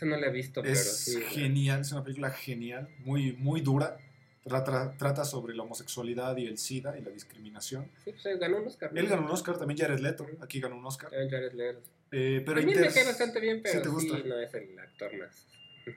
Eso 0.00 0.06
no 0.06 0.16
lo 0.16 0.26
he 0.26 0.30
visto, 0.30 0.62
pero 0.62 0.72
Es 0.72 1.04
sí. 1.04 1.20
genial, 1.28 1.82
es 1.82 1.92
una 1.92 2.02
película 2.02 2.30
genial, 2.30 2.88
muy, 3.00 3.34
muy 3.34 3.60
dura. 3.60 3.98
Trata, 4.42 4.96
trata 4.96 5.26
sobre 5.26 5.54
la 5.54 5.62
homosexualidad 5.64 6.34
y 6.38 6.46
el 6.46 6.56
SIDA 6.56 6.96
y 6.98 7.02
la 7.02 7.10
discriminación. 7.10 7.84
Sí, 8.02 8.12
pues 8.12 8.24
él 8.24 8.38
ganó 8.38 8.56
un 8.62 8.66
Oscar. 8.68 8.90
¿no? 8.94 8.98
Él 8.98 9.06
ganó 9.06 9.26
un 9.26 9.30
Oscar, 9.30 9.58
también 9.58 9.78
Jared 9.78 9.98
Leto, 9.98 10.26
aquí 10.40 10.58
ganó 10.58 10.76
un 10.78 10.86
Oscar. 10.86 11.10
Jared 11.10 11.52
Leto. 11.52 11.82
Eh, 12.12 12.42
pero 12.46 12.60
a 12.60 12.62
mí 12.62 12.72
Inter- 12.72 12.86
me 12.88 12.94
cae 12.94 13.04
bastante 13.04 13.40
bien, 13.40 13.58
¿Sí 13.58 13.62
pero 13.74 14.00
sí, 14.00 14.08
no 14.24 14.40
es 14.40 14.54
el 14.54 14.78
actor 14.78 15.18
más. 15.18 15.46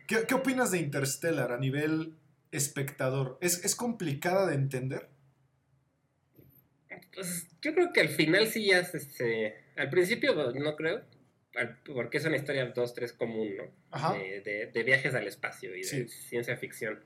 ¿Qué, 0.05 0.25
qué 0.27 0.33
opinas 0.33 0.71
de 0.71 0.79
Interstellar 0.79 1.53
a 1.53 1.57
nivel 1.57 2.13
espectador? 2.51 3.37
¿Es, 3.39 3.63
es 3.63 3.73
complicada 3.75 4.45
de 4.47 4.55
entender? 4.55 5.07
Pues 7.15 7.47
yo 7.61 7.73
creo 7.73 7.93
que 7.93 8.01
al 8.01 8.09
final 8.09 8.47
sí 8.47 8.67
ya 8.67 8.79
es 8.79 8.93
este. 8.93 9.55
Al 9.77 9.89
principio 9.89 10.33
no 10.53 10.75
creo, 10.75 11.01
porque 11.85 12.17
es 12.17 12.25
una 12.25 12.35
historia 12.37 12.73
2-3 12.73 13.13
común, 13.13 13.55
¿no? 13.57 13.63
De, 14.13 14.41
de- 14.41 14.67
de 14.67 14.83
viajes 14.83 15.13
al 15.13 15.27
espacio 15.27 15.75
y 15.75 15.79
de 15.79 15.83
Sí. 15.83 16.07
ciencia 16.07 16.57
ficción. 16.57 16.99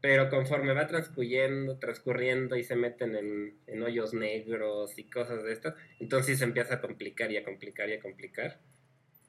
Pero 0.00 0.30
conforme 0.30 0.72
va 0.72 0.86
transcurriendo, 0.86 1.78
transcurriendo 1.78 2.56
y 2.56 2.64
se 2.64 2.74
meten 2.74 3.14
en, 3.16 3.58
en 3.66 3.82
hoyos 3.82 4.14
negros 4.14 4.98
y 4.98 5.04
cosas 5.10 5.44
de 5.44 5.52
estas, 5.52 5.74
entonces 5.98 6.38
se 6.38 6.44
empieza 6.44 6.76
a 6.76 6.80
complicar 6.80 7.30
y 7.30 7.36
a 7.36 7.44
complicar 7.44 7.88
y 7.90 7.94
a 7.94 8.00
complicar. 8.00 8.58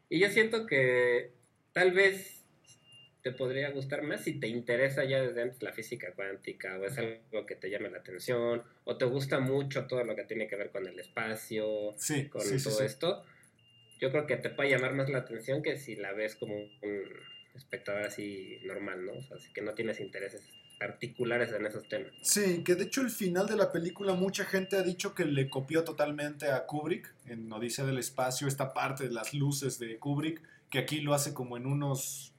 Y 0.10 0.20
yo 0.20 0.30
siento 0.30 0.66
que 0.68 1.32
tal 1.74 1.92
vez 1.92 2.38
te 3.22 3.32
podría 3.34 3.70
gustar 3.72 4.02
más 4.02 4.24
si 4.24 4.40
te 4.40 4.48
interesa 4.48 5.04
ya 5.04 5.22
desde 5.22 5.42
antes 5.44 5.62
la 5.62 5.74
física 5.74 6.12
cuántica 6.14 6.80
o 6.80 6.86
es 6.86 6.98
algo 6.98 7.46
que 7.46 7.56
te 7.56 7.70
llama 7.70 7.90
la 7.90 8.00
atención 8.00 8.64
o 8.86 8.98
te 8.98 9.06
gusta 9.06 9.40
mucho 9.40 9.86
todo 9.86 10.04
lo 10.06 10.16
que 10.16 10.24
tiene 10.24 10.48
que 10.48 10.56
ver 10.56 10.72
con 10.72 10.88
el 10.88 10.98
espacio, 11.00 11.94
Sí, 11.98 12.30
con 12.30 12.42
sí, 12.42 12.64
todo 12.64 12.82
esto. 12.82 13.24
Yo 14.02 14.12
creo 14.12 14.26
que 14.28 14.36
te 14.38 14.50
puede 14.50 14.72
llamar 14.72 14.96
más 14.96 15.10
la 15.10 15.20
atención 15.20 15.62
que 15.62 15.78
si 15.78 15.96
la 15.96 16.12
ves 16.12 16.36
como 16.36 16.56
un 16.56 17.04
espectador 17.56 18.04
así 18.04 18.58
normal, 18.66 19.06
¿no? 19.06 19.14
O 19.14 19.22
sea, 19.22 19.38
así 19.38 19.54
que 19.54 19.62
no 19.62 19.74
tienes 19.74 20.00
intereses 20.00 20.42
particulares 20.80 21.52
en 21.54 21.64
esos 21.68 21.88
temas. 21.88 22.12
Sí, 22.24 22.64
que 22.64 22.74
de 22.74 22.86
hecho 22.86 23.02
el 23.02 23.12
final 23.12 23.46
de 23.46 23.56
la 23.56 23.72
película 23.72 24.16
mucha 24.16 24.44
gente 24.46 24.78
ha 24.78 24.82
dicho 24.82 25.14
que 25.14 25.26
le 25.26 25.48
copió 25.48 25.84
totalmente 25.84 26.50
a 26.50 26.66
Kubrick 26.66 27.14
en 27.28 27.52
Odisea 27.54 27.86
del 27.86 28.00
Espacio, 28.00 28.48
esta 28.48 28.74
parte 28.74 29.04
de 29.04 29.12
las 29.12 29.36
luces 29.36 29.78
de 29.78 30.00
Kubrick, 30.00 30.42
que 30.72 30.80
aquí 30.80 31.02
lo 31.02 31.14
hace 31.14 31.36
como 31.36 31.56
en 31.58 31.68
unos 31.68 32.34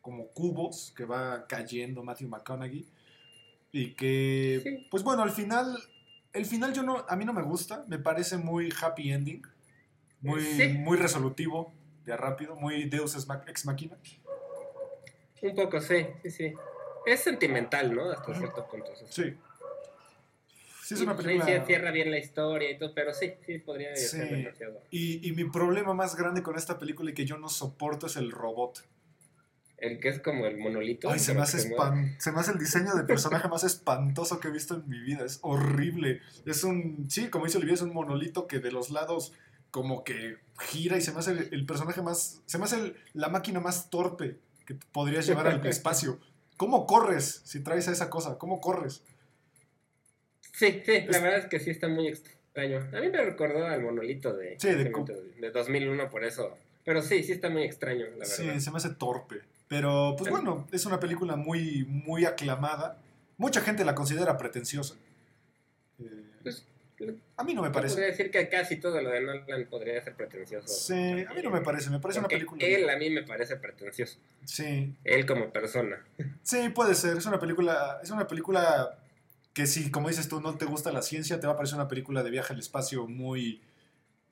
como 0.00 0.26
cubos 0.28 0.92
que 0.96 1.04
va 1.04 1.46
cayendo 1.46 2.02
Matthew 2.02 2.28
McConaughey 2.28 2.84
y 3.70 3.92
que 3.92 4.60
Sí. 4.62 4.86
pues 4.90 5.04
bueno, 5.04 5.22
al 5.22 5.30
final 5.30 5.78
el 6.32 6.46
final 6.46 6.74
yo 6.74 6.82
no 6.82 7.06
a 7.08 7.14
mí 7.14 7.24
no 7.24 7.32
me 7.32 7.42
gusta, 7.42 7.84
me 7.86 7.98
parece 8.00 8.36
muy 8.36 8.70
happy 8.82 9.12
ending, 9.12 9.42
muy 10.24 10.42
Sí. 10.42 10.68
muy 10.78 10.96
resolutivo, 10.96 11.72
de 12.04 12.16
rápido, 12.16 12.56
muy 12.56 12.84
Deus 12.88 13.14
ex 13.14 13.26
ma- 13.26 13.44
ex 13.46 13.64
machina. 13.66 13.96
Un 15.42 15.54
poco, 15.54 15.80
sí, 15.80 16.06
sí, 16.22 16.30
sí. 16.30 16.54
Es 17.06 17.20
sentimental, 17.20 17.94
¿no? 17.94 18.10
Hasta 18.10 18.34
cierto 18.34 18.66
punto. 18.66 18.90
o 18.92 18.96
sea, 18.96 19.06
Sí. 19.10 19.34
Sí 20.82 20.94
es 20.94 21.00
una 21.00 21.16
película 21.16 21.46
sí 21.46 21.66
cierra 21.66 21.90
bien 21.90 22.10
la 22.10 22.18
historia 22.18 22.70
y 22.70 22.78
todo, 22.78 22.92
pero 22.94 23.14
sí, 23.14 23.32
sí 23.46 23.58
podría 23.58 23.96
Sí. 23.96 24.06
ser 24.18 24.28
demasiado. 24.30 24.82
Y, 24.90 25.26
y 25.26 25.32
mi 25.32 25.44
problema 25.44 25.94
más 25.94 26.14
grande 26.14 26.42
con 26.42 26.56
esta 26.56 26.78
película 26.78 27.10
y 27.10 27.14
que 27.14 27.24
yo 27.24 27.38
no 27.38 27.48
soporto 27.48 28.06
es 28.06 28.16
el 28.16 28.30
robot. 28.30 28.84
El 29.78 29.98
que 29.98 30.08
es 30.10 30.20
como 30.20 30.44
el 30.46 30.58
monolito. 30.58 31.10
Ay, 31.10 31.18
se 31.18 31.32
me, 31.34 31.40
hace 31.40 31.58
espan- 31.58 32.16
se 32.18 32.32
me 32.32 32.40
hace 32.40 32.52
el 32.52 32.58
diseño 32.58 32.94
de 32.94 33.04
personaje 33.04 33.48
más 33.48 33.64
espantoso 33.64 34.40
que 34.40 34.48
he 34.48 34.50
visto 34.50 34.74
en 34.74 34.88
mi 34.88 34.98
vida. 35.00 35.24
Es 35.24 35.38
horrible. 35.42 36.20
Es 36.46 36.64
un, 36.64 37.06
sí, 37.10 37.28
como 37.28 37.46
dice 37.46 37.56
Olivia, 37.58 37.74
es 37.74 37.82
un 37.82 37.92
monolito 37.94 38.46
que 38.46 38.58
de 38.60 38.70
los 38.70 38.90
lados 38.90 39.32
como 39.74 40.04
que 40.04 40.36
gira 40.68 40.96
y 40.96 41.00
se 41.00 41.10
me 41.12 41.18
hace 41.18 41.32
el, 41.32 41.48
el 41.50 41.66
personaje 41.66 42.00
más, 42.00 42.40
se 42.46 42.58
me 42.58 42.64
hace 42.64 42.76
el- 42.76 42.96
la 43.12 43.28
máquina 43.28 43.58
más 43.58 43.90
torpe 43.90 44.38
que 44.66 44.76
podrías 44.92 45.26
llevar 45.26 45.48
al 45.48 45.66
espacio. 45.66 46.20
¿Cómo 46.56 46.86
corres 46.86 47.42
si 47.44 47.58
traes 47.58 47.88
a 47.88 47.90
esa 47.90 48.08
cosa? 48.08 48.38
¿Cómo 48.38 48.60
corres? 48.60 49.02
Sí, 50.52 50.80
sí, 50.86 51.00
la 51.08 51.18
verdad 51.18 51.38
es 51.40 51.46
que 51.46 51.58
sí 51.58 51.70
está 51.70 51.88
muy 51.88 52.06
extraño. 52.06 52.88
A 52.96 53.00
mí 53.00 53.08
me 53.08 53.24
recordó 53.24 53.66
al 53.66 53.82
monolito 53.82 54.32
de, 54.32 54.56
Sí, 54.60 54.68
de 54.68 54.84
de 55.40 55.50
2001, 55.50 56.08
por 56.08 56.22
eso. 56.22 56.56
Pero 56.84 57.02
sí, 57.02 57.24
sí 57.24 57.32
está 57.32 57.50
muy 57.50 57.64
extraño, 57.64 58.04
la 58.06 58.18
verdad. 58.18 58.26
Sí, 58.26 58.60
se 58.60 58.70
me 58.70 58.76
hace 58.76 58.90
torpe. 58.90 59.40
Pero, 59.66 60.14
pues 60.16 60.30
bueno, 60.30 60.68
es 60.70 60.86
una 60.86 61.00
película 61.00 61.34
muy, 61.34 61.84
muy 61.84 62.26
aclamada. 62.26 62.98
Mucha 63.38 63.60
gente 63.60 63.84
la 63.84 63.96
considera 63.96 64.38
pretenciosa. 64.38 64.94
A 67.36 67.44
mí 67.44 67.54
no 67.54 67.62
me 67.62 67.70
Podría 67.70 67.90
parece. 67.90 68.00
decir 68.00 68.30
que 68.30 68.48
casi 68.48 68.76
todo 68.76 69.00
lo 69.02 69.10
de 69.10 69.20
Nolan 69.20 69.66
podría 69.68 70.00
ser 70.02 70.14
pretencioso. 70.14 70.68
Sí, 70.68 70.94
a 71.28 71.34
mí 71.34 71.42
no 71.42 71.50
me 71.50 71.60
parece, 71.60 71.90
me 71.90 71.98
parece 71.98 72.20
una 72.20 72.28
película. 72.28 72.64
Él 72.64 72.88
a 72.88 72.96
mí 72.96 73.10
me 73.10 73.22
parece 73.24 73.56
pretencioso. 73.56 74.18
Sí, 74.44 74.94
Él 75.04 75.26
como 75.26 75.50
persona. 75.50 76.04
sí, 76.42 76.68
puede 76.68 76.94
ser. 76.94 77.16
Es 77.16 77.26
una 77.26 77.38
película, 77.40 78.00
es 78.02 78.10
una 78.10 78.26
película 78.28 78.98
que 79.52 79.66
si, 79.66 79.90
como 79.90 80.08
dices 80.08 80.28
tú, 80.28 80.40
no 80.40 80.56
te 80.56 80.64
gusta 80.66 80.92
la 80.92 81.02
ciencia, 81.02 81.40
te 81.40 81.46
va 81.46 81.54
a 81.54 81.56
parecer 81.56 81.76
una 81.76 81.88
película 81.88 82.22
de 82.22 82.30
viaje 82.30 82.52
al 82.52 82.58
espacio 82.58 83.06
muy, 83.06 83.60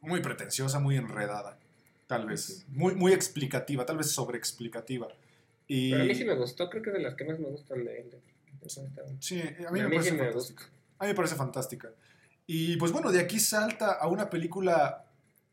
muy 0.00 0.20
pretenciosa, 0.20 0.78
muy 0.80 0.96
enredada, 0.96 1.58
tal 2.06 2.26
vez, 2.26 2.64
muy, 2.68 2.94
muy 2.94 3.12
explicativa, 3.12 3.86
tal 3.86 3.96
vez 3.98 4.10
sobreexplicativa. 4.10 5.08
Y 5.68 5.90
Pero 5.92 6.02
a 6.02 6.06
mí 6.06 6.14
sí 6.14 6.24
me 6.24 6.34
gustó, 6.34 6.68
creo 6.70 6.82
que 6.82 6.90
es 6.90 6.96
de 6.96 7.02
las 7.02 7.14
que 7.14 7.24
más 7.24 7.38
me 7.38 7.46
gustan 7.48 7.84
de 7.84 8.00
él. 8.00 8.10
Sí, 9.20 9.40
a 9.66 9.70
mí 9.70 9.80
A 9.80 9.82
me 9.84 9.88
mí 9.88 9.96
parece 9.96 10.10
sí 10.10 10.16
me. 10.16 10.28
A 10.98 11.04
mí 11.04 11.08
me 11.10 11.14
parece 11.14 11.34
fantástica. 11.34 11.90
Y 12.46 12.76
pues 12.76 12.92
bueno, 12.92 13.12
de 13.12 13.20
aquí 13.20 13.38
salta 13.38 13.92
a 13.92 14.08
una 14.08 14.28
película 14.30 15.06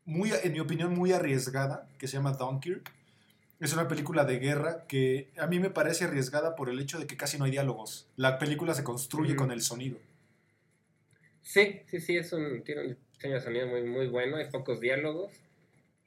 muy, 0.04 0.32
en 0.42 0.52
mi 0.52 0.60
opinión, 0.60 0.94
muy 0.94 1.12
arriesgada, 1.12 1.88
que 1.98 2.08
se 2.08 2.14
llama 2.16 2.32
Dunkirk. 2.32 2.92
Es 3.60 3.72
una 3.74 3.88
película 3.88 4.24
de 4.24 4.38
guerra 4.38 4.86
que 4.88 5.30
a 5.38 5.46
mí 5.46 5.60
me 5.60 5.70
parece 5.70 6.04
arriesgada 6.04 6.56
por 6.56 6.70
el 6.70 6.80
hecho 6.80 6.98
de 6.98 7.06
que 7.06 7.16
casi 7.16 7.38
no 7.38 7.44
hay 7.44 7.50
diálogos. 7.50 8.08
La 8.16 8.38
película 8.38 8.74
se 8.74 8.82
construye 8.84 9.36
con 9.36 9.50
el 9.52 9.60
sonido. 9.60 9.98
Sí, 11.42 11.82
sí, 11.86 12.00
sí, 12.00 12.16
es 12.16 12.32
un, 12.32 12.62
tiene 12.64 12.82
un 12.82 12.96
diseño 13.12 13.34
de 13.34 13.40
sonido 13.40 13.66
muy, 13.66 13.82
muy 13.82 14.06
bueno, 14.08 14.36
hay 14.36 14.50
pocos 14.50 14.80
diálogos. 14.80 15.32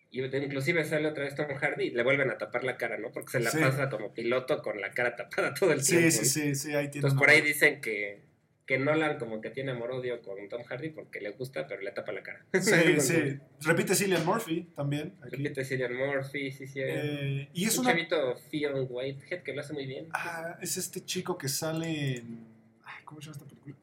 Y 0.09 0.23
inclusive 0.23 0.83
sale 0.85 1.07
otra 1.07 1.23
vez 1.23 1.35
Tom 1.35 1.47
Hardy 1.55 1.85
y 1.85 1.89
le 1.91 2.03
vuelven 2.03 2.29
a 2.29 2.37
tapar 2.37 2.63
la 2.63 2.77
cara, 2.77 2.97
¿no? 2.99 3.11
Porque 3.11 3.31
se 3.31 3.39
la 3.39 3.49
Sí. 3.49 3.59
pasa 3.59 3.89
como 3.89 4.13
piloto 4.13 4.61
con 4.61 4.79
la 4.79 4.91
cara 4.91 5.15
tapada 5.15 5.53
todo 5.55 5.71
el 5.71 5.83
Sí, 5.83 5.97
tiempo. 5.97 6.11
sí, 6.11 6.25
sí, 6.25 6.55
sí, 6.55 6.67
ahí 6.75 6.89
tiene 6.89 7.07
Entonces 7.07 7.19
por 7.19 7.29
ahí 7.29 7.41
dicen 7.41 7.81
que, 7.81 8.21
que 8.65 8.77
Nolan 8.79 9.17
como 9.17 9.41
que 9.41 9.49
tiene 9.49 9.71
amor-odio 9.71 10.21
con 10.21 10.47
Tom 10.47 10.63
Hardy 10.63 10.89
porque 10.89 11.19
le 11.19 11.31
gusta, 11.31 11.67
pero 11.67 11.81
le 11.81 11.91
tapa 11.91 12.11
la 12.11 12.23
cara. 12.23 12.45
Sí, 12.61 12.71
sí. 12.99 13.39
Repite 13.61 13.95
Cillian 13.95 14.25
Murphy 14.25 14.63
también. 14.75 15.15
aquí. 15.21 15.37
Repite 15.37 15.65
Cillian 15.65 15.95
Murphy, 15.95 16.51
sí, 16.51 16.67
sí. 16.67 16.79
Eh, 16.81 17.49
y 17.53 17.65
es 17.65 17.77
un 17.77 17.85
una... 17.85 17.93
chavito 17.93 18.35
Fionn 18.49 18.87
Whitehead 18.89 19.43
que 19.43 19.53
lo 19.53 19.61
hace 19.61 19.73
muy 19.73 19.85
bien. 19.85 20.07
Ah, 20.13 20.57
es 20.61 20.77
este 20.77 21.03
chico 21.03 21.37
que 21.37 21.49
sale 21.49 22.17
en... 22.17 22.45
ay, 22.85 23.03
¿Cómo 23.03 23.19
se 23.21 23.25
llama 23.25 23.37
esta 23.37 23.47
película? 23.49 23.75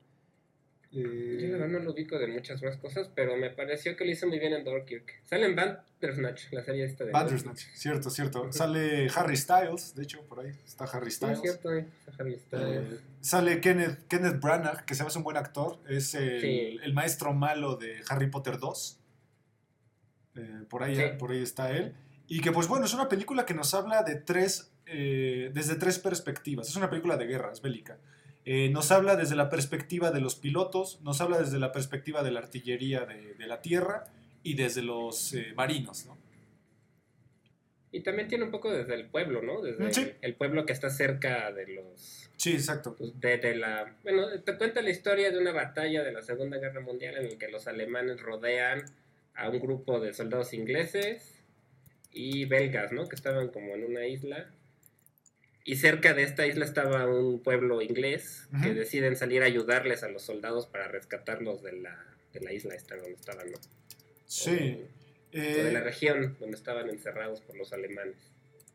Yo 0.93 1.03
la 1.07 1.53
verdad 1.53 1.69
no 1.69 1.79
lo 1.79 1.93
ubico 1.93 2.19
de 2.19 2.27
muchas 2.27 2.61
más 2.65 2.77
cosas, 2.79 3.09
pero 3.15 3.37
me 3.37 3.51
pareció 3.51 3.97
que 3.97 4.05
lo 4.05 4.11
hizo 4.11 4.27
muy 4.27 4.41
bien 4.41 4.53
en 4.55 4.65
Dunkirk. 4.65 5.23
Sale 5.25 5.47
en 5.47 5.55
Bandersnatch, 5.55 6.51
la 6.53 6.65
serie 6.65 6.85
esta 6.85 7.05
de... 7.05 7.13
Bandersnatch, 7.13 7.61
cierto, 7.75 8.11
cierto. 8.11 8.53
Sale 8.53 9.09
Harry 9.15 9.37
Styles, 9.37 9.95
de 9.95 10.03
hecho, 10.03 10.25
por 10.27 10.41
ahí 10.41 10.51
está 10.67 10.85
Harry 10.87 11.13
Styles. 11.13 11.41
cierto, 11.41 11.73
eh. 11.73 11.87
Harry 12.19 12.37
Styles. 12.41 12.93
Eh, 12.93 12.99
sale 13.21 13.61
Kenneth, 13.61 14.09
Kenneth 14.09 14.41
Branagh, 14.41 14.85
que 14.85 14.97
se 14.97 15.05
hace 15.05 15.17
un 15.17 15.23
buen 15.23 15.37
actor. 15.37 15.79
Es 15.89 16.15
el, 16.15 16.41
Sí. 16.41 16.79
el 16.83 16.93
maestro 16.93 17.33
malo 17.35 17.77
de 17.77 18.01
Harry 18.09 18.29
Potter 18.29 18.59
2. 18.59 18.99
Eh, 20.37 20.65
por, 20.69 20.83
ahí, 20.83 20.97
Sí. 20.97 21.03
por 21.21 21.31
ahí 21.31 21.43
está 21.43 21.71
él. 21.71 21.95
Y 22.27 22.41
que, 22.41 22.51
pues 22.51 22.67
bueno, 22.67 22.85
es 22.87 22.95
una 22.95 23.09
película 23.09 23.47
que 23.47 23.55
nos 23.55 23.75
habla 23.75 24.03
de 24.03 24.17
tres, 24.17 24.73
desde 24.87 25.77
tres 25.77 26.01
perspectivas. 26.01 26.69
Es 26.69 26.75
una 26.75 26.91
película 26.91 27.17
de 27.17 27.27
guerra, 27.27 27.53
es 27.53 27.63
bélica. 27.63 27.99
Eh, 28.45 28.69
nos 28.71 28.91
habla 28.91 29.17
desde 29.17 29.37
la 29.37 29.49
perspectiva 29.51 30.11
de 30.11 30.21
los 30.21 30.35
pilotos, 30.35 31.01
nos 31.03 31.21
habla 31.21 31.39
desde 31.39 31.59
la 31.59 31.73
perspectiva 31.73 32.23
de 32.23 32.31
la 32.31 32.41
artillería 32.41 33.05
de, 33.05 33.35
de 33.35 33.47
la 33.47 33.61
tierra 33.61 34.05
y 34.43 34.55
desde 34.55 34.83
los 34.83 35.35
eh, 35.35 35.53
marinos, 35.55 36.07
¿no? 36.07 36.17
Y 37.93 38.01
también 38.01 38.29
tiene 38.29 38.45
un 38.45 38.51
poco 38.53 38.71
desde 38.71 38.95
el 38.95 39.07
pueblo, 39.07 39.43
¿no? 39.43 39.61
Desde 39.63 39.93
Sí. 39.93 40.13
el 40.23 40.35
pueblo 40.35 40.65
que 40.65 40.73
está 40.73 40.91
cerca 40.91 41.51
de 41.53 41.67
los... 41.67 42.31
Sí, 42.37 42.53
exacto. 42.53 42.95
pues, 42.97 43.19
de, 43.21 43.37
de 43.39 43.57
la... 43.57 43.97
Bueno, 44.05 44.29
te 44.43 44.57
cuenta 44.57 44.81
la 44.81 44.91
historia 44.91 45.31
de 45.33 45.39
una 45.39 45.53
batalla 45.53 46.05
de 46.05 46.13
la 46.13 46.23
Segunda 46.23 46.59
Guerra 46.59 46.81
Mundial 46.81 47.17
en 47.17 47.31
la 47.31 47.37
que 47.39 47.49
los 47.49 47.67
alemanes 47.67 48.21
rodean 48.21 48.85
a 49.35 49.49
un 49.49 49.59
grupo 49.59 49.99
de 49.99 50.15
soldados 50.15 50.53
ingleses 50.55 51.43
y 52.13 52.45
belgas, 52.45 52.93
¿no? 52.93 53.09
Que 53.09 53.17
estaban 53.17 53.49
como 53.49 53.75
en 53.75 53.85
una 53.85 54.07
isla. 54.07 54.49
Y 55.65 55.77
cerca 55.77 56.15
de 56.15 56.23
esta 56.23 56.47
isla 56.47 56.65
estaba 56.65 57.07
un 57.07 57.41
pueblo 57.43 57.83
inglés 57.83 58.49
que 58.63 58.73
deciden 58.73 59.17
salir 59.17 59.43
a 59.43 59.47
ayudarles 59.47 60.03
a 60.03 60.09
los 60.09 60.23
soldados 60.23 60.67
para 60.67 60.89
rescatarlos 60.89 61.63
de 61.63 61.73
la, 61.73 61.97
de 62.33 62.41
la 62.41 62.53
isla 62.53 62.75
esta 62.75 62.97
donde 62.97 63.13
estaban, 63.13 63.51
¿no? 63.51 63.59
Sí. 64.27 64.85
O 65.33 65.37
de 65.37 65.73
la 65.73 65.79
Eh, 65.79 65.83
región 65.83 66.37
donde 66.41 66.57
estaban 66.57 66.89
encerrados 66.89 67.41
por 67.43 67.57
los 67.57 67.73
alemanes. 67.73 68.17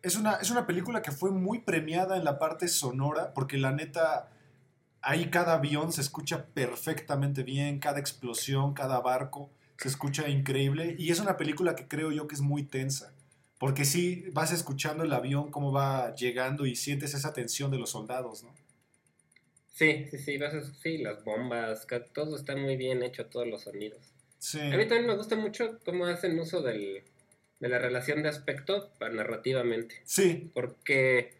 Es 0.04 0.16
una, 0.16 0.36
es 0.36 0.52
una 0.52 0.68
película 0.68 1.02
que 1.02 1.12
fue 1.12 1.32
muy 1.32 1.60
premiada 1.60 2.18
en 2.18 2.24
la 2.24 2.38
parte 2.38 2.68
sonora, 2.68 3.34
porque 3.34 3.58
la 3.58 3.72
neta, 3.72 4.30
ahí 5.02 5.32
cada 5.32 5.56
avión 5.56 5.92
se 5.92 6.02
escucha 6.02 6.46
perfectamente 6.54 7.42
bien, 7.42 7.80
cada 7.80 8.00
explosión, 8.00 8.76
cada 8.76 9.00
barco 9.00 9.50
se 9.78 9.88
escucha 9.88 10.30
increíble, 10.30 10.96
y 11.00 11.12
es 11.12 11.20
una 11.20 11.36
película 11.36 11.76
que 11.76 11.88
creo 11.88 12.12
yo 12.12 12.28
que 12.28 12.36
es 12.36 12.42
muy 12.42 12.64
tensa, 12.64 13.12
porque 13.60 13.86
sí 13.86 14.26
vas 14.34 14.52
escuchando 14.52 15.04
el 15.04 15.14
avión 15.14 15.52
cómo 15.52 15.72
va 15.72 16.14
llegando 16.16 16.66
y 16.66 16.76
sientes 16.76 17.14
esa 17.14 17.34
tensión 17.34 17.72
de 17.72 17.78
los 17.78 17.92
soldados, 17.92 18.44
¿no? 18.44 18.54
Sí, 19.72 20.08
sí, 20.10 20.18
sí, 20.18 20.38
vas 20.38 20.54
a- 20.54 20.64
sí, 20.74 21.00
las 21.00 21.24
bombas, 21.24 21.86
todo 22.14 22.36
está 22.38 22.56
muy 22.56 22.78
bien 22.78 23.04
hecho, 23.04 23.26
todos 23.26 23.48
los 23.48 23.64
sonidos. 23.64 24.14
Sí, 24.40 24.60
A 24.60 24.78
mí 24.78 24.88
también 24.88 25.08
me 25.08 25.16
gusta 25.16 25.36
mucho 25.36 25.80
cómo 25.84 26.06
hacen 26.06 26.40
uso 26.40 26.62
del, 26.62 27.04
de 27.60 27.70
la 27.70 27.80
relación 27.80 28.24
de 28.24 28.30
aspecto 28.30 28.92
para 29.00 29.14
narrativamente, 29.14 30.02
sí, 30.06 30.50
porque 30.54 31.34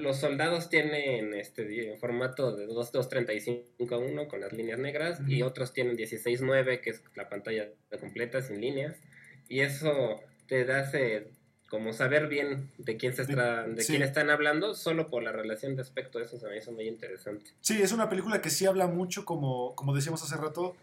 los 0.00 0.18
soldados 0.18 0.68
tienen 0.68 1.32
este 1.34 1.96
formato 1.98 2.56
de 2.56 2.66
2 2.66 2.90
2.35 2.92 3.94
a 3.94 3.98
1 3.98 4.26
con 4.26 4.40
las 4.40 4.52
líneas 4.52 4.78
negras 4.80 5.20
y 5.28 5.42
otros 5.42 5.72
tienen 5.72 5.96
16.9 5.96 6.80
que 6.80 6.90
es 6.90 7.02
la 7.14 7.28
pantalla 7.28 7.68
completa 8.00 8.42
sin 8.42 8.60
líneas. 8.60 8.96
Y 9.48 9.60
eso 9.60 10.20
te 10.48 10.64
da 10.64 10.80
ese- 10.80 11.28
como 11.68 11.92
saber 11.92 12.28
bien 12.28 12.70
de 12.78 12.96
quién 12.96 13.14
se 13.14 13.22
está, 13.22 13.64
de 13.64 13.82
sí. 13.82 13.92
quién 13.92 14.02
están 14.02 14.30
hablando 14.30 14.74
solo 14.74 15.08
por 15.08 15.22
la 15.22 15.32
relación 15.32 15.74
de 15.76 15.82
aspecto, 15.82 16.20
eso 16.20 16.38
se 16.38 16.46
me 16.48 16.58
hizo 16.58 16.72
muy 16.72 16.86
interesante. 16.86 17.50
sí, 17.60 17.80
es 17.82 17.92
una 17.92 18.08
película 18.08 18.40
que 18.40 18.50
sí 18.50 18.66
habla 18.66 18.86
mucho, 18.86 19.24
como, 19.24 19.74
como 19.74 19.94
decíamos 19.94 20.22
hace 20.22 20.36
rato, 20.36 20.76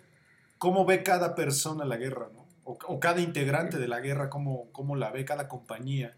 cómo 0.58 0.86
ve 0.86 1.04
cada 1.04 1.36
persona 1.36 1.86
la 1.86 1.98
guerra, 1.98 2.30
¿no? 2.34 2.46
O, 2.66 2.78
o 2.88 3.00
cada 3.00 3.22
integrante 3.22 3.78
de 3.78 3.88
la 3.88 4.00
guerra, 4.00 4.30
cómo, 4.30 4.70
cómo 4.72 4.96
la 4.96 5.12
ve 5.12 5.26
cada 5.26 5.48
compañía. 5.48 6.16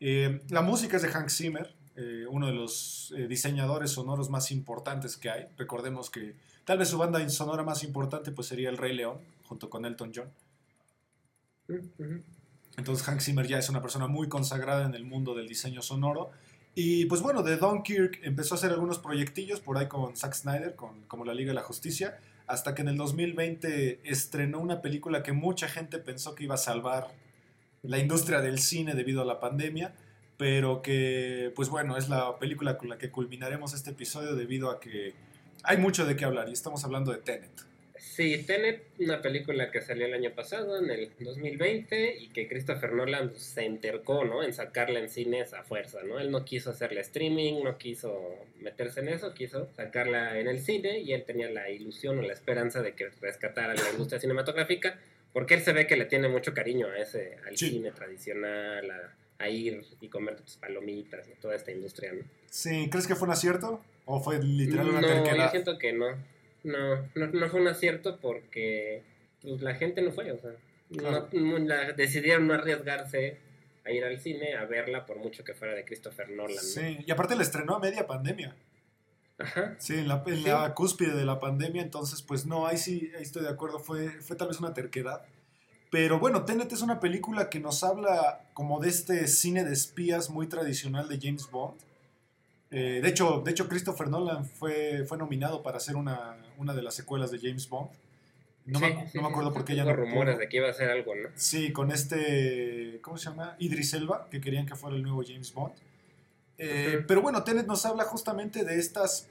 Eh, 0.00 0.42
la 0.50 0.62
música 0.62 0.96
es 0.96 1.02
de 1.02 1.08
Hank 1.08 1.30
Zimmer, 1.30 1.74
eh, 1.96 2.26
uno 2.28 2.46
de 2.46 2.52
los 2.52 3.14
eh, 3.16 3.26
diseñadores 3.26 3.92
sonoros 3.92 4.28
más 4.28 4.50
importantes 4.50 5.16
que 5.16 5.30
hay. 5.30 5.46
Recordemos 5.56 6.10
que 6.10 6.34
tal 6.64 6.76
vez 6.78 6.88
su 6.88 6.98
banda 6.98 7.26
sonora 7.30 7.62
más 7.62 7.82
importante 7.84 8.32
pues 8.32 8.48
sería 8.48 8.68
El 8.68 8.76
Rey 8.76 8.94
León, 8.94 9.18
junto 9.44 9.70
con 9.70 9.86
Elton 9.86 10.12
John. 10.14 10.30
Ujú. 11.68 12.22
Entonces 12.76 13.06
Hank 13.06 13.20
Zimmer 13.20 13.46
ya 13.46 13.58
es 13.58 13.68
una 13.68 13.80
persona 13.80 14.06
muy 14.06 14.28
consagrada 14.28 14.84
en 14.84 14.94
el 14.94 15.04
mundo 15.04 15.34
del 15.34 15.48
diseño 15.48 15.82
sonoro. 15.82 16.30
Y 16.74 17.06
pues 17.06 17.22
bueno, 17.22 17.42
de 17.42 17.56
Dunkirk 17.56 18.20
empezó 18.22 18.54
a 18.54 18.58
hacer 18.58 18.70
algunos 18.70 18.98
proyectillos 18.98 19.60
por 19.60 19.78
ahí 19.78 19.88
con 19.88 20.14
Zack 20.14 20.34
Snyder, 20.34 20.74
con, 20.74 21.02
como 21.08 21.24
la 21.24 21.32
Liga 21.32 21.48
de 21.48 21.54
la 21.54 21.62
Justicia, 21.62 22.18
hasta 22.46 22.74
que 22.74 22.82
en 22.82 22.88
el 22.88 22.96
2020 22.98 24.00
estrenó 24.04 24.60
una 24.60 24.82
película 24.82 25.22
que 25.22 25.32
mucha 25.32 25.68
gente 25.68 25.98
pensó 25.98 26.34
que 26.34 26.44
iba 26.44 26.54
a 26.54 26.58
salvar 26.58 27.08
la 27.82 27.98
industria 27.98 28.40
del 28.40 28.58
cine 28.58 28.94
debido 28.94 29.22
a 29.22 29.24
la 29.24 29.40
pandemia, 29.40 29.94
pero 30.36 30.82
que 30.82 31.50
pues 31.56 31.70
bueno, 31.70 31.96
es 31.96 32.10
la 32.10 32.38
película 32.38 32.76
con 32.76 32.90
la 32.90 32.98
que 32.98 33.10
culminaremos 33.10 33.72
este 33.72 33.90
episodio 33.90 34.34
debido 34.34 34.70
a 34.70 34.78
que 34.78 35.14
hay 35.62 35.78
mucho 35.78 36.04
de 36.04 36.14
qué 36.14 36.26
hablar 36.26 36.48
y 36.48 36.52
estamos 36.52 36.84
hablando 36.84 37.10
de 37.10 37.18
Tenet. 37.18 37.75
Sí, 38.16 38.38
Tenet, 38.46 38.82
una 38.98 39.20
película 39.20 39.70
que 39.70 39.82
salió 39.82 40.06
el 40.06 40.14
año 40.14 40.30
pasado, 40.30 40.78
en 40.82 40.88
el 40.88 41.10
2020, 41.20 42.16
y 42.18 42.28
que 42.28 42.48
Christopher 42.48 42.92
Nolan 42.92 43.28
pues, 43.28 43.42
se 43.42 43.66
entercó, 43.66 44.24
¿no? 44.24 44.42
En 44.42 44.54
sacarla 44.54 45.00
en 45.00 45.10
cines 45.10 45.52
a 45.52 45.62
fuerza, 45.64 45.98
¿no? 46.02 46.18
Él 46.18 46.30
no 46.30 46.42
quiso 46.46 46.70
hacerle 46.70 47.02
streaming, 47.02 47.62
no 47.62 47.76
quiso 47.76 48.18
meterse 48.60 49.00
en 49.00 49.08
eso, 49.08 49.34
quiso 49.34 49.68
sacarla 49.76 50.38
en 50.40 50.48
el 50.48 50.60
cine, 50.60 51.00
y 51.00 51.12
él 51.12 51.24
tenía 51.24 51.50
la 51.50 51.68
ilusión 51.68 52.18
o 52.18 52.22
la 52.22 52.32
esperanza 52.32 52.80
de 52.80 52.94
que 52.94 53.10
rescatara 53.20 53.74
la 53.74 53.90
industria 53.92 54.18
cinematográfica, 54.18 54.98
porque 55.34 55.52
él 55.52 55.60
se 55.60 55.74
ve 55.74 55.86
que 55.86 55.96
le 55.96 56.06
tiene 56.06 56.28
mucho 56.28 56.54
cariño 56.54 56.86
a 56.86 56.96
ese, 56.98 57.36
al 57.46 57.58
Sí. 57.58 57.68
cine 57.68 57.90
tradicional, 57.90 58.90
a, 58.90 59.14
a 59.44 59.48
ir 59.50 59.84
y 60.00 60.08
comer 60.08 60.36
tus 60.36 60.56
palomitas 60.56 61.28
y 61.28 61.32
toda 61.38 61.54
esta 61.54 61.70
industria, 61.70 62.14
¿no? 62.14 62.22
Sí, 62.48 62.88
¿crees 62.90 63.06
que 63.06 63.14
fue 63.14 63.26
un 63.28 63.32
acierto? 63.34 63.82
¿O 64.06 64.20
fue 64.20 64.42
literal 64.42 64.88
una 64.88 65.02
no, 65.02 65.08
yo 65.08 65.22
terquedad? 65.22 65.50
siento 65.50 65.76
que 65.78 65.92
no. 65.92 66.06
No, 66.66 66.96
no, 67.14 67.26
no 67.28 67.48
fue 67.48 67.60
un 67.60 67.68
acierto 67.68 68.18
porque 68.20 69.02
pues, 69.40 69.62
la 69.62 69.74
gente 69.76 70.02
no 70.02 70.10
fue, 70.12 70.30
o 70.32 70.38
sea, 70.38 70.50
no- 70.90 70.98
Claro. 70.98 71.28
no- 71.32 71.58
la- 71.58 71.92
decidieron 71.92 72.46
no 72.46 72.54
arriesgarse 72.54 73.38
a 73.84 73.90
ir 73.92 74.04
al 74.04 74.18
cine 74.20 74.54
a 74.56 74.64
verla 74.64 75.06
por 75.06 75.18
mucho 75.18 75.44
que 75.44 75.54
fuera 75.54 75.74
de 75.74 75.84
Christopher 75.84 76.28
Nolan. 76.30 76.56
¿no? 76.56 76.60
Sí, 76.62 76.98
y 77.06 77.10
aparte 77.10 77.36
la 77.36 77.42
estrenó 77.42 77.76
a 77.76 77.78
media 77.78 78.06
pandemia. 78.06 78.56
Ajá. 79.38 79.76
Sí, 79.78 79.94
en 79.94 80.08
la, 80.08 80.24
en 80.26 80.36
Sí. 80.38 80.42
la 80.44 80.74
cúspide 80.74 81.14
de 81.14 81.24
la 81.24 81.38
pandemia, 81.38 81.82
entonces 81.82 82.22
pues 82.22 82.46
no, 82.46 82.66
ahí 82.66 82.78
sí 82.78 83.12
ahí 83.16 83.22
estoy 83.22 83.42
de 83.42 83.50
acuerdo, 83.50 83.78
fue, 83.78 84.08
fue 84.22 84.34
tal 84.34 84.48
vez 84.48 84.58
una 84.58 84.74
terquedad. 84.74 85.22
Pero 85.90 86.18
bueno, 86.18 86.44
Tenet 86.44 86.72
es 86.72 86.82
una 86.82 86.98
película 86.98 87.48
que 87.48 87.60
nos 87.60 87.84
habla 87.84 88.48
como 88.54 88.80
de 88.80 88.88
este 88.88 89.28
cine 89.28 89.62
de 89.64 89.72
espías 89.72 90.30
muy 90.30 90.48
tradicional 90.48 91.08
de 91.08 91.18
James 91.22 91.48
Bond. 91.50 91.78
Eh, 92.70 93.00
de, 93.02 93.08
hecho, 93.08 93.42
de 93.44 93.50
hecho, 93.52 93.68
Christopher 93.68 94.08
Nolan 94.08 94.44
fue, 94.44 95.04
fue 95.06 95.16
nominado 95.18 95.62
para 95.62 95.76
hacer 95.76 95.96
una, 95.96 96.36
una 96.58 96.74
de 96.74 96.82
las 96.82 96.94
secuelas 96.94 97.30
de 97.30 97.38
James 97.38 97.68
Bond. 97.68 97.90
No, 98.64 98.80
Sí, 98.80 98.84
me, 98.84 98.90
sí, 99.08 99.18
no 99.18 99.22
me 99.22 99.28
sí, 99.28 99.32
acuerdo 99.32 99.50
sí, 99.50 99.54
por 99.54 99.64
qué 99.64 99.76
ya 99.76 99.84
no 99.84 99.92
rumores 99.92 100.34
pudo. 100.34 100.40
de 100.40 100.48
que 100.48 100.56
iba 100.56 100.66
a 100.66 100.70
hacer 100.70 100.90
algo, 100.90 101.14
¿no? 101.14 101.28
Sí, 101.34 101.72
con 101.72 101.92
este, 101.92 102.98
¿cómo 103.02 103.16
se 103.16 103.30
llama? 103.30 103.56
Idris 103.60 103.94
Elba, 103.94 104.28
que 104.30 104.40
querían 104.40 104.66
que 104.66 104.74
fuera 104.74 104.96
el 104.96 105.02
nuevo 105.02 105.22
James 105.26 105.52
Bond. 105.54 105.74
Eh. 106.58 107.04
Pero 107.06 107.22
bueno, 107.22 107.44
Tenet 107.44 107.66
nos 107.66 107.86
habla 107.86 108.04
justamente 108.04 108.64
de 108.64 108.78
estas, 108.78 109.28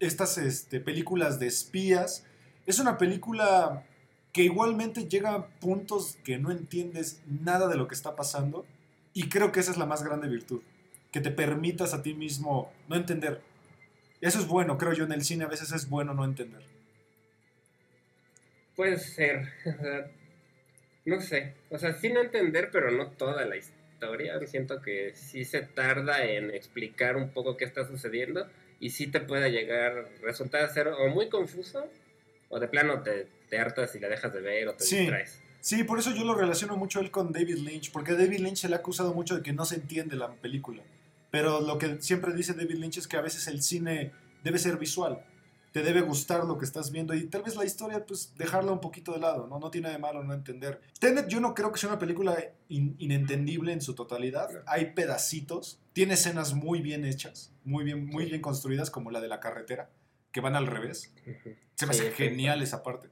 estas 0.00 0.36
este, 0.38 0.80
películas 0.80 1.38
de 1.38 1.46
espías. 1.46 2.26
Es 2.66 2.78
una 2.78 2.98
película 2.98 3.84
que 4.32 4.42
igualmente 4.42 5.08
llega 5.08 5.34
a 5.34 5.46
puntos 5.46 6.18
que 6.24 6.38
no 6.38 6.50
entiendes 6.50 7.22
nada 7.26 7.68
de 7.68 7.76
lo 7.76 7.88
que 7.88 7.94
está 7.94 8.16
pasando. 8.16 8.66
Y 9.14 9.28
creo 9.28 9.52
que 9.52 9.60
esa 9.60 9.70
es 9.70 9.76
la 9.78 9.86
más 9.86 10.02
grande 10.02 10.28
virtud. 10.28 10.60
Que 11.14 11.20
te 11.20 11.30
permitas 11.30 11.94
a 11.94 12.02
ti 12.02 12.12
mismo 12.12 12.72
no 12.88 12.96
entender. 12.96 13.40
Eso 14.20 14.40
es 14.40 14.48
bueno, 14.48 14.76
creo 14.78 14.94
yo, 14.94 15.04
en 15.04 15.12
el 15.12 15.22
cine 15.22 15.44
a 15.44 15.46
veces 15.46 15.70
es 15.70 15.88
bueno 15.88 16.12
no 16.12 16.24
entender. 16.24 16.62
Puede 18.74 18.98
ser. 18.98 19.48
no 21.04 21.20
sé. 21.20 21.54
O 21.70 21.78
sea, 21.78 21.92
sí 21.92 22.08
no 22.08 22.20
entender, 22.20 22.70
pero 22.72 22.90
no 22.90 23.12
toda 23.12 23.44
la 23.44 23.56
historia. 23.56 24.44
Siento 24.48 24.82
que 24.82 25.12
sí 25.14 25.44
se 25.44 25.62
tarda 25.62 26.24
en 26.24 26.50
explicar 26.50 27.16
un 27.16 27.30
poco 27.30 27.56
qué 27.56 27.64
está 27.64 27.86
sucediendo. 27.86 28.48
Y 28.80 28.90
sí 28.90 29.06
te 29.06 29.20
puede 29.20 29.52
llegar, 29.52 30.08
resultar 30.20 30.68
ser 30.74 30.88
o 30.88 31.08
muy 31.10 31.28
confuso, 31.28 31.86
o 32.48 32.58
de 32.58 32.66
plano 32.66 33.04
te, 33.04 33.28
te 33.48 33.60
hartas 33.60 33.94
y 33.94 34.00
la 34.00 34.08
dejas 34.08 34.32
de 34.32 34.40
ver 34.40 34.66
o 34.66 34.74
te 34.74 34.82
Sí. 34.82 34.96
distraes. 34.96 35.40
Sí, 35.60 35.84
por 35.84 36.00
eso 36.00 36.10
yo 36.12 36.24
lo 36.24 36.34
relaciono 36.34 36.76
mucho 36.76 36.98
él 36.98 37.12
con 37.12 37.30
David 37.32 37.58
Lynch, 37.58 37.92
porque 37.92 38.10
a 38.10 38.14
David 38.16 38.40
Lynch 38.40 38.56
se 38.58 38.68
le 38.68 38.74
ha 38.74 38.78
acusado 38.78 39.14
mucho 39.14 39.36
de 39.36 39.42
que 39.44 39.52
no 39.52 39.64
se 39.64 39.76
entiende 39.76 40.16
la 40.16 40.32
película. 40.32 40.82
Pero 41.34 41.60
lo 41.60 41.78
que 41.78 42.00
siempre 42.00 42.32
dice 42.32 42.52
David 42.54 42.76
Lynch 42.76 42.98
es 42.98 43.08
que 43.08 43.16
a 43.16 43.20
veces 43.20 43.48
el 43.48 43.60
cine 43.60 44.12
debe 44.44 44.56
ser 44.56 44.78
visual, 44.78 45.24
te 45.72 45.82
debe 45.82 46.00
gustar 46.00 46.44
lo 46.44 46.56
que 46.58 46.64
estás 46.64 46.92
viendo 46.92 47.12
y 47.12 47.26
tal 47.26 47.42
vez 47.42 47.56
la 47.56 47.64
historia, 47.64 48.06
pues 48.06 48.32
dejarla 48.36 48.70
un 48.70 48.80
poquito 48.80 49.12
de 49.12 49.18
lado, 49.18 49.48
¿no? 49.48 49.58
No 49.58 49.68
tiene 49.68 49.90
de 49.90 49.98
malo 49.98 50.22
no 50.22 50.32
entender. 50.32 50.80
Tenet 51.00 51.26
yo 51.26 51.40
no 51.40 51.52
creo 51.52 51.72
que 51.72 51.80
sea 51.80 51.88
una 51.88 51.98
película 51.98 52.38
in- 52.68 52.94
inentendible 53.00 53.72
en 53.72 53.80
su 53.80 53.96
totalidad. 53.96 54.48
No. 54.52 54.60
Hay 54.66 54.92
pedacitos, 54.92 55.80
tiene 55.92 56.14
escenas 56.14 56.54
muy 56.54 56.80
bien 56.82 57.04
hechas, 57.04 57.52
muy 57.64 57.82
bien, 57.82 58.06
muy 58.06 58.26
bien 58.26 58.40
construidas, 58.40 58.88
como 58.92 59.10
la 59.10 59.20
de 59.20 59.26
la 59.26 59.40
carretera, 59.40 59.90
que 60.30 60.40
van 60.40 60.54
al 60.54 60.68
revés. 60.68 61.12
Se 61.74 61.86
me 61.86 61.90
hace 61.90 62.10
sí. 62.10 62.14
genial 62.14 62.62
esa 62.62 62.84
parte. 62.84 63.08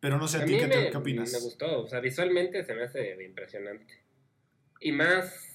Pero 0.00 0.16
no 0.16 0.26
sé 0.26 0.38
a, 0.38 0.40
A 0.40 0.46
ti 0.46 0.56
qué, 0.56 0.66
me, 0.68 0.74
te- 0.74 0.90
qué 0.90 0.96
opinas. 0.96 1.30
me 1.34 1.40
gustó, 1.40 1.82
o 1.82 1.86
sea, 1.86 2.00
visualmente 2.00 2.64
se 2.64 2.74
me 2.74 2.84
hace 2.84 3.22
impresionante. 3.22 3.92
Y 4.80 4.92
más 4.92 5.45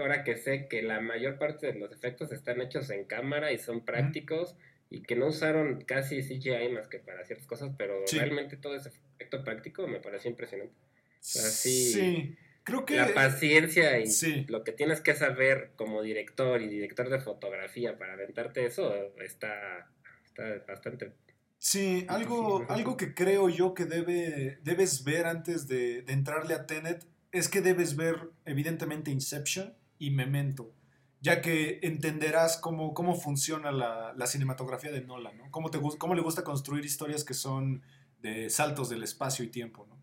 ahora 0.00 0.24
que 0.24 0.36
sé 0.36 0.66
que 0.68 0.82
la 0.82 1.00
mayor 1.00 1.38
parte 1.38 1.68
de 1.72 1.78
los 1.78 1.92
efectos 1.92 2.32
están 2.32 2.60
hechos 2.60 2.90
en 2.90 3.04
cámara 3.04 3.52
y 3.52 3.58
son 3.58 3.84
prácticos 3.84 4.56
y 4.90 5.02
que 5.02 5.14
no 5.16 5.26
usaron 5.28 5.82
casi 5.84 6.20
CGI 6.22 6.68
más 6.70 6.88
que 6.88 6.98
para 6.98 7.24
ciertas 7.24 7.46
cosas, 7.46 7.70
pero 7.78 8.02
Sí. 8.06 8.18
realmente 8.18 8.56
todo 8.56 8.74
ese 8.74 8.88
efecto 9.14 9.44
práctico 9.44 9.86
me 9.86 10.00
pareció 10.00 10.30
impresionante. 10.30 10.74
sí. 11.20 11.92
Sí, 11.92 12.36
creo 12.64 12.84
que... 12.86 12.96
La 12.96 13.12
paciencia 13.14 13.98
y 14.00 14.06
Sí. 14.06 14.44
lo 14.48 14.64
que 14.64 14.72
tienes 14.72 15.00
que 15.00 15.14
saber 15.14 15.72
como 15.76 16.02
director 16.02 16.60
y 16.62 16.68
director 16.68 17.08
de 17.10 17.20
fotografía 17.20 17.98
para 17.98 18.14
aventarte 18.14 18.64
eso 18.66 18.92
está, 19.22 19.90
está 20.24 20.64
bastante... 20.66 21.12
Sí, 21.58 22.06
algo, 22.08 22.64
algo 22.70 22.96
que 22.96 23.12
creo 23.12 23.50
yo 23.50 23.74
que 23.74 23.84
debe, 23.84 24.58
debes 24.62 25.04
ver 25.04 25.26
antes 25.26 25.68
de, 25.68 26.00
de 26.00 26.12
entrarle 26.14 26.54
a 26.54 26.66
Tenet 26.66 27.04
es 27.32 27.48
que 27.48 27.60
debes 27.60 27.96
ver 27.96 28.16
evidentemente 28.46 29.10
Inception 29.10 29.74
y 30.00 30.10
Memento, 30.10 30.74
ya 31.20 31.40
que 31.40 31.78
entenderás 31.82 32.56
cómo, 32.56 32.92
cómo 32.94 33.14
funciona 33.14 33.70
la, 33.70 34.12
la 34.16 34.26
cinematografía 34.26 34.90
de 34.90 35.02
Nolan, 35.02 35.36
¿no? 35.38 35.50
Cómo, 35.52 35.70
te, 35.70 35.78
cómo 35.98 36.14
le 36.16 36.22
gusta 36.22 36.42
construir 36.42 36.84
historias 36.84 37.22
que 37.24 37.34
son 37.34 37.82
de 38.20 38.50
saltos 38.50 38.88
del 38.88 39.02
espacio 39.04 39.44
y 39.44 39.48
tiempo, 39.48 39.86
¿no? 39.88 39.96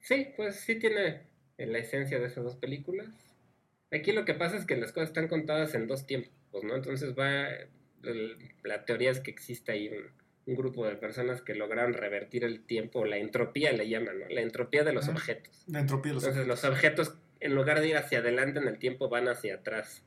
Sí, 0.00 0.28
pues 0.36 0.56
sí 0.60 0.76
tiene 0.78 1.22
la 1.58 1.78
esencia 1.78 2.18
de 2.18 2.26
esas 2.26 2.44
dos 2.44 2.56
películas. 2.56 3.08
Aquí 3.90 4.12
lo 4.12 4.24
que 4.24 4.34
pasa 4.34 4.56
es 4.56 4.64
que 4.66 4.76
las 4.76 4.92
cosas 4.92 5.10
están 5.10 5.28
contadas 5.28 5.74
en 5.74 5.86
dos 5.86 6.06
tiempos, 6.06 6.64
¿no? 6.64 6.76
Entonces 6.76 7.14
va, 7.18 7.48
el- 8.02 8.36
la 8.64 8.84
teoría 8.84 9.10
es 9.10 9.20
que 9.20 9.30
existe 9.30 9.72
ahí 9.72 9.88
un, 9.88 10.04
un 10.46 10.56
grupo 10.56 10.86
de 10.86 10.96
personas 10.96 11.42
que 11.42 11.54
lograron 11.54 11.92
revertir 11.94 12.44
el 12.44 12.64
tiempo, 12.64 13.04
la 13.04 13.18
entropía 13.18 13.72
le 13.72 13.88
llaman, 13.88 14.20
¿no? 14.20 14.28
La 14.28 14.40
entropía 14.40 14.84
de 14.84 14.92
los 14.92 15.08
objetos. 15.08 15.64
La 15.66 15.80
entropía 15.80 16.10
de 16.10 16.14
los 16.14 16.24
Entonces 16.24 16.46
los 16.46 16.64
objetos, 16.64 17.14
en 17.40 17.54
lugar 17.54 17.80
de 17.80 17.88
ir 17.88 17.96
hacia 17.96 18.18
adelante 18.18 18.58
en 18.58 18.68
el 18.68 18.78
tiempo, 18.78 19.08
van 19.08 19.28
hacia 19.28 19.56
atrás. 19.56 20.02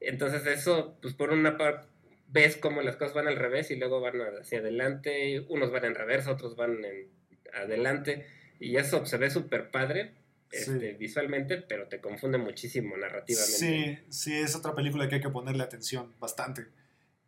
Entonces 0.00 0.46
eso, 0.46 0.96
pues 1.02 1.14
por 1.14 1.30
una 1.30 1.56
parte, 1.56 1.86
ves 2.28 2.56
cómo 2.56 2.82
las 2.82 2.96
cosas 2.96 3.14
van 3.14 3.28
al 3.28 3.36
revés 3.36 3.70
y 3.70 3.76
luego 3.76 4.00
van 4.00 4.20
hacia 4.40 4.58
adelante, 4.58 5.44
unos 5.48 5.70
van 5.70 5.84
en 5.84 5.94
reversa, 5.94 6.32
otros 6.32 6.56
van 6.56 6.84
en 6.84 7.08
adelante, 7.54 8.26
y 8.60 8.76
eso 8.76 9.04
se 9.06 9.16
ve 9.16 9.30
súper 9.30 9.70
padre 9.70 10.12
Sí. 10.48 10.70
este, 10.70 10.92
visualmente, 10.92 11.56
pero 11.58 11.88
te 11.88 12.00
confunde 12.00 12.38
muchísimo 12.38 12.96
narrativamente. 12.96 13.56
Sí, 13.58 13.98
sí, 14.08 14.32
es 14.32 14.54
otra 14.54 14.74
película 14.76 15.08
que 15.08 15.16
hay 15.16 15.20
que 15.20 15.28
ponerle 15.28 15.64
atención 15.64 16.12
bastante. 16.20 16.66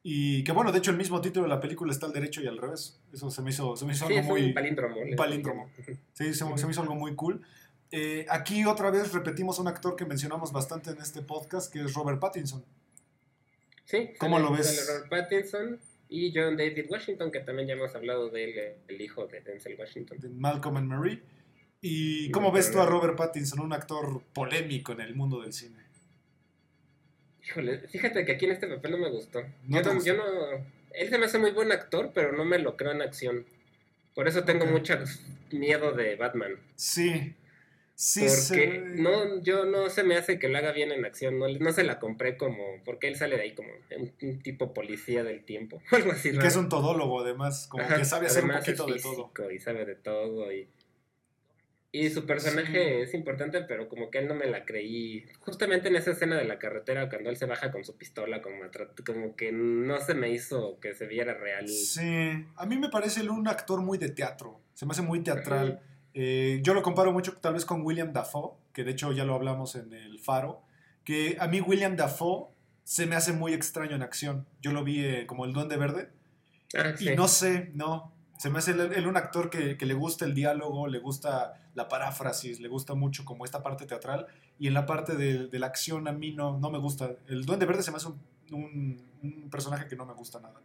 Y 0.05 0.45
que 0.45 0.53
bueno, 0.53 0.71
de 0.71 0.79
hecho 0.79 0.93
el 0.93 0.97
mismo 0.97 1.21
título 1.21 1.43
de 1.43 1.49
la 1.51 1.61
película 1.61 1.91
está 1.91 2.07
al 2.07 2.13
derecho 2.13 2.41
y 2.43 2.47
al 2.47 2.57
revés. 2.59 3.01
Eso 3.13 3.29
se 3.33 3.43
me 3.43 3.51
hizo, 3.51 3.77
se 3.77 3.85
me 3.87 3.93
hizo 3.93 4.07
Sí, 4.07 4.13
algo 4.17 4.21
es 4.21 4.27
muy... 4.29 4.43
un 4.49 4.55
palíndromo. 4.55 5.01
un 5.01 5.17
palíndromo. 5.17 5.69
Sí, 6.13 6.33
se, 6.33 6.35
se 6.35 6.45
me 6.67 6.71
hizo 6.71 6.81
algo 6.81 6.95
muy 6.95 7.17
cool. 7.17 7.43
Eh, 7.91 8.27
aquí 8.29 8.65
otra 8.67 8.91
vez 8.91 9.13
repetimos 9.13 9.59
un 9.59 9.69
actor 9.69 9.97
que 9.97 10.05
mencionamos 10.05 10.53
bastante 10.53 10.91
en 10.91 10.99
este 10.99 11.23
podcast, 11.23 11.73
que 11.73 11.81
es 11.81 11.95
Robert 11.95 12.21
Pattinson. 12.21 12.65
Sí, 13.85 14.11
¿Cómo 14.19 14.39
lo 14.39 14.53
ves? 14.53 14.87
Robert 14.87 15.09
Pattinson 15.09 15.81
y 16.11 16.33
John 16.35 16.57
David 16.57 16.87
Washington, 16.91 17.31
que 17.31 17.41
también 17.41 17.69
ya 17.69 17.75
hemos 17.75 17.95
hablado 17.95 18.29
de 18.29 18.45
él, 18.45 18.75
el 18.89 19.01
hijo 19.01 19.27
de 19.27 19.41
Denzel 19.41 19.77
Washington. 19.79 20.19
de 20.19 20.29
Malcolm 20.29 20.77
and 20.77 20.89
Marie. 20.89 21.23
¿Y 21.81 22.31
cómo 22.31 22.53
ves 22.53 22.71
tú 22.71 22.81
a. 22.81 22.87
Robert 22.87 23.17
Pattinson, 23.17 23.61
un 23.61 23.73
actor 23.73 24.23
polémico 24.33 24.93
en 24.93 25.01
el 25.01 25.15
mundo 25.15 25.41
del 25.41 25.53
cine? 25.53 25.79
Híjole, 27.45 27.79
fíjate 27.89 28.25
que 28.27 28.33
aquí 28.33 28.45
en 28.45 28.53
este 28.53 28.67
papel 28.67 28.93
no 28.93 28.99
me 28.99 29.11
gustó. 29.11 29.43
¿No 29.67 29.83
yo, 29.83 30.05
yo 30.05 30.15
no. 30.15 30.25
Él 30.93 31.09
se 31.09 31.19
me 31.19 31.27
hace 31.27 31.39
muy 31.39 31.53
buen 31.53 31.73
actor, 31.73 32.11
pero 32.13 32.33
no 32.33 32.45
me 32.45 32.59
lo 32.59 32.77
creo 32.77 32.93
en 32.93 33.01
acción. 33.01 33.47
Por 34.15 34.27
eso 34.29 34.45
tengo 34.45 34.67
mucho 34.67 34.99
miedo 35.53 35.93
de 35.93 36.17
Batman. 36.17 36.57
Sí, 36.75 37.35
sí. 37.99 38.21
porque 38.21 38.37
se- 38.37 39.03
no, 39.03 39.43
yo 39.43 39.65
no 39.65 39.91
se 39.91 40.05
me 40.05 40.17
hace 40.17 40.39
que 40.39 40.49
lo 40.49 40.57
haga 40.57 40.71
bien 40.73 40.93
en 40.93 41.05
acción. 41.05 41.39
No, 41.39 41.49
no 41.49 41.73
se 41.73 41.83
la 41.83 41.99
compré 41.99 42.37
como. 42.37 42.65
Porque 42.85 43.09
él 43.09 43.17
sale 43.17 43.37
de 43.37 43.43
ahí 43.43 43.55
como 43.55 43.71
un, 43.97 44.13
un 44.23 44.41
tipo 44.41 44.73
policía 44.73 45.25
del 45.25 45.45
tiempo. 45.45 45.83
Algo 45.91 46.13
así. 46.13 46.29
Y 46.31 46.39
que 46.39 46.47
es 46.47 46.57
un 46.57 46.69
todólogo, 46.69 47.21
además, 47.21 47.67
como 47.69 47.83
Ajá, 47.83 47.97
que 47.97 48.05
sabe 48.05 48.27
hacer 48.27 48.45
un 48.45 48.53
poquito 48.53 48.87
de 48.87 49.01
todo. 49.01 49.51
Y 49.51 49.59
sabe 49.59 49.85
de 49.85 49.97
todo. 49.97 50.53
Y, 50.53 50.69
y 51.91 52.11
su 52.11 52.27
personaje 52.27 53.03
es 53.03 53.15
importante, 53.15 53.63
pero 53.63 53.89
como 53.89 54.11
que 54.11 54.19
él 54.19 54.29
no 54.29 54.35
me 54.35 54.47
la 54.47 54.65
creí. 54.65 55.25
Justamente 55.41 55.89
en 55.89 55.97
esa 55.97 56.13
escena 56.13 56.37
de 56.37 56.45
la 56.45 56.59
carretera, 56.59 57.09
cuando 57.09 57.31
él 57.31 57.37
se 57.37 57.47
baja 57.47 57.73
con 57.73 57.83
su 57.83 57.97
pistola, 57.97 58.43
como, 58.43 58.61
como 59.05 59.35
que 59.37 59.53
no 59.53 59.99
se 60.01 60.15
me 60.15 60.31
hizo 60.31 60.79
que 60.81 60.95
se 60.95 61.07
viera 61.07 61.35
real. 61.35 61.67
Sí, 61.67 62.47
a 62.57 62.67
mí 62.67 62.77
me 62.77 62.91
parece 62.91 63.23
él 63.23 63.31
un 63.31 63.49
actor 63.49 63.81
muy 63.81 63.99
de 63.99 64.11
teatro, 64.11 64.61
se 64.75 64.87
me 64.87 64.93
hace 64.93 65.03
muy 65.03 65.23
teatral. 65.23 65.81
Eh, 66.15 66.61
yo 66.63 66.75
lo 66.75 66.83
comparo 66.83 67.13
mucho 67.13 67.35
tal 67.37 67.55
vez 67.55 67.65
con 67.65 67.83
William 67.83 68.13
Dafoe, 68.13 68.53
que 68.73 68.85
de 68.85 68.91
hecho 68.93 69.13
ya 69.13 69.25
lo 69.25 69.35
hablamos 69.35 69.75
en 69.77 69.93
El 69.93 70.19
Faro, 70.19 70.63
que 71.05 71.37
a 71.41 71.47
mí 71.47 71.61
William 71.61 71.97
Dafoe 71.97 72.49
se 72.85 73.07
me 73.07 73.17
hace 73.17 73.33
muy 73.33 73.53
extraño 73.53 73.95
en 73.97 74.03
acción. 74.03 74.47
Yo 74.63 74.73
lo 74.73 74.83
vi 74.85 75.05
eh, 75.05 75.27
como 75.27 75.45
el 75.45 75.53
Duende 75.53 75.77
Verde 75.77 76.11
Ah, 77.09 77.13
y 77.13 77.17
no 77.17 77.29
sé, 77.29 77.71
no, 77.75 78.13
se 78.39 78.51
me 78.51 78.59
hace 78.59 78.73
él, 78.73 78.81
él 78.95 79.07
un 79.07 79.17
actor 79.17 79.49
que, 79.51 79.77
que 79.77 79.87
le 79.87 79.95
gusta 79.95 80.25
el 80.25 80.35
diálogo, 80.35 80.87
le 80.89 80.99
gusta 80.99 81.55
la 81.75 81.89
paráfrasis, 81.89 82.61
le 82.61 82.69
gusta 82.69 82.95
mucho 82.95 83.25
como 83.25 83.45
esta 83.45 83.63
parte 83.63 83.87
teatral 83.87 84.27
y 84.59 84.67
en 84.69 84.75
la 84.75 84.85
parte 84.87 85.17
de, 85.17 85.47
de 85.49 85.59
la 85.59 85.67
acción 85.69 86.09
a 86.09 86.13
mí 86.13 86.33
no, 86.33 86.59
no 86.59 86.71
me 86.71 86.79
gusta. 86.79 87.11
El 87.29 87.45
Duende 87.47 87.67
Verde 87.67 87.83
se 87.83 87.91
me 87.91 87.99
hace 87.99 88.09
un, 88.09 88.21
un- 88.53 89.09
un 89.23 89.51
personaje 89.51 89.87
que 89.89 89.97
no 89.97 90.05
me 90.07 90.15
gusta 90.15 90.41
nada. 90.41 90.61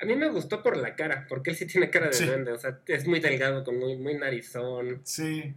A 0.00 0.04
mí 0.06 0.16
me 0.16 0.28
gustó 0.30 0.62
por 0.62 0.76
la 0.76 0.94
cara, 0.96 1.26
porque 1.28 1.50
él 1.50 1.56
sí 1.56 1.66
tiene 1.66 1.90
cara 1.90 2.06
de 2.06 2.12
Sí. 2.14 2.24
duende. 2.26 2.52
O 2.52 2.58
sea, 2.58 2.80
es 2.86 3.06
muy 3.06 3.20
delgado, 3.20 3.64
con 3.64 3.78
muy, 3.78 3.96
muy 3.96 4.14
narizón. 4.14 5.00
Sí, 5.04 5.54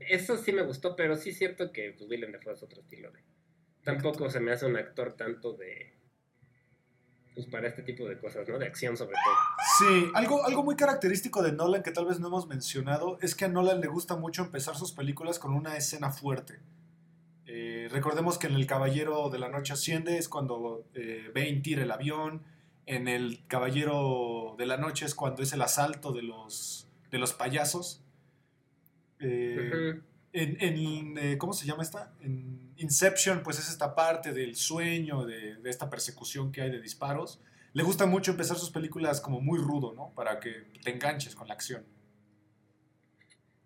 Eso 0.00 0.36
sí 0.36 0.52
me 0.52 0.62
gustó, 0.62 0.96
pero 0.96 1.16
sí 1.16 1.30
es 1.30 1.38
cierto 1.38 1.72
que 1.72 1.94
pues, 1.96 2.08
Willem 2.08 2.32
Dafoe 2.32 2.54
es 2.54 2.62
otro 2.62 2.80
estilo 2.80 3.10
de. 3.10 3.20
Tampoco 3.84 4.28
se 4.30 4.40
me 4.40 4.52
hace 4.52 4.66
un 4.66 4.76
actor 4.76 5.14
tanto 5.16 5.52
de. 5.54 5.94
Pues 7.34 7.46
para 7.46 7.68
este 7.68 7.82
tipo 7.84 8.08
de 8.08 8.18
cosas, 8.18 8.48
¿no? 8.48 8.58
De 8.58 8.66
acción 8.66 8.96
sobre 8.96 9.12
todo. 9.12 9.34
Sí, 9.90 10.10
algo, 10.14 10.44
algo 10.44 10.64
muy 10.64 10.74
característico 10.74 11.40
de 11.42 11.52
Nolan 11.52 11.84
que 11.84 11.92
tal 11.92 12.04
vez 12.06 12.18
no 12.18 12.26
hemos 12.26 12.48
mencionado 12.48 13.16
es 13.22 13.36
que 13.36 13.44
a 13.44 13.48
Nolan 13.48 13.80
le 13.80 13.86
gusta 13.86 14.16
mucho 14.16 14.42
empezar 14.42 14.74
sus 14.76 14.90
películas 14.92 15.38
con 15.38 15.54
una 15.54 15.76
escena 15.76 16.10
fuerte. 16.10 16.58
Eh, 17.46 17.88
recordemos 17.92 18.38
que 18.38 18.48
en 18.48 18.54
El 18.54 18.66
Caballero 18.66 19.30
de 19.30 19.38
la 19.38 19.48
Noche 19.48 19.72
Asciende 19.72 20.18
es 20.18 20.28
cuando 20.28 20.84
eh, 20.94 21.30
Bane 21.32 21.60
tira 21.62 21.82
el 21.84 21.90
avión, 21.92 22.42
en 22.88 23.06
El 23.06 23.46
Caballero 23.46 24.54
de 24.58 24.66
la 24.66 24.78
Noche 24.78 25.04
es 25.04 25.14
cuando 25.14 25.42
es 25.42 25.52
el 25.52 25.60
asalto 25.62 26.12
de 26.12 26.22
los, 26.22 26.88
de 27.10 27.18
los 27.18 27.34
payasos. 27.34 28.02
Eh, 29.20 30.00
en, 30.32 30.56
en, 30.60 31.18
eh, 31.18 31.38
¿cómo 31.38 31.52
se 31.52 31.66
llama 31.66 31.82
esta? 31.82 32.14
En 32.22 32.72
Inception, 32.76 33.42
pues 33.42 33.58
es 33.58 33.68
esta 33.68 33.94
parte 33.94 34.32
del 34.32 34.56
sueño, 34.56 35.26
de, 35.26 35.56
de 35.56 35.70
esta 35.70 35.90
persecución 35.90 36.50
que 36.50 36.62
hay 36.62 36.70
de 36.70 36.80
disparos. 36.80 37.40
le 37.74 37.82
gusta 37.82 38.06
mucho 38.06 38.30
empezar 38.30 38.56
sus 38.56 38.70
películas 38.70 39.20
como 39.20 39.40
muy 39.40 39.58
rudo, 39.58 39.92
¿no? 39.94 40.12
Para 40.14 40.40
que 40.40 40.64
te 40.82 40.90
enganches 40.90 41.34
con 41.34 41.48
la 41.48 41.54
acción. 41.54 41.84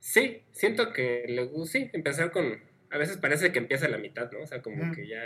Sí, 0.01 0.43
siento 0.51 0.93
que 0.93 1.25
le 1.29 1.45
gusta, 1.45 1.79
sí, 1.79 1.91
empezar 1.93 2.33
con, 2.33 2.61
a 2.91 2.99
veces 2.99 3.18
parece 3.18 3.53
que 3.53 3.61
empieza 3.61 3.87
a 3.87 3.89
la 3.89 3.99
mitad, 3.99 4.33
¿no? 4.33 4.41
O 4.41 4.47
sea, 4.47 4.61
como 4.61 4.93
que 4.93 5.07
ya, 5.07 5.23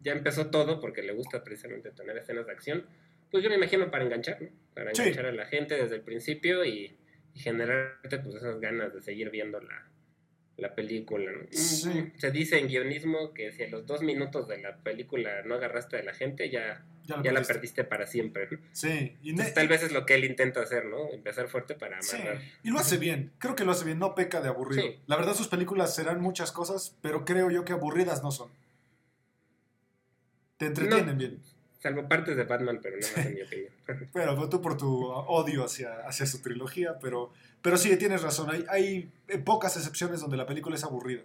ya 0.00 0.12
empezó 0.12 0.48
todo 0.48 0.80
porque 0.80 1.02
le 1.02 1.12
gusta 1.12 1.44
precisamente 1.44 1.92
tener 1.92 2.16
escenas 2.18 2.46
de 2.46 2.52
acción. 2.52 2.86
Pues 3.30 3.42
yo 3.42 3.50
me 3.50 3.56
imagino 3.56 3.90
para 3.90 4.04
enganchar, 4.04 4.40
¿no? 4.42 4.48
Para 4.74 4.94
Sí. 4.94 5.02
enganchar 5.02 5.26
a 5.26 5.32
la 5.32 5.46
gente 5.46 5.74
desde 5.76 5.96
el 5.96 6.02
principio 6.02 6.64
y, 6.64 6.96
y 7.34 7.40
generarte 7.40 8.18
pues 8.18 8.36
esas 8.36 8.60
ganas 8.60 8.94
de 8.94 9.02
seguir 9.02 9.30
viendo 9.30 9.60
la, 9.60 9.86
la 10.56 10.74
película, 10.74 11.30
¿no? 11.32 11.46
Sí. 11.50 12.12
Se 12.16 12.30
dice 12.30 12.58
en 12.58 12.68
guionismo 12.68 13.34
que 13.34 13.52
si 13.52 13.64
a 13.64 13.68
los 13.68 13.86
dos 13.86 14.02
minutos 14.02 14.48
de 14.48 14.58
la 14.58 14.76
película 14.78 15.42
no 15.44 15.54
agarraste 15.56 15.98
a 15.98 16.02
la 16.02 16.14
gente, 16.14 16.48
ya, 16.50 16.84
Ya, 17.06 17.30
la 17.32 17.42
perdiste. 17.42 17.84
para 17.84 18.06
siempre. 18.06 18.48
¿no? 18.50 18.58
Sí, 18.72 19.16
y, 19.22 19.30
Entonces, 19.30 19.54
tal 19.54 19.68
vez 19.68 19.82
es 19.82 19.92
lo 19.92 20.06
que 20.06 20.14
él 20.14 20.24
intenta 20.24 20.60
hacer, 20.62 20.86
¿no? 20.86 21.10
Empezar 21.12 21.48
fuerte 21.48 21.74
para 21.74 22.00
sí, 22.02 22.16
amarrar. 22.16 22.40
y 22.62 22.70
lo 22.70 22.78
hace 22.78 22.96
bien. 22.96 23.32
Creo 23.38 23.54
que 23.54 23.64
lo 23.64 23.72
hace 23.72 23.84
bien, 23.84 23.98
no 23.98 24.14
peca 24.14 24.40
de 24.40 24.48
aburrido. 24.48 24.82
Sí. 24.82 24.98
La 25.06 25.16
verdad, 25.16 25.34
sus 25.34 25.48
películas 25.48 25.94
serán 25.94 26.20
muchas 26.20 26.52
cosas, 26.52 26.96
pero 27.02 27.24
creo 27.24 27.50
yo 27.50 27.64
que 27.64 27.72
aburridas 27.74 28.22
no 28.22 28.30
son. 28.30 28.50
Te 30.56 30.66
entretienen 30.66 31.06
No. 31.06 31.14
bien. 31.16 31.40
Salvo 31.78 32.08
partes 32.08 32.36
de 32.36 32.44
Batman, 32.44 32.80
pero 32.82 32.96
no 32.96 33.06
más 33.16 33.26
en 33.26 33.34
mi 33.34 33.42
opinión. 33.42 33.72
Pero 34.12 34.48
tú 34.48 34.60
por 34.60 34.76
tu 34.76 35.06
odio 35.06 35.64
hacia, 35.64 36.06
hacia 36.06 36.26
su 36.26 36.40
trilogía, 36.40 36.98
pero, 36.98 37.32
pero 37.62 37.76
sí, 37.76 37.94
tienes 37.96 38.22
razón. 38.22 38.50
Hay, 38.50 38.64
hay 38.68 39.12
eh, 39.28 39.38
pocas 39.38 39.76
excepciones 39.76 40.20
donde 40.20 40.36
la 40.36 40.46
película 40.46 40.74
es 40.74 40.84
aburrida. 40.84 41.22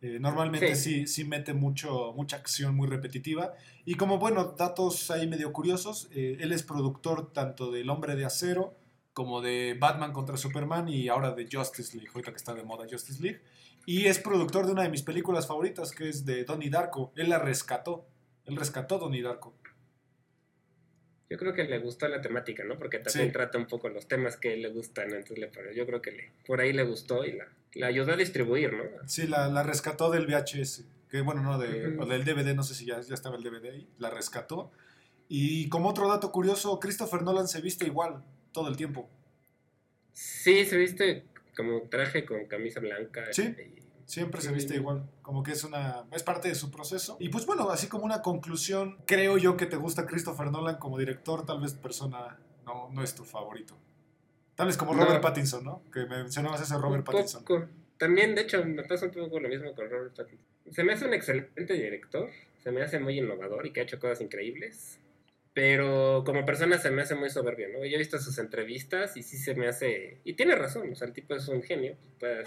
Eh, 0.00 0.18
normalmente 0.20 0.76
sí. 0.76 1.06
sí, 1.06 1.24
mete 1.24 1.54
mucho, 1.54 2.12
mucha 2.14 2.36
acción 2.36 2.74
muy 2.74 2.86
repetitiva. 2.86 3.54
Y 3.84 3.96
como, 3.96 4.18
bueno, 4.18 4.54
datos 4.56 5.10
ahí 5.10 5.26
medio 5.26 5.52
curiosos, 5.52 6.08
eh, 6.12 6.36
él 6.40 6.52
es 6.52 6.62
productor 6.62 7.32
tanto 7.32 7.70
del 7.72 7.90
Hombre 7.90 8.14
de 8.14 8.24
Acero 8.24 8.74
como 9.12 9.40
de 9.40 9.76
Batman 9.78 10.12
contra 10.12 10.36
Superman 10.36 10.88
y 10.88 11.08
ahora 11.08 11.32
de 11.32 11.48
Justice 11.50 11.96
League, 11.96 12.08
ahorita 12.14 12.30
que 12.30 12.36
está 12.36 12.54
de 12.54 12.62
moda 12.62 12.86
Justice 12.88 13.20
League. 13.20 13.40
Y 13.84 14.06
es 14.06 14.20
productor 14.20 14.66
de 14.66 14.72
una 14.72 14.82
de 14.82 14.90
mis 14.90 15.02
películas 15.02 15.48
favoritas, 15.48 15.90
que 15.90 16.08
es 16.08 16.24
de 16.24 16.44
Donnie 16.44 16.70
Darko. 16.70 17.12
Él 17.16 17.30
la 17.30 17.40
rescató. 17.40 18.06
Él 18.48 18.56
rescató 18.56 18.98
Donnie 18.98 19.22
Darko. 19.22 19.54
Yo 21.30 21.36
creo 21.36 21.52
que 21.52 21.64
le 21.64 21.78
gustó 21.78 22.08
la 22.08 22.22
temática, 22.22 22.64
¿no? 22.64 22.78
Porque 22.78 22.98
también 23.00 23.26
Sí. 23.28 23.32
trata 23.32 23.58
un 23.58 23.66
poco 23.66 23.88
los 23.90 24.08
temas 24.08 24.36
que 24.38 24.56
le 24.56 24.70
gustan, 24.70 25.10
entonces 25.12 25.38
le, 25.38 25.50
yo 25.76 25.84
creo 25.86 26.00
que 26.00 26.10
le, 26.12 26.30
por 26.46 26.60
ahí 26.60 26.72
le 26.72 26.84
gustó 26.84 27.24
y 27.26 27.32
la, 27.32 27.46
la 27.74 27.88
ayudó 27.88 28.12
a 28.12 28.16
distribuir, 28.16 28.72
¿no? 28.72 28.84
Sí, 29.06 29.26
la, 29.26 29.48
la 29.48 29.62
rescató 29.62 30.10
del 30.10 30.26
VHS. 30.26 30.84
Que 31.10 31.20
bueno, 31.20 31.42
no, 31.42 31.58
de, 31.58 31.96
o 31.98 32.06
del 32.06 32.24
DVD, 32.24 32.54
no 32.54 32.62
sé 32.62 32.74
si 32.74 32.86
ya, 32.86 33.00
ya 33.00 33.14
estaba 33.14 33.36
el 33.36 33.42
DVD 33.42 33.70
ahí. 33.72 33.88
La 33.98 34.10
rescató. 34.10 34.70
Y 35.28 35.68
como 35.68 35.90
otro 35.90 36.08
dato 36.08 36.32
curioso, 36.32 36.80
Christopher 36.80 37.22
Nolan 37.22 37.48
se 37.48 37.60
viste 37.60 37.84
igual 37.86 38.22
todo 38.52 38.68
el 38.68 38.76
tiempo. 38.76 39.08
Sí, 40.12 40.64
se 40.64 40.76
viste 40.78 41.24
como 41.56 41.82
traje 41.82 42.24
con 42.24 42.46
camisa 42.46 42.80
blanca. 42.80 43.26
Sí. 43.32 43.42
y- 43.42 43.78
Siempre 44.08 44.40
se 44.40 44.50
viste 44.52 44.74
igual. 44.74 45.06
Como 45.20 45.42
que 45.42 45.52
es 45.52 45.64
una. 45.64 46.06
es 46.12 46.22
parte 46.22 46.48
de 46.48 46.54
su 46.54 46.70
proceso. 46.70 47.18
Y 47.20 47.28
pues 47.28 47.44
bueno, 47.44 47.68
así 47.68 47.88
como 47.88 48.06
una 48.06 48.22
conclusión, 48.22 48.96
creo 49.06 49.36
yo 49.36 49.58
que 49.58 49.66
te 49.66 49.76
gusta 49.76 50.06
Christopher 50.06 50.50
Nolan 50.50 50.78
como 50.78 50.96
director, 50.96 51.44
tal 51.44 51.60
vez 51.60 51.74
persona 51.74 52.38
no, 52.64 52.88
no 52.90 53.02
es 53.02 53.14
tu 53.14 53.24
favorito. 53.24 53.76
Tal 54.54 54.66
vez 54.66 54.78
como 54.78 54.94
No. 54.94 55.04
Robert 55.04 55.20
Pattinson, 55.20 55.62
¿no? 55.62 55.82
Que 55.92 56.06
me 56.06 56.16
mencionabas 56.22 56.62
ese 56.62 56.78
Robert 56.78 57.04
Pattinson. 57.04 57.44
También, 57.98 58.34
de 58.34 58.40
hecho, 58.40 58.64
me 58.64 58.82
pasa 58.82 59.04
un 59.04 59.12
poco 59.12 59.40
lo 59.40 59.48
mismo 59.48 59.74
con 59.74 59.90
Robert 59.90 60.16
Pattinson. 60.16 60.46
Se 60.70 60.84
me 60.84 60.94
hace 60.94 61.04
un 61.04 61.12
excelente 61.12 61.74
director, 61.74 62.30
se 62.64 62.70
me 62.70 62.80
hace 62.80 62.98
muy 63.00 63.18
innovador 63.18 63.66
y 63.66 63.74
que 63.74 63.80
ha 63.80 63.82
hecho 63.82 64.00
cosas 64.00 64.22
increíbles. 64.22 64.98
Pero 65.52 66.22
como 66.24 66.46
persona 66.46 66.78
se 66.78 66.90
me 66.90 67.02
hace 67.02 67.14
muy 67.14 67.28
soberbio, 67.28 67.68
¿no? 67.68 67.84
Yo 67.84 67.96
he 67.96 67.98
visto 67.98 68.18
sus 68.18 68.38
entrevistas 68.38 69.18
y 69.18 69.22
sí 69.22 69.36
se 69.36 69.54
me 69.54 69.68
hace... 69.68 70.22
Y 70.24 70.32
tiene 70.32 70.54
razón, 70.54 70.90
o 70.90 70.96
sea, 70.96 71.08
el 71.08 71.12
tipo 71.12 71.34
es 71.34 71.46
un 71.48 71.62
genio, 71.62 71.94
puede, 72.18 72.44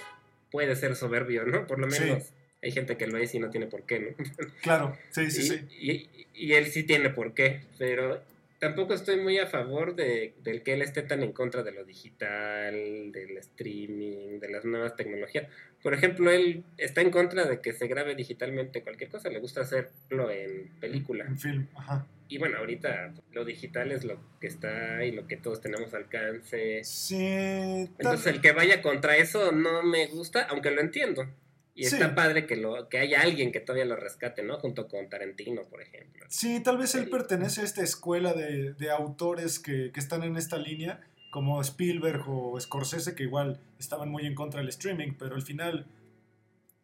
puede 0.52 0.76
ser 0.76 0.96
soberbio, 0.96 1.46
¿no? 1.46 1.66
Por 1.66 1.80
lo 1.80 1.90
Sí. 1.90 2.04
menos 2.04 2.34
hay 2.62 2.72
gente 2.72 2.98
que 2.98 3.08
lo 3.08 3.18
es 3.18 3.34
y 3.34 3.40
no 3.40 3.50
tiene 3.50 3.68
por 3.68 3.84
qué, 3.86 4.00
¿no? 4.00 4.16
Claro, 4.62 4.98
sí, 5.10 5.32
sí, 5.32 5.42
y, 5.42 5.46
sí. 5.48 6.08
y- 6.36 6.50
y 6.50 6.54
él 6.54 6.68
sí 6.68 6.84
tiene 6.84 7.10
por 7.10 7.34
qué, 7.34 7.62
pero 7.78 8.22
tampoco 8.60 8.94
estoy 8.94 9.20
muy 9.20 9.38
a 9.40 9.48
favor 9.48 9.96
de, 9.96 10.34
del 10.44 10.62
que 10.64 10.74
él 10.74 10.82
esté 10.82 11.02
tan 11.02 11.24
en 11.24 11.32
contra 11.34 11.64
de 11.64 11.72
lo 11.72 11.84
digital, 11.84 13.12
del 13.12 13.38
streaming, 13.38 14.40
de 14.40 14.50
las 14.50 14.64
nuevas 14.66 14.96
tecnologías. 14.96 15.48
Por 15.82 15.94
ejemplo, 15.94 16.30
él 16.32 16.64
está 16.78 17.02
en 17.02 17.10
contra 17.12 17.46
de 17.46 17.60
que 17.62 17.74
se 17.74 17.88
grabe 17.88 18.14
digitalmente 18.16 18.84
cualquier 18.84 19.10
cosa, 19.10 19.30
le 19.30 19.40
gusta 19.40 19.62
hacerlo 19.62 20.30
en 20.30 20.70
película. 20.80 21.26
En 21.26 21.38
film, 21.40 21.68
ajá. 21.76 22.06
Y 22.32 22.38
bueno, 22.38 22.60
ahorita 22.60 23.14
lo 23.34 23.44
digital 23.44 23.92
es 23.92 24.06
lo 24.06 24.18
que 24.40 24.48
está 24.48 25.04
y 25.04 25.12
lo 25.12 25.28
que 25.28 25.36
todos 25.36 25.60
tenemos 25.60 25.94
al 25.94 26.04
alcance. 26.04 26.82
Sí. 26.86 27.18
Entonces 27.18 28.26
el 28.28 28.40
que 28.40 28.54
vaya 28.54 28.82
contra 28.82 29.18
eso 29.18 29.52
no 29.52 29.84
me 29.84 30.08
gusta, 30.08 30.44
aunque 30.44 30.72
lo 30.72 30.80
entiendo. 30.80 31.28
Y 31.76 31.84
Sí. 31.84 31.96
está 31.96 32.16
padre 32.16 32.46
que, 32.48 32.56
lo, 32.56 32.88
que 32.88 33.00
haya 33.00 33.20
alguien 33.20 33.52
que 33.52 33.60
todavía 33.60 33.84
lo 33.84 33.98
rescate, 33.98 34.44
¿no? 34.44 34.58
Junto 34.60 34.88
con 34.88 35.10
Tarantino, 35.10 35.64
por 35.64 35.82
ejemplo. 35.82 36.26
Sí, 36.30 36.64
tal 36.64 36.78
vez 36.78 36.96
él 36.96 37.10
pertenece 37.10 37.60
a 37.60 37.64
esta 37.66 37.84
escuela 37.84 38.32
de, 38.34 38.72
de 38.76 38.92
autores 38.92 39.60
que, 39.60 39.92
que 39.92 40.00
están 40.00 40.24
en 40.24 40.38
esta 40.38 40.58
línea, 40.58 41.02
como 41.32 41.60
Spielberg 41.62 42.24
o 42.30 42.58
Scorsese, 42.62 43.14
que 43.14 43.24
igual 43.24 43.60
estaban 43.78 44.08
muy 44.08 44.26
en 44.26 44.36
contra 44.36 44.62
del 44.62 44.70
streaming, 44.70 45.16
pero 45.20 45.36
al 45.36 45.42
final 45.42 45.86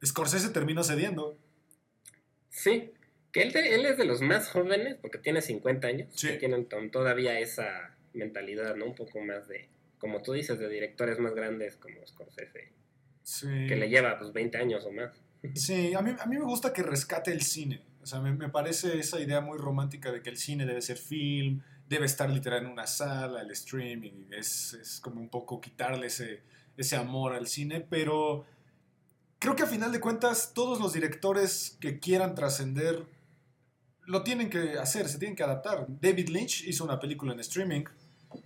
Scorsese 0.06 0.50
terminó 0.50 0.84
cediendo. 0.84 1.38
Sí, 2.50 2.92
que 3.32 3.42
él, 3.44 3.56
él 3.56 3.86
es 3.86 3.98
de 3.98 4.06
los 4.06 4.22
más 4.22 4.50
jóvenes, 4.50 4.98
porque 5.02 5.18
tiene 5.18 5.42
50 5.42 5.88
años, 5.88 6.10
Sí. 6.16 6.28
que 6.28 6.34
tienen 6.38 6.66
to- 6.68 6.78
todavía 6.92 7.40
esa 7.40 7.96
mentalidad, 8.14 8.76
¿no? 8.76 8.86
Un 8.86 8.96
poco 8.96 9.20
más 9.22 9.48
de, 9.48 9.70
como 10.00 10.22
tú 10.22 10.34
dices, 10.34 10.58
de 10.60 10.70
directores 10.70 11.20
más 11.20 11.34
grandes 11.36 11.76
como 11.78 11.96
Scorsese, 12.06 12.72
Sí, 13.24 13.48
que 13.68 13.76
le 13.76 13.90
lleva 13.90 14.18
pues 14.18 14.32
20 14.34 14.58
años 14.58 14.86
o 14.86 14.92
más. 14.92 15.12
sí 15.54 15.94
a, 15.94 16.02
mí, 16.02 16.16
a 16.18 16.26
mí 16.26 16.38
me 16.38 16.46
gusta 16.46 16.72
que 16.74 16.82
rescate 16.84 17.32
el 17.32 17.42
cine. 17.42 17.82
O 18.02 18.06
sea, 18.06 18.22
me, 18.22 18.32
me 18.34 18.48
parece 18.50 18.98
esa 19.00 19.20
idea 19.20 19.42
muy 19.42 19.58
romántica 19.58 20.12
de 20.14 20.22
que 20.22 20.30
el 20.30 20.38
cine 20.38 20.66
debe 20.66 20.82
ser 20.82 20.98
film, 20.98 21.62
debe 21.90 22.06
estar 22.06 22.30
literal 22.30 22.64
en 22.64 22.72
una 22.72 22.88
sala, 22.88 23.42
el 23.42 23.52
streaming, 23.52 24.32
es, 24.32 24.74
es 24.76 25.00
como 25.02 25.20
un 25.20 25.28
poco 25.30 25.60
quitarle 25.60 26.08
ese, 26.08 26.42
ese 26.78 26.96
amor 26.96 27.34
al 27.34 27.48
cine, 27.48 27.82
pero 27.82 28.46
creo 29.40 29.56
que 29.58 29.64
a 29.64 29.68
final 29.68 29.92
de 29.92 30.00
cuentas 30.00 30.54
todos 30.54 30.80
los 30.80 30.94
directores 30.94 31.78
que 31.82 32.00
quieran 32.00 32.34
trascender 32.34 33.06
lo 34.08 34.24
tienen 34.24 34.50
que 34.50 34.78
hacer, 34.80 35.08
se 35.08 35.20
tienen 35.20 35.36
que 35.36 35.44
adaptar. 35.44 35.86
David 35.88 36.30
Lynch 36.30 36.66
hizo 36.68 36.84
una 36.84 37.00
película 37.00 37.34
en 37.34 37.40
streaming, 37.42 37.84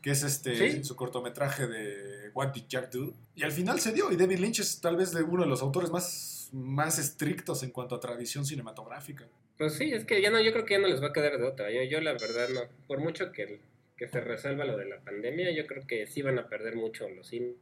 que 0.02 0.12
es 0.12 0.24
este 0.24 0.56
Sí. 0.56 0.84
su 0.84 0.96
cortometraje 0.96 1.68
de 1.68 2.30
What 2.34 2.54
Did 2.54 2.66
Jack 2.68 2.92
Do, 2.92 3.14
y 3.36 3.44
al 3.44 3.52
final 3.52 3.80
se 3.80 3.94
dio, 3.94 4.12
y 4.12 4.18
David 4.18 4.40
Lynch 4.40 4.60
es 4.60 4.82
tal 4.82 4.98
vez 4.98 5.12
de 5.14 5.24
uno 5.24 5.44
de 5.44 5.50
los 5.50 5.62
autores 5.62 5.90
más, 5.90 6.50
más 6.52 7.00
estrictos 7.00 7.64
en 7.64 7.72
cuanto 7.72 7.96
a 7.96 8.00
tradición 8.00 8.46
cinematográfica. 8.46 9.28
Pues 9.58 9.74
sí, 9.76 9.92
es 9.94 10.06
que 10.06 10.22
ya 10.22 10.30
no, 10.32 10.42
yo 10.42 10.52
creo 10.52 10.66
que 10.66 10.74
ya 10.74 10.80
no 10.80 10.88
les 10.88 11.02
va 11.02 11.08
a 11.08 11.14
quedar 11.14 11.38
de 11.38 11.46
otra. 11.46 11.72
Yo, 11.72 11.84
yo 11.84 12.02
la 12.02 12.14
verdad 12.14 12.50
no, 12.54 12.62
por 12.88 13.00
mucho 13.00 13.32
que, 13.32 13.62
que 13.98 14.08
se 14.08 14.20
resuelva 14.20 14.66
lo 14.66 14.76
de 14.78 14.86
la 14.86 15.00
pandemia, 15.02 15.52
yo 15.52 15.68
creo 15.68 15.86
que 15.86 16.08
sí 16.08 16.22
van 16.24 16.40
a 16.40 16.48
perder 16.50 16.76
mucho 16.76 17.08
los 17.10 17.28
cines 17.28 17.56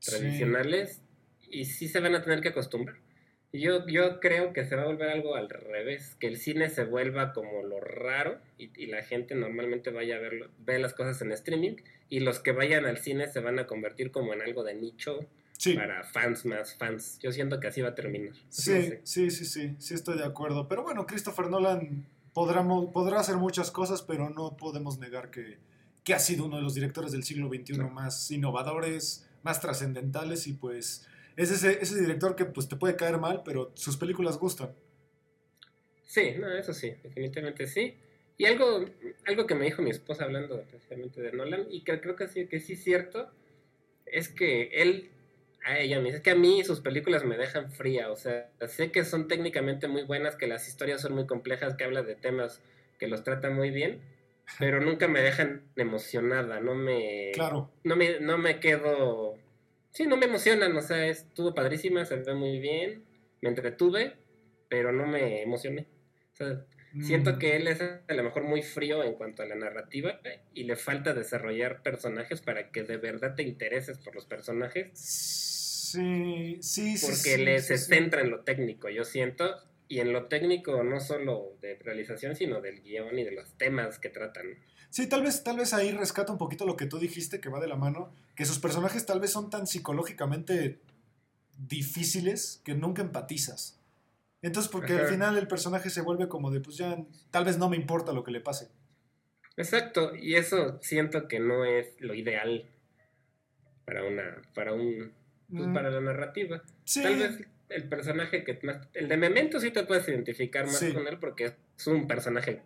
tradicionales 0.00 1.00
y 1.50 1.64
sí 1.64 1.88
se 1.88 2.00
van 2.00 2.14
a 2.14 2.22
tener 2.22 2.40
que 2.40 2.48
acostumbrar. 2.50 2.96
Yo, 3.54 3.86
yo 3.86 4.20
creo 4.20 4.52
que 4.52 4.64
se 4.64 4.74
va 4.76 4.82
a 4.82 4.86
volver 4.86 5.08
algo 5.10 5.36
al 5.36 5.48
revés, 5.48 6.16
que 6.18 6.26
el 6.26 6.36
cine 6.38 6.68
se 6.70 6.84
vuelva 6.84 7.32
como 7.32 7.62
lo 7.62 7.80
raro 7.80 8.38
y, 8.58 8.70
y 8.80 8.86
la 8.86 9.02
gente 9.02 9.34
normalmente 9.34 9.90
vaya 9.90 10.16
a 10.16 10.18
verlo, 10.18 10.48
ve 10.58 10.78
las 10.78 10.92
cosas 10.92 11.22
en 11.22 11.30
streaming 11.32 11.76
y 12.08 12.20
los 12.20 12.40
que 12.40 12.52
vayan 12.52 12.84
al 12.84 12.98
cine 12.98 13.28
se 13.32 13.40
van 13.40 13.58
a 13.58 13.66
convertir 13.66 14.10
como 14.10 14.34
en 14.34 14.42
algo 14.42 14.64
de 14.64 14.74
nicho 14.74 15.20
Sí, 15.56 15.74
para 15.74 16.02
fans 16.02 16.44
más 16.44 16.74
fans. 16.74 17.18
Yo 17.22 17.30
siento 17.30 17.60
que 17.60 17.68
así 17.68 17.80
va 17.80 17.90
a 17.90 17.94
terminar. 17.94 18.34
sí, 18.48 18.70
No 18.72 18.80
sé. 18.82 19.00
sí, 19.04 19.30
sí, 19.30 19.44
sí, 19.44 19.76
sí 19.78 19.94
estoy 19.94 20.18
de 20.18 20.24
acuerdo. 20.24 20.66
Pero 20.68 20.82
bueno, 20.82 21.06
Christopher 21.06 21.46
Nolan 21.48 22.04
podrá, 22.32 22.62
podrá 22.92 23.20
hacer 23.20 23.36
muchas 23.36 23.70
cosas, 23.70 24.02
pero 24.02 24.28
no 24.30 24.56
podemos 24.56 24.98
negar 24.98 25.30
que, 25.30 25.58
que 26.02 26.12
ha 26.12 26.18
sido 26.18 26.44
uno 26.46 26.56
de 26.56 26.62
los 26.64 26.74
directores 26.74 27.12
del 27.12 27.22
siglo 27.22 27.48
XXI 27.48 27.78
No. 27.78 27.88
más 27.88 28.30
innovadores, 28.32 29.30
más 29.44 29.60
trascendentales 29.60 30.48
y 30.48 30.54
pues 30.54 31.06
es 31.36 31.50
ese, 31.50 31.78
ese 31.80 32.00
director 32.00 32.36
que 32.36 32.44
pues 32.44 32.68
te 32.68 32.76
puede 32.76 32.96
caer 32.96 33.18
mal, 33.18 33.42
pero 33.44 33.72
sus 33.74 33.96
películas 33.96 34.38
gustan. 34.38 34.74
Sí, 36.04 36.34
no, 36.38 36.52
eso 36.52 36.72
sí, 36.72 36.94
definitivamente 37.02 37.66
sí. 37.66 37.96
Y 38.36 38.46
algo, 38.46 38.84
algo 39.26 39.46
que 39.46 39.54
me 39.54 39.64
dijo 39.64 39.82
mi 39.82 39.90
esposa 39.90 40.24
hablando 40.24 40.60
precisamente 40.62 41.20
de 41.20 41.32
Nolan, 41.32 41.66
y 41.70 41.82
que 41.82 42.00
creo 42.00 42.16
que 42.16 42.28
sí, 42.28 42.46
que 42.46 42.60
sí 42.60 42.74
es 42.74 42.82
cierto, 42.82 43.30
es 44.06 44.28
que 44.28 44.70
él, 44.72 45.10
a 45.64 45.78
ella 45.78 45.98
me 45.98 46.06
dice, 46.06 46.16
es 46.16 46.22
que 46.22 46.30
a 46.30 46.36
mí 46.36 46.62
sus 46.64 46.80
películas 46.80 47.24
me 47.24 47.36
dejan 47.36 47.70
fría, 47.70 48.10
o 48.10 48.16
sea, 48.16 48.50
sé 48.66 48.90
que 48.90 49.04
son 49.04 49.28
técnicamente 49.28 49.86
muy 49.88 50.02
buenas, 50.02 50.36
que 50.36 50.46
las 50.46 50.68
historias 50.68 51.00
son 51.00 51.14
muy 51.14 51.26
complejas, 51.26 51.74
que 51.74 51.84
habla 51.84 52.02
de 52.02 52.16
temas 52.16 52.60
que 52.98 53.06
los 53.06 53.22
tratan 53.22 53.54
muy 53.54 53.70
bien, 53.70 54.00
pero 54.58 54.80
nunca 54.80 55.08
me 55.08 55.20
dejan 55.20 55.62
emocionada, 55.76 56.60
no 56.60 56.74
me, 56.74 57.30
Claro, 57.34 57.70
no 57.84 57.96
me, 57.96 58.20
no 58.20 58.36
me 58.36 58.58
quedo, 58.58 59.36
sí, 59.94 60.06
no 60.06 60.18
me 60.18 60.26
emocionan, 60.26 60.76
o 60.76 60.82
sea, 60.82 61.06
estuvo 61.08 61.54
padrísima, 61.54 62.04
se 62.04 62.16
ve 62.16 62.34
muy 62.34 62.58
bien, 62.60 63.04
me 63.40 63.48
entretuve, 63.50 64.16
pero 64.68 64.92
no 64.92 65.06
me 65.06 65.42
emocioné. 65.42 65.88
O 66.32 66.36
sea, 66.36 66.66
Siento 67.00 67.32
Mm. 67.32 67.38
que 67.40 67.56
él 67.56 67.66
es 67.66 67.80
a 67.82 68.04
lo 68.14 68.22
mejor 68.22 68.44
muy 68.44 68.62
frío 68.62 69.02
en 69.02 69.14
cuanto 69.14 69.42
a 69.42 69.46
la 69.46 69.56
narrativa 69.56 70.20
y 70.54 70.62
le 70.64 70.76
falta 70.76 71.12
desarrollar 71.12 71.82
personajes 71.82 72.40
para 72.40 72.70
que 72.70 72.84
de 72.84 72.98
verdad 72.98 73.34
te 73.34 73.42
intereses 73.42 73.98
por 73.98 74.14
los 74.14 74.26
personajes, 74.26 74.90
Sí, 74.94 76.58
sí, 76.62 76.96
sí. 76.96 77.06
porque 77.06 77.36
sí, 77.36 77.44
le 77.44 77.58
sí, 77.60 77.66
se 77.66 77.78
sí. 77.78 77.84
centra 77.86 78.20
en 78.20 78.30
lo 78.30 78.44
técnico, 78.44 78.88
yo 78.90 79.04
siento, 79.04 79.56
y 79.88 80.00
en 80.00 80.12
lo 80.12 80.26
técnico 80.28 80.84
no 80.84 81.00
solo 81.00 81.56
de 81.60 81.76
realización, 81.80 82.36
sino 82.36 82.60
del 82.60 82.80
guion 82.82 83.18
y 83.18 83.24
de 83.24 83.32
los 83.32 83.56
temas 83.58 83.98
que 83.98 84.08
tratan. 84.10 84.46
Sí, 84.94 85.08
tal 85.08 85.24
vez, 85.24 85.42
tal 85.42 85.56
vez 85.56 85.74
ahí 85.74 85.90
rescata 85.90 86.30
un 86.30 86.38
poquito 86.38 86.64
lo 86.66 86.76
que 86.76 86.86
tú 86.86 87.00
dijiste, 87.00 87.40
que 87.40 87.48
va 87.48 87.58
de 87.58 87.66
la 87.66 87.74
mano, 87.74 88.12
que 88.36 88.44
sus 88.44 88.60
personajes 88.60 89.04
tal 89.04 89.18
vez 89.18 89.32
son 89.32 89.50
tan 89.50 89.66
psicológicamente 89.66 90.78
difíciles 91.58 92.60
que 92.64 92.74
nunca 92.76 93.02
empatizas. 93.02 93.76
Entonces, 94.40 94.70
porque 94.70 94.92
al 94.92 95.06
final 95.08 95.36
el 95.36 95.48
personaje 95.48 95.90
se 95.90 96.00
vuelve 96.00 96.28
como 96.28 96.52
de, 96.52 96.60
pues 96.60 96.76
ya, 96.76 96.96
tal 97.32 97.44
vez 97.44 97.58
no 97.58 97.68
me 97.68 97.76
importa 97.76 98.12
lo 98.12 98.22
que 98.22 98.30
le 98.30 98.40
pase. 98.40 98.68
Exacto, 99.56 100.14
y 100.14 100.36
eso 100.36 100.78
siento 100.80 101.26
que 101.26 101.40
no 101.40 101.64
es 101.64 101.88
lo 101.98 102.14
ideal 102.14 102.64
para 103.84 104.04
una, 104.04 104.42
para 104.54 104.74
un, 104.74 105.12
pues, 105.50 105.66
Mm, 105.66 105.74
para 105.74 105.90
la 105.90 106.02
narrativa. 106.02 106.62
sí, 106.84 107.02
Tal 107.02 107.16
vez 107.18 107.48
el 107.68 107.88
personaje 107.88 108.44
que 108.44 108.60
más, 108.62 108.86
el 108.94 109.08
de 109.08 109.16
Memento 109.16 109.58
sí 109.58 109.72
te 109.72 109.82
puedes 109.82 110.06
identificar 110.06 110.66
más 110.66 110.78
Sí. 110.78 110.92
con 110.92 111.08
él 111.08 111.18
porque 111.18 111.54
es 111.76 111.86
un 111.88 112.06
personaje 112.06 112.62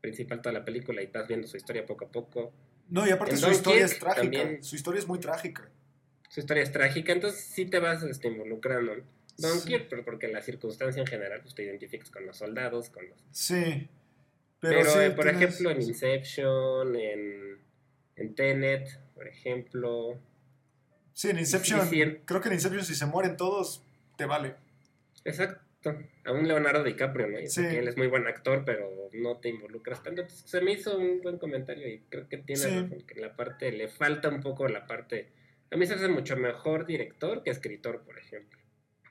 principal 0.00 0.40
toda 0.40 0.52
la 0.52 0.64
película 0.64 1.02
y 1.02 1.06
vas 1.06 1.26
viendo 1.28 1.46
su 1.46 1.56
historia 1.56 1.84
poco 1.86 2.06
a 2.06 2.08
poco. 2.10 2.52
no, 2.88 3.06
y 3.06 3.10
aparte 3.10 3.34
en 3.34 3.38
su 3.40 3.50
historia 3.50 3.84
es 3.84 3.98
trágica, 3.98 4.22
también. 4.22 4.62
su 4.64 4.76
historia 4.76 4.98
es 5.00 5.06
muy 5.08 5.18
trágica. 5.20 5.68
Su 6.30 6.40
historia 6.40 6.62
es 6.62 6.72
trágica, 6.72 7.12
entonces 7.12 7.40
sí 7.40 7.66
te 7.66 7.78
vas 7.78 8.02
este, 8.02 8.28
involucrando. 8.28 8.92
Don 9.38 9.58
Sí. 9.60 9.76
pero 9.88 10.04
porque 10.04 10.26
la 10.28 10.42
circunstancia 10.42 11.00
en 11.00 11.06
general 11.06 11.40
pues 11.42 11.54
te 11.54 11.62
identificas 11.64 12.10
con 12.10 12.26
los 12.26 12.36
soldados, 12.36 12.90
con 12.90 13.08
los 13.08 13.18
Sí, 13.30 13.88
Pero, 14.60 14.80
pero, 14.80 14.90
sí, 14.90 14.98
eh, 15.00 15.10
por 15.12 15.24
tienes- 15.26 15.42
ejemplo, 15.42 15.70
en 15.70 15.82
Inception, 15.82 16.96
en, 16.96 17.58
en 18.16 18.34
Tenet, 18.34 18.88
por 19.14 19.28
ejemplo. 19.28 20.18
Sí, 21.14 21.30
en 21.30 21.38
Inception, 21.38 21.88
sí, 21.88 22.02
en- 22.02 22.22
creo 22.24 22.40
que 22.40 22.48
en 22.48 22.54
Inception 22.54 22.84
si 22.84 22.94
se 22.96 23.06
mueren 23.06 23.36
todos, 23.36 23.82
te 24.16 24.24
vale. 24.26 24.56
Exacto. 25.24 25.60
A 26.24 26.32
un 26.32 26.48
Leonardo 26.48 26.82
DiCaprio, 26.82 27.28
¿no? 27.28 27.38
Yo 27.40 27.46
sé 27.46 27.62
Sí. 27.62 27.68
que 27.68 27.78
él 27.78 27.88
es 27.88 27.96
muy 27.96 28.08
buen 28.08 28.26
actor, 28.26 28.64
pero 28.64 28.90
no 29.12 29.36
te 29.38 29.48
involucras 29.48 30.02
tanto. 30.02 30.22
Entonces, 30.22 30.48
se 30.50 30.60
me 30.60 30.72
hizo 30.72 30.98
un 30.98 31.20
buen 31.22 31.38
comentario 31.38 31.86
y 31.88 32.00
creo 32.08 32.28
que 32.28 32.38
tiene 32.38 32.60
Sí. 32.60 32.68
razón, 32.68 33.02
que 33.06 33.20
la 33.20 33.36
parte, 33.36 33.70
le 33.70 33.88
falta 33.88 34.28
un 34.28 34.40
poco 34.40 34.66
la 34.68 34.86
parte... 34.86 35.30
A 35.70 35.76
mí 35.76 35.86
se 35.86 35.94
hace 35.94 36.08
mucho 36.08 36.36
mejor 36.36 36.84
director 36.84 37.42
que 37.44 37.50
escritor, 37.50 38.02
por 38.02 38.18
ejemplo. 38.18 38.58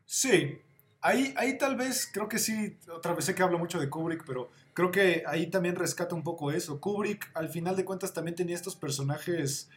Sí, 0.06 0.60
ahí, 1.02 1.34
ahí 1.38 1.58
tal 1.58 1.78
vez, 1.78 2.10
creo 2.12 2.28
que 2.28 2.38
sí, 2.38 2.78
otra 2.92 3.14
vez 3.14 3.24
sé 3.26 3.34
que 3.34 3.44
hablo 3.44 3.58
mucho 3.60 3.80
de 3.80 3.90
Kubrick, 3.90 4.26
pero 4.26 4.52
creo 4.74 4.92
que 4.92 5.24
ahí 5.26 5.48
también 5.48 5.76
rescata 5.76 6.16
un 6.16 6.24
poco 6.24 6.52
eso. 6.52 6.82
Kubrick, 6.82 7.32
al 7.34 7.48
final 7.50 7.76
de 7.78 7.86
cuentas, 7.86 8.14
también 8.14 8.36
tenía 8.36 8.56
estos 8.56 8.76
personajes 8.76 9.70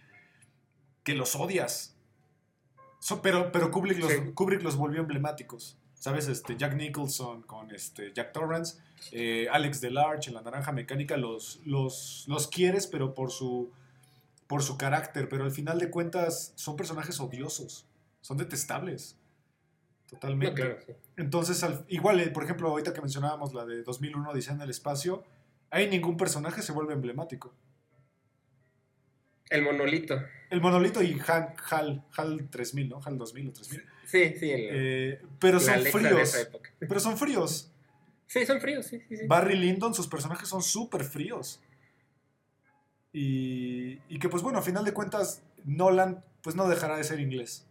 que 1.04 1.14
los 1.14 1.36
odias. 1.36 1.96
So- 2.98 3.22
pero 3.22 3.52
pero 3.52 3.70
Kubrick, 3.70 3.98
los, 3.98 4.12
Sí. 4.12 4.18
Kubrick 4.34 4.62
los 4.62 4.76
volvió 4.76 5.00
emblemáticos. 5.00 5.76
¿Sabes? 6.00 6.26
Este, 6.28 6.56
Jack 6.56 6.74
Nicholson 6.74 7.42
con 7.42 7.70
este, 7.72 8.12
Jack 8.12 8.32
Torrance, 8.32 8.78
eh, 9.12 9.46
Alex 9.52 9.80
Delarge 9.80 10.28
en 10.30 10.34
La 10.34 10.42
Naranja 10.42 10.72
Mecánica, 10.72 11.16
los, 11.16 11.60
los, 11.64 12.24
los 12.26 12.48
quieres, 12.48 12.86
pero 12.88 13.14
por 13.14 13.30
su, 13.30 13.70
por 14.48 14.62
su 14.62 14.76
carácter. 14.78 15.28
Pero 15.28 15.44
al 15.44 15.50
final 15.52 15.78
de 15.78 15.90
cuentas 15.90 16.52
son 16.56 16.74
personajes 16.76 17.20
odiosos, 17.20 17.86
son 18.22 18.38
detestables. 18.38 19.16
Totalmente. 20.08 20.62
No, 20.62 20.68
claro, 20.68 20.80
sí. 20.86 20.92
Entonces, 21.18 21.62
al- 21.62 21.84
igual, 21.88 22.18
eh, 22.18 22.30
por 22.30 22.42
ejemplo, 22.44 22.68
ahorita 22.70 22.92
que 22.94 23.00
mencionábamos 23.02 23.52
la 23.54 23.64
de 23.66 23.82
2001, 23.84 24.30
Odisea 24.30 24.54
en 24.54 24.62
el 24.62 24.70
Espacio, 24.70 25.22
ahí 25.70 25.86
ningún 25.88 26.16
personaje 26.16 26.62
se 26.62 26.72
vuelve 26.72 26.94
emblemático. 26.94 27.52
El 29.50 29.62
monolito. 29.62 30.18
El 30.48 30.60
monolito 30.60 31.02
y 31.02 31.20
Han- 31.26 31.54
HAL, 31.70 32.04
HAL 32.16 32.48
3000, 32.50 32.88
¿no? 32.88 33.00
HAL 33.04 33.18
2000 33.18 33.48
o 33.48 33.52
3000. 33.52 33.82
Sí, 34.10 34.34
sí, 34.38 34.50
el, 34.50 34.68
Eh, 34.72 35.22
pero 35.38 35.60
son 35.60 35.74
Alexa 35.74 35.98
fríos. 35.98 36.48
Pero 36.80 37.00
son 37.00 37.16
fríos. 37.16 37.70
Sí, 38.26 38.46
son 38.46 38.60
fríos, 38.60 38.86
sí, 38.86 39.00
sí, 39.08 39.16
sí. 39.16 39.26
Barry 39.26 39.56
Lyndon, 39.56 39.92
sus 39.94 40.06
personajes 40.08 40.48
son 40.48 40.62
súper 40.62 41.04
fríos. 41.04 41.60
Y, 43.12 43.98
y 44.08 44.18
que, 44.20 44.28
pues 44.28 44.42
bueno, 44.42 44.58
a 44.58 44.62
final 44.62 44.84
de 44.84 44.92
cuentas, 44.92 45.42
Nolan, 45.64 46.24
pues 46.42 46.54
no 46.56 46.68
dejará 46.68 46.96
de 46.96 47.04
ser 47.04 47.20
inglés. 47.20 47.66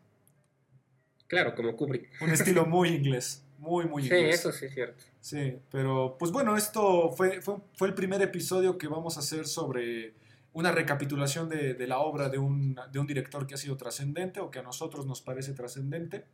Claro, 1.27 1.55
como 1.55 1.75
Kubrick. 1.75 2.09
Un 2.21 2.31
estilo 2.31 2.65
muy 2.65 2.89
inglés. 2.89 3.43
Muy, 3.57 3.85
muy 3.85 4.03
Sí, 4.03 4.13
inglés. 4.13 4.35
eso 4.39 4.51
sí 4.51 4.65
es 4.65 4.73
cierto. 4.73 5.03
Sí, 5.21 5.57
pero 5.71 6.15
pues 6.17 6.31
bueno, 6.31 6.55
esto 6.57 7.11
fue, 7.11 7.41
fue, 7.41 7.57
fue 7.73 7.87
el 7.89 7.93
primer 7.93 8.21
episodio 8.21 8.77
que 8.77 8.87
vamos 8.87 9.17
a 9.17 9.19
hacer 9.19 9.45
sobre 9.47 10.13
una 10.53 10.71
recapitulación 10.71 11.49
de, 11.49 11.87
la 11.87 11.99
obra 11.99 12.29
de 12.29 12.37
un, 12.37 12.75
director 13.07 13.45
que 13.45 13.55
ha 13.55 13.57
sido 13.57 13.77
trascendente 13.77 14.39
o 14.39 14.49
que 14.49 14.59
a 14.59 14.63
nosotros 14.63 15.05
nos 15.05 15.21
parece 15.21 15.53
trascendente. 15.53 16.25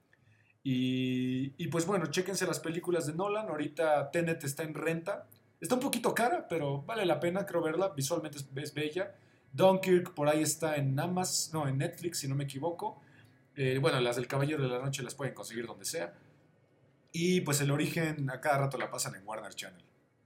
Y, 0.64 1.68
pues 1.68 1.86
bueno, 1.86 2.08
chéquense 2.08 2.48
las 2.48 2.60
películas 2.60 3.06
de 3.06 3.14
Nolan. 3.14 3.50
Ahorita 3.50 4.10
Tenet 4.12 4.44
está 4.44 4.64
en 4.64 4.74
renta. 4.74 5.28
Está 5.62 5.76
un 5.76 5.82
poquito 5.82 6.14
cara, 6.14 6.48
pero 6.48 6.82
vale 6.82 7.06
la 7.06 7.20
pena, 7.20 7.46
creo 7.46 7.62
verla. 7.62 7.90
Visualmente 7.96 8.38
es, 8.38 8.50
es 8.56 8.74
bella. 8.74 9.16
Dunkirk 9.54 10.14
por 10.14 10.28
ahí 10.28 10.42
está 10.42 10.76
en 10.76 11.00
Amazon, 11.00 11.62
no, 11.62 11.68
en 11.68 11.78
Netflix, 11.78 12.20
si 12.20 12.28
no 12.28 12.36
me 12.36 12.44
equivoco. 12.44 13.02
Eh, 13.56 13.78
bueno, 13.80 14.00
las 14.02 14.18
del 14.18 14.28
Caballero 14.28 14.64
de 14.64 14.70
la 14.70 14.80
Noche 14.80 15.02
las 15.02 15.16
pueden 15.16 15.34
conseguir 15.34 15.66
donde 15.66 15.86
sea. 15.86 16.14
Y 17.14 17.42
pues 17.42 17.62
el 17.62 17.72
origen 17.72 18.30
a 18.30 18.42
cada 18.42 18.58
rato 18.58 18.78
la 18.78 18.92
pasan 18.92 19.16
en 19.16 19.26
Warner 19.26 19.54
Channel. 19.56 19.82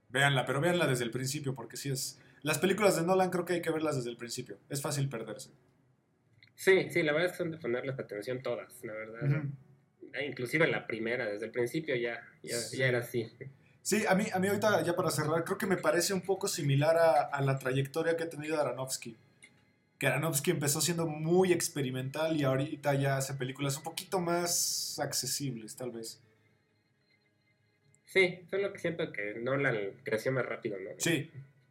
Véanla, 0.08 0.44
pero 0.44 0.60
véanla 0.60 0.88
desde 0.88 1.04
el 1.04 1.10
principio, 1.10 1.54
porque 1.54 1.76
si 1.76 1.90
es. 1.90 2.18
Las 2.42 2.58
películas 2.58 2.96
de 2.96 3.02
Nolan 3.02 3.30
creo 3.30 3.44
que 3.44 3.54
hay 3.54 3.62
que 3.62 3.70
verlas 3.70 3.96
desde 3.96 4.10
el 4.10 4.16
principio. 4.16 4.58
Es 4.68 4.80
fácil 4.82 5.08
perderse. 5.08 5.50
Sí, 6.54 6.90
sí, 6.90 7.02
la 7.02 7.12
verdad 7.12 7.26
es 7.26 7.32
que 7.32 7.38
son 7.38 7.50
de 7.50 7.58
ponerles 7.58 7.98
atención 7.98 8.42
todas, 8.42 8.72
la 8.84 8.92
verdad. 8.92 9.22
Ujú. 9.38 9.48
Ah, 10.14 10.22
Inclusive 10.22 10.66
la 10.66 10.86
primera, 10.86 11.26
desde 11.26 11.46
el 11.46 11.52
principio 11.52 11.94
ya, 11.96 12.20
ya, 12.42 12.56
Sí. 12.56 12.78
ya 12.78 12.86
era 12.86 12.98
así. 12.98 13.30
Sí, 13.82 14.04
a 14.08 14.14
mí, 14.14 14.26
a 14.32 14.38
mí 14.38 14.48
ahorita, 14.48 14.82
ya 14.82 14.94
para 14.94 15.10
cerrar, 15.10 15.44
creo 15.44 15.56
que 15.56 15.66
me 15.66 15.76
parece 15.78 16.12
un 16.12 16.20
poco 16.20 16.48
similar 16.48 16.96
a, 16.98 17.22
a 17.22 17.40
la 17.40 17.58
trayectoria 17.58 18.16
que 18.16 18.24
ha 18.24 18.28
tenido 18.28 18.60
Aronofsky. 18.60 19.16
Que 19.98 20.06
Aronofsky 20.06 20.50
empezó 20.50 20.80
siendo 20.80 21.06
muy 21.06 21.52
experimental 21.52 22.36
y 22.38 22.44
ahorita 22.44 22.94
ya 22.94 23.16
hace 23.16 23.34
películas 23.34 23.76
un 23.78 23.82
poquito 23.84 24.18
más 24.20 24.98
accesibles, 24.98 25.76
tal 25.76 25.92
vez. 25.92 26.20
Sí, 28.04 28.40
solo 28.50 28.72
que 28.72 28.78
siento 28.80 29.12
que 29.12 29.34
Nolan 29.40 29.76
creció 30.02 30.32
más 30.32 30.44
rápido, 30.44 30.76
¿no? 30.78 30.90
Sí, 30.98 31.30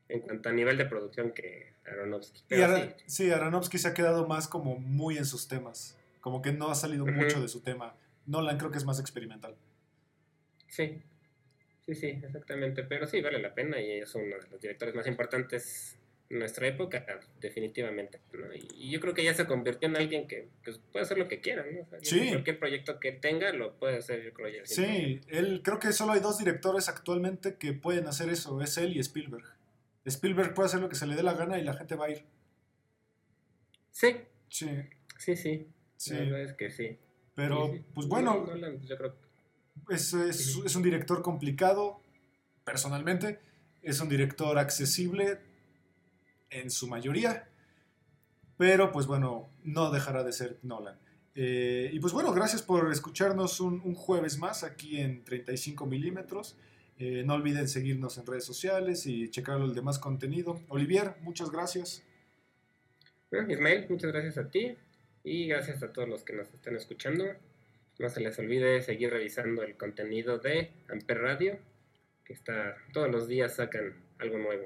En 0.09 0.21
cuanto 0.21 0.49
a 0.49 0.51
nivel 0.51 0.77
de 0.77 0.85
producción 0.85 1.31
que 1.31 1.73
Aronofsky. 1.85 2.39
y 2.39 2.43
Pero 2.49 2.65
Ara- 2.65 2.95
sí, 2.97 3.03
sí, 3.05 3.31
Aronofsky 3.31 3.77
se 3.77 3.87
ha 3.87 3.93
quedado 3.93 4.27
más 4.27 4.47
como 4.47 4.75
muy 4.77 5.17
en 5.17 5.25
sus 5.25 5.47
temas. 5.47 5.95
Como 6.21 6.41
que 6.41 6.51
no 6.51 6.69
ha 6.69 6.75
salido 6.75 7.05
mucho 7.05 7.41
de 7.41 7.47
su 7.47 7.61
tema. 7.61 7.95
Nolan 8.25 8.57
creo 8.57 8.71
que 8.71 8.77
es 8.79 8.85
más 8.85 8.99
experimental. 8.99 9.55
sí, 10.67 11.01
sí, 11.85 11.95
sí, 11.95 12.07
exactamente. 12.07 12.83
Pero 12.83 13.07
sí, 13.07 13.21
vale 13.21 13.39
la 13.39 13.53
pena 13.53 13.79
y 13.81 13.91
es 13.99 14.13
uno 14.15 14.35
de 14.35 14.47
los 14.51 14.61
directores 14.61 14.93
más 14.95 15.07
importantes 15.07 15.95
en 16.29 16.39
nuestra 16.39 16.67
época, 16.67 17.05
definitivamente. 17.41 18.19
¿no? 18.33 18.53
Y, 18.53 18.91
yo 18.91 18.99
creo 18.99 19.13
que 19.15 19.23
ya 19.23 19.33
se 19.33 19.45
convirtió 19.47 19.89
en 19.89 19.95
alguien 19.97 20.27
que 20.27 20.47
pues, 20.63 20.79
puede 20.91 21.03
hacer 21.05 21.17
lo 21.17 21.27
que 21.27 21.39
quiera, 21.41 21.65
¿no? 21.71 21.81
O 21.81 21.85
sea, 21.89 21.99
Sí. 22.03 22.29
Cualquier 22.29 22.59
proyecto 22.59 22.99
que 22.99 23.11
tenga 23.11 23.51
lo 23.53 23.73
puede 23.79 23.97
hacer, 23.97 24.23
yo 24.23 24.33
creo 24.33 24.49
ya. 24.49 24.65
Sí, 24.65 25.21
él 25.27 25.61
creo 25.63 25.79
que 25.79 25.91
solo 25.91 26.13
hay 26.13 26.19
dos 26.19 26.37
directores 26.37 26.87
actualmente 26.89 27.55
que 27.55 27.73
pueden 27.73 28.05
hacer 28.07 28.29
eso, 28.29 28.61
es 28.61 28.77
él 28.77 28.95
y 28.95 28.99
Spielberg. 28.99 29.45
Spielberg 30.05 30.53
puede 30.53 30.67
hacer 30.67 30.79
lo 30.79 30.89
que 30.89 30.95
se 30.95 31.05
le 31.07 31.15
dé 31.15 31.23
la 31.23 31.33
gana 31.33 31.59
y 31.59 31.63
la 31.63 31.73
gente 31.73 31.95
va 31.95 32.05
a 32.05 32.09
ir. 32.09 32.25
Sí, 33.91 34.15
Sí, 34.49 34.67
sí, 35.17 35.35
sí. 35.35 35.67
sí. 35.97 36.13
La 36.13 36.19
verdad 36.21 36.41
es 36.43 36.53
que 36.53 36.71
sí. 36.71 36.97
Pero, 37.35 37.67
Sí, 37.67 37.77
sí. 37.77 37.85
pues 37.93 38.07
bueno, 38.07 38.45
yo 38.83 38.97
creo 38.97 39.15
que 39.87 39.93
es, 39.95 40.13
es 40.13 40.75
un 40.75 40.83
director 40.83 41.21
complicado, 41.21 42.01
personalmente. 42.63 43.39
Es 43.81 43.99
un 44.01 44.09
director 44.09 44.57
accesible 44.57 45.39
en 46.49 46.69
su 46.71 46.87
mayoría. 46.87 47.47
Pero, 48.57 48.91
pues 48.91 49.05
bueno, 49.07 49.49
no 49.63 49.91
dejará 49.91 50.23
de 50.23 50.33
ser 50.33 50.59
Nolan. 50.63 50.99
Eh, 51.35 51.89
y 51.93 51.99
pues 51.99 52.11
bueno, 52.11 52.33
gracias 52.33 52.61
por 52.61 52.91
escucharnos 52.91 53.59
un, 53.61 53.79
un 53.85 53.93
jueves 53.95 54.37
más 54.37 54.63
aquí 54.63 54.99
en 54.99 55.23
35 55.23 55.85
milímetros. 55.85 56.57
Eh, 56.99 57.23
no 57.25 57.33
olviden 57.35 57.67
seguirnos 57.69 58.17
en 58.17 58.25
redes 58.27 58.43
sociales 58.45 59.05
y 59.05 59.29
checar 59.31 59.59
el 59.61 59.73
demás 59.73 59.99
contenido. 59.99 60.59
Olivier, 60.67 61.15
muchas 61.21 61.49
gracias. 61.49 62.03
Bueno, 63.31 63.51
Ismael, 63.51 63.85
muchas 63.89 64.11
gracias 64.11 64.37
a 64.37 64.49
ti 64.49 64.75
y 65.23 65.47
gracias 65.47 65.81
a 65.81 65.93
todos 65.93 66.09
los 66.09 66.23
que 66.23 66.33
nos 66.33 66.49
están 66.53 66.75
escuchando. 66.75 67.23
No 67.99 68.09
se 68.09 68.19
les 68.21 68.37
olvide 68.39 68.81
seguir 68.81 69.11
revisando 69.11 69.63
el 69.63 69.77
contenido 69.77 70.39
de 70.39 70.71
Amper 70.89 71.19
Radio, 71.19 71.59
que 72.25 72.33
está 72.33 72.75
todos 72.93 73.09
los 73.09 73.27
días 73.27 73.55
sacan 73.55 73.93
algo 74.19 74.37
nuevo. 74.37 74.63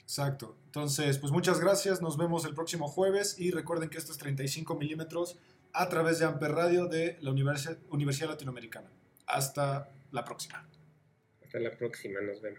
Exacto. 0.00 0.56
Entonces, 0.66 1.18
pues 1.18 1.32
muchas 1.32 1.60
gracias. 1.60 2.02
Nos 2.02 2.16
vemos 2.18 2.44
el 2.44 2.54
próximo 2.54 2.88
jueves 2.88 3.38
y 3.38 3.50
recuerden 3.50 3.88
que 3.90 3.98
esto 3.98 4.12
es 4.12 4.18
35 4.18 4.74
milímetros 4.76 5.38
a 5.72 5.88
través 5.88 6.18
de 6.18 6.26
Amper 6.26 6.52
Radio 6.52 6.86
de 6.86 7.18
la 7.20 7.30
Universi- 7.30 7.78
Universidad 7.90 8.28
Latinoamericana. 8.30 8.88
Hasta 9.26 9.90
la 10.12 10.24
próxima. 10.24 10.66
Hasta 11.54 11.68
la 11.68 11.78
próxima, 11.78 12.20
nos 12.20 12.42
vemos. 12.42 12.58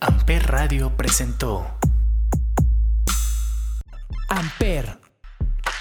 Amper 0.00 0.42
Radio 0.48 0.94
presentó 0.94 1.78
Amper, 4.28 4.98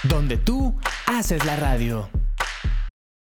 donde 0.03 0.37
tú 0.37 0.79
haces 1.07 1.43
la 1.43 1.57
radio. 1.57 2.09